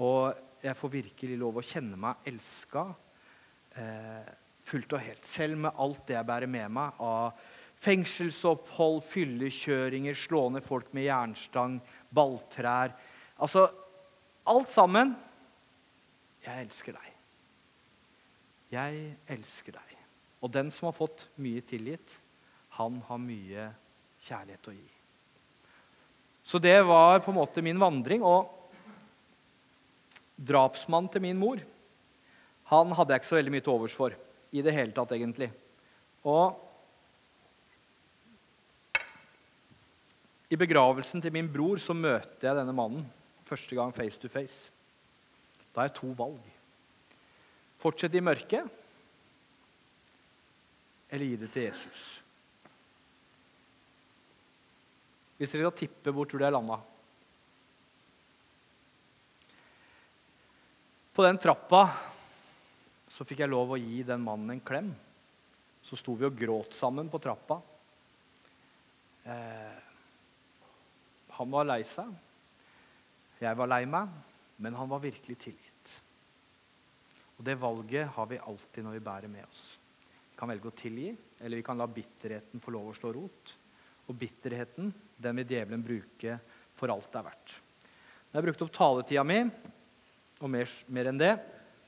Og 0.00 0.32
jeg 0.64 0.78
får 0.78 0.94
virkelig 0.94 1.36
lov 1.36 1.60
å 1.60 1.66
kjenne 1.66 2.00
meg 2.00 2.32
elska 2.32 2.86
eh, 3.76 4.32
fullt 4.64 4.96
og 4.96 5.04
helt. 5.04 5.28
Selv 5.28 5.60
med 5.66 5.76
alt 5.84 6.06
det 6.08 6.16
jeg 6.16 6.30
bærer 6.32 6.54
med 6.56 6.72
meg 6.72 7.04
av 7.04 7.44
fengselsopphold, 7.82 9.02
fyllekjøringer, 9.12 10.16
slå 10.16 10.46
ned 10.54 10.64
folk 10.64 10.94
med 10.96 11.10
jernstang, 11.10 11.80
balltrær 12.14 12.96
Altså 13.42 13.66
alt 14.46 14.70
sammen. 14.70 15.16
Jeg 16.44 16.68
elsker 16.68 16.94
deg. 16.94 17.11
Jeg 18.72 19.12
elsker 19.30 19.76
deg. 19.76 19.98
Og 20.42 20.50
den 20.50 20.70
som 20.72 20.88
har 20.88 20.96
fått 20.96 21.26
mye 21.40 21.62
tilgitt, 21.66 22.16
han 22.78 22.98
har 23.06 23.20
mye 23.20 23.68
kjærlighet 24.24 24.68
å 24.70 24.74
gi. 24.74 24.88
Så 26.42 26.58
det 26.58 26.78
var 26.88 27.20
på 27.22 27.30
en 27.30 27.38
måte 27.38 27.62
min 27.62 27.78
vandring. 27.78 28.24
Og 28.24 28.48
drapsmannen 30.42 31.12
til 31.12 31.22
min 31.22 31.38
mor 31.38 31.60
han 32.72 32.92
hadde 32.96 33.12
jeg 33.12 33.20
ikke 33.20 33.28
så 33.28 33.36
veldig 33.36 33.52
mye 33.52 33.64
til 33.66 33.74
overs 33.74 33.94
for 33.96 34.14
i 34.56 34.62
det 34.64 34.72
hele 34.72 34.94
tatt, 34.96 35.10
egentlig. 35.12 35.50
Og 36.24 36.56
i 40.52 40.56
begravelsen 40.56 41.20
til 41.20 41.34
min 41.36 41.50
bror 41.52 41.80
så 41.80 41.92
møter 41.96 42.48
jeg 42.48 42.56
denne 42.56 42.72
mannen 42.76 43.04
første 43.48 43.76
gang 43.76 43.92
face 43.96 44.20
to 44.20 44.30
face. 44.32 44.70
Da 45.72 45.82
har 45.82 45.90
jeg 45.90 45.98
to 46.00 46.14
valg. 46.16 46.51
Fortsette 47.82 48.18
i 48.18 48.24
mørket 48.24 48.78
eller 51.12 51.28
gi 51.28 51.36
det 51.36 51.48
til 51.52 51.66
Jesus. 51.66 52.02
Hvis 55.36 55.52
dere 55.52 55.66
skal 55.66 55.80
tippe, 55.82 56.12
hvor 56.14 56.28
tror 56.28 56.40
du 56.40 56.46
jeg 56.46 56.54
landa? 56.54 56.78
På 61.12 61.26
den 61.26 61.40
trappa 61.42 61.82
så 63.12 63.26
fikk 63.28 63.42
jeg 63.42 63.52
lov 63.52 63.74
å 63.74 63.80
gi 63.80 64.00
den 64.08 64.22
mannen 64.24 64.54
en 64.54 64.64
klem. 64.64 64.88
Så 65.84 65.98
sto 66.00 66.14
vi 66.16 66.24
og 66.24 66.38
gråt 66.38 66.72
sammen 66.78 67.10
på 67.12 67.20
trappa. 67.20 67.58
Eh, 69.28 69.82
han 71.36 71.52
var 71.52 71.68
lei 71.68 71.82
seg. 71.84 72.08
Jeg 73.42 73.58
var 73.58 73.68
lei 73.68 73.82
meg, 73.90 74.08
men 74.62 74.78
han 74.78 74.88
var 74.88 75.02
virkelig 75.02 75.36
tilgitt. 75.42 75.71
Og 77.42 77.46
Det 77.46 77.58
valget 77.58 78.06
har 78.14 78.26
vi 78.30 78.36
alltid 78.38 78.84
når 78.86 78.92
vi 78.94 79.02
bærer 79.02 79.26
med 79.26 79.42
oss. 79.42 79.62
Vi 80.30 80.36
kan 80.38 80.46
velge 80.46 80.70
å 80.70 80.76
tilgi, 80.78 81.08
eller 81.42 81.58
vi 81.58 81.64
kan 81.66 81.80
la 81.80 81.88
bitterheten 81.90 82.62
få 82.62 82.70
lov 82.70 82.92
å 82.92 82.94
slå 82.94 83.10
rot. 83.16 83.50
Og 84.06 84.14
bitterheten 84.14 84.92
den 85.18 85.40
vil 85.40 85.48
djevelen 85.50 85.82
bruke 85.82 86.36
for 86.78 86.92
alt 86.94 87.08
det 87.10 87.18
er 87.18 87.26
verdt. 87.26 87.56
Jeg 88.30 88.38
har 88.38 88.46
brukt 88.46 88.62
opp 88.62 88.70
taletida 88.76 89.26
mi, 89.26 89.40
og 90.38 90.54
mer, 90.54 90.70
mer 90.86 91.10
enn 91.10 91.18
det. 91.18 91.32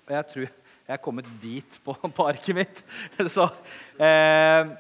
Og 0.09 0.11
jeg 0.17 0.29
tror 0.33 0.49
jeg 0.49 0.97
er 0.97 1.03
kommet 1.07 1.31
dit 1.39 1.79
på, 1.87 1.95
på 2.03 2.27
arket 2.33 2.59
mitt. 2.59 2.83
Så 3.37 3.47
eh, 3.95 4.75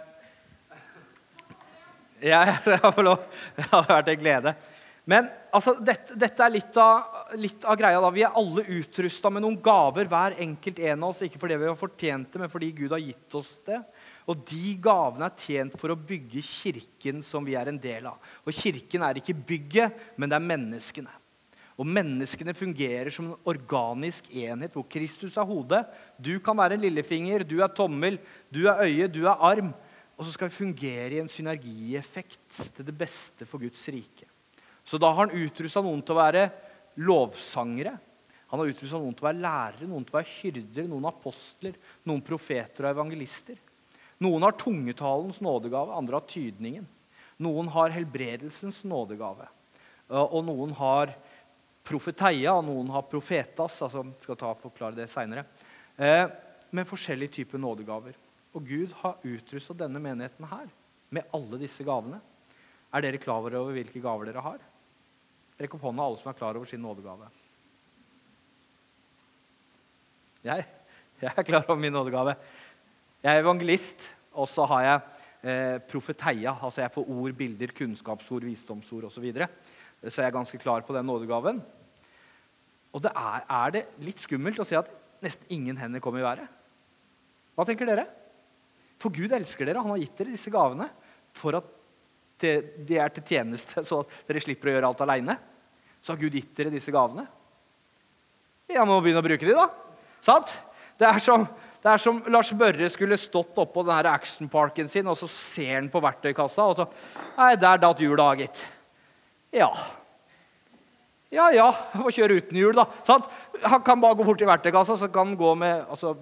jeg, 2.18 2.59
jeg 2.66 2.95
får 2.99 3.12
lov. 3.12 3.31
Det 3.61 3.70
hadde 3.70 3.95
vært 3.95 4.16
en 4.16 4.25
glede. 4.27 4.59
Men 5.05 5.26
altså, 5.52 5.74
dette, 5.84 6.16
dette, 6.16 6.40
er 6.40 6.52
litt 6.55 6.76
av, 6.80 7.34
litt 7.36 7.64
av, 7.68 7.76
greia. 7.76 8.00
da. 8.00 8.11
Vi 8.14 8.22
er 8.24 8.38
alle 8.40 8.64
utrusta 8.78 9.30
med 9.32 9.44
noen 9.44 9.59
gaver, 9.64 10.09
hver 10.09 10.38
enkelt 10.40 10.80
en 10.80 11.05
av 11.05 11.12
oss. 11.12 11.20
Ikke 11.26 11.40
fordi 11.42 11.59
vi 11.61 11.68
har 11.68 11.76
fortjent 11.80 12.30
det, 12.32 12.40
men 12.40 12.52
fordi 12.52 12.70
Gud 12.78 12.94
har 12.94 13.02
gitt 13.05 13.36
oss 13.36 13.52
det. 13.68 13.82
Og 14.24 14.40
de 14.48 14.72
gavene 14.80 15.28
er 15.28 15.36
tjent 15.44 15.76
for 15.80 15.92
å 15.92 15.98
bygge 15.98 16.40
kirken 16.48 17.20
som 17.26 17.44
vi 17.44 17.59
er 17.61 17.68
en 17.68 17.80
del 17.80 18.09
av. 18.09 18.32
Og 18.48 18.57
kirken 18.57 19.05
er 19.05 19.20
ikke 19.20 19.36
bygget, 19.36 20.00
men 20.16 20.32
det 20.32 20.40
er 20.40 20.48
menneskene. 20.48 21.20
Og 21.74 21.88
menneskene 21.90 22.55
fungerer 22.57 23.11
som 23.12 23.32
en 23.32 23.48
organisk 23.50 24.30
enhet 24.30 24.76
hvor 24.76 24.86
Kristus 24.88 25.36
er 25.36 25.48
hodet. 25.48 25.82
Du 26.16 26.38
kan 26.40 26.57
være 26.57 26.78
en 26.78 26.84
lillefinger, 26.86 27.44
du 27.44 27.59
er 27.61 27.72
tommel, 27.74 28.16
du 28.48 28.62
er 28.70 28.86
øye, 28.86 29.11
du 29.11 29.24
er 29.26 29.36
arm. 29.36 29.74
Og 30.14 30.24
så 30.24 30.32
skal 30.32 30.48
vi 30.48 30.62
fungere 30.62 31.16
i 31.16 31.20
en 31.20 31.28
synergieffekt 31.28 32.62
til 32.76 32.86
det 32.86 32.94
beste 32.96 33.44
for 33.50 33.61
Guds 33.61 33.82
rike. 33.90 34.30
Så 34.85 35.01
da 35.01 35.11
har 35.12 35.26
han 35.26 35.45
utrusta 35.45 35.82
noen 35.85 36.03
til 36.05 36.14
å 36.14 36.20
være 36.20 36.49
lovsangere. 37.01 37.95
Han 38.53 38.61
har 38.61 38.70
utrusta 38.70 39.01
noen 39.01 39.14
til 39.16 39.24
å 39.24 39.30
være 39.30 39.43
lærere, 39.43 39.87
noen 39.91 40.05
til 40.07 40.14
å 40.14 40.18
være 40.20 40.32
hyrder, 40.37 40.89
noen 40.91 41.09
apostler, 41.09 41.78
noen 42.07 42.22
profeter 42.24 42.87
og 42.87 42.93
evangelister. 42.93 43.57
Noen 44.22 44.45
har 44.47 44.57
tungetalens 44.61 45.41
nådegave, 45.43 45.97
andre 45.97 46.20
har 46.20 46.28
tydningen. 46.30 46.85
Noen 47.43 47.70
har 47.74 47.95
helbredelsens 47.95 48.82
nådegave. 48.87 49.49
Og 50.14 50.45
noen 50.47 50.74
har 50.78 51.14
profeteia, 51.85 52.53
og 52.55 52.66
noen 52.68 52.93
har 52.95 53.09
profetas. 53.09 53.80
altså 53.82 54.05
skal 54.22 54.39
ta 54.39 54.53
og 54.53 54.62
forklare 54.62 55.01
det 55.01 55.09
senere. 55.11 55.47
Eh, 55.97 56.28
med 56.70 56.87
forskjellige 56.87 57.41
typer 57.41 57.59
nådegaver. 57.59 58.14
Og 58.55 58.68
Gud 58.68 58.93
har 59.01 59.18
utrusta 59.22 59.74
denne 59.74 59.99
menigheten 59.99 60.47
her 60.47 60.70
med 61.11 61.26
alle 61.35 61.59
disse 61.59 61.85
gavene. 61.87 62.20
Er 62.95 63.03
dere 63.03 63.18
klar 63.18 63.43
over 63.43 63.74
hvilke 63.74 64.03
gaver 64.03 64.30
dere 64.30 64.43
har? 64.45 64.62
Rekk 65.61 65.76
opp 65.76 65.84
hånda 65.86 66.07
alle 66.07 66.18
som 66.18 66.30
er 66.32 66.38
klar 66.38 66.57
over 66.59 66.66
sin 66.66 66.82
nådegave. 66.82 67.28
Jeg, 70.44 70.64
jeg 71.22 71.30
er 71.30 71.46
klar 71.46 71.62
over 71.68 71.78
min 71.80 71.94
nådegave. 71.94 72.34
Jeg 73.24 73.30
er 73.38 73.44
evangelist, 73.44 74.09
og 74.34 74.48
så 74.50 74.66
har 74.68 74.82
jeg 74.84 74.98
eh, 75.46 75.78
profeteia. 75.88 76.57
Altså 76.59 76.82
jeg 76.82 76.92
får 76.92 77.07
ord, 77.07 77.36
bilder, 77.38 77.72
kunnskapsord, 77.76 78.44
visdomsord 78.44 79.07
osv. 79.09 79.14
Så, 79.14 79.22
videre. 79.24 79.48
så 80.02 80.20
jeg 80.20 80.28
er 80.28 80.36
ganske 80.36 80.61
klar 80.61 80.82
på 80.84 80.96
den 80.96 81.07
nådegaven. 81.09 81.62
Og 82.94 83.02
det 83.02 83.14
er, 83.14 83.46
er, 83.46 83.72
det 83.74 83.86
litt 84.05 84.20
skummelt 84.22 84.61
å 84.61 84.66
si 84.66 84.76
at 84.78 84.90
nesten 85.24 85.48
ingen 85.55 85.78
hender 85.78 86.02
kom 86.02 86.18
i 86.18 86.26
været? 86.26 86.50
Hva 87.55 87.66
tenker 87.66 87.88
dere? 87.88 88.05
For 89.00 89.14
Gud 89.14 89.32
elsker 89.34 89.70
dere. 89.70 89.82
Han 89.82 89.94
har 89.94 90.02
gitt 90.02 90.18
dere 90.18 90.34
disse 90.34 90.52
gavene 90.52 90.90
for 91.34 91.57
at 91.59 91.70
de 92.41 92.99
er 92.99 93.12
til 93.14 93.24
tjeneste, 93.35 93.85
så 93.87 94.03
dere 94.26 94.43
slipper 94.43 94.70
å 94.70 94.76
gjøre 94.76 94.91
alt 94.91 95.03
aleine. 95.05 95.37
Så 96.05 96.12
har 96.12 96.20
Gud 96.20 96.35
gitt 96.37 96.53
dere 96.57 96.72
disse 96.72 96.93
gavene. 96.93 97.26
Ja, 98.68 98.85
må 98.89 98.99
begynne 99.05 99.22
å 99.22 99.26
bruke 99.26 99.47
de, 99.47 99.55
da. 99.57 99.68
Sant? 100.24 100.57
Det 101.01 101.07
er 101.09 101.20
som, 101.22 101.45
det 101.82 101.91
er 101.91 102.01
som 102.01 102.20
Lars 102.32 102.53
Børre 102.57 102.89
skulle 102.93 103.18
stått 103.20 103.59
oppå 103.61 103.85
denne 103.87 104.12
actionparken 104.14 104.89
sin, 104.93 105.09
og 105.11 105.18
så 105.20 105.28
ser 105.30 105.74
han 105.76 105.91
på 105.93 106.03
verktøykassa, 106.05 106.68
og 106.70 106.78
så 106.80 106.89
Nei, 107.37 107.55
der 107.61 107.82
datt 107.82 108.01
hjula 108.01 108.30
av, 108.30 108.41
gitt. 108.41 108.64
Ja. 109.55 109.70
Ja, 111.35 111.49
ja, 111.55 111.66
få 111.97 112.12
kjøre 112.14 112.39
uten 112.39 112.61
hjul, 112.61 112.76
da. 112.78 112.87
Sant? 113.07 113.26
Han 113.64 113.82
kan 113.85 114.01
bare 114.03 114.16
gå 114.18 114.26
bort 114.26 114.39
til 114.41 114.49
verktøykassa, 114.51 114.97
så 115.01 115.11
kan 115.12 115.32
han 115.32 115.39
gå 115.39 115.51
med 115.59 115.82
altså, 115.91 116.14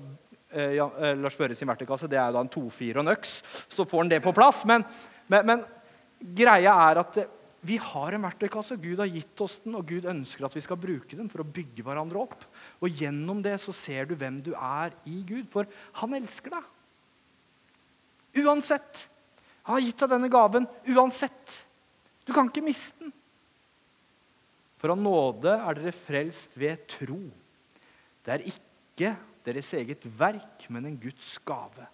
eh, 0.55 0.79
eh, 0.79 1.15
Lars 1.21 1.37
Børre 1.37 1.57
sin 1.59 1.69
verktøykasse 1.69 2.09
det 2.11 2.19
er 2.21 2.31
jo 2.31 2.39
da 2.39 2.45
en 2.47 2.53
2-4 2.55 2.97
og 2.97 3.05
en 3.05 3.13
øks. 3.13 3.35
Så 3.73 3.85
får 3.89 4.05
han 4.05 4.13
det 4.13 4.23
på 4.25 4.33
plass. 4.37 4.63
Men, 4.69 4.87
men, 5.29 5.47
men 5.47 5.65
greia 6.23 6.75
er 6.91 7.01
at 7.03 7.23
vi 7.63 7.77
har 7.79 8.15
en 8.15 8.25
verktøykasse. 8.27 8.77
Gud 8.83 8.99
har 8.99 9.11
gitt 9.11 9.43
oss 9.45 9.61
den, 9.63 9.77
og 9.79 9.87
Gud 9.87 10.07
ønsker 10.11 10.49
at 10.49 10.57
vi 10.57 10.65
skal 10.65 10.81
bruke 10.83 11.15
den 11.19 11.31
for 11.31 11.45
å 11.45 11.47
bygge 11.47 11.85
hverandre 11.87 12.25
opp. 12.25 12.47
Og 12.83 13.03
gjennom 13.03 13.43
det 13.45 13.55
så 13.63 13.75
ser 13.77 14.09
du 14.11 14.17
hvem 14.19 14.41
du 14.43 14.51
er 14.57 14.95
i 15.07 15.21
Gud, 15.27 15.47
for 15.53 15.71
han 16.01 16.19
elsker 16.19 16.57
deg. 16.57 16.71
Uansett. 18.43 19.07
Han 19.69 19.79
har 19.79 19.85
gitt 19.85 20.03
deg 20.03 20.11
denne 20.11 20.31
gaven 20.33 20.67
uansett. 20.91 21.59
Du 22.27 22.33
kan 22.35 22.51
ikke 22.51 22.65
miste 22.67 23.05
den. 23.05 23.15
For 24.83 24.91
av 24.91 24.99
nåde 24.99 25.53
er 25.55 25.79
dere 25.79 25.95
frelst 25.95 26.57
ved 26.59 26.83
tro. 26.91 27.21
Det 28.27 28.33
er 28.35 28.49
ikke 28.51 29.13
deres 29.47 29.69
eget 29.79 30.03
verk, 30.19 30.67
men 30.75 30.89
en 30.89 30.99
Guds 30.99 31.37
gave. 31.47 31.87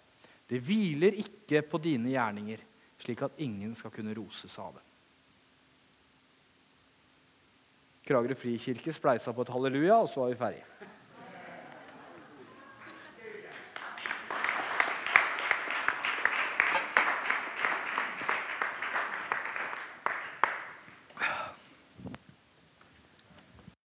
Det 0.49 0.57
hviler 0.65 1.13
ikke 1.21 1.61
på 1.69 1.77
dine 1.83 2.09
gjerninger 2.15 2.65
slik 2.99 3.21
at 3.25 3.41
ingen 3.41 3.75
skal 3.75 3.91
kunne 3.91 4.13
roses 4.17 4.57
av 4.59 4.75
det. 4.77 4.85
Kragerø 8.09 8.35
frikirke 8.35 8.93
spleisa 8.93 9.31
på 9.35 9.45
et 9.45 9.51
halleluja, 9.53 9.99
og 10.01 10.09
så 10.09 10.23
var 10.23 10.31
vi 10.31 10.39
ferdige. 10.39 10.65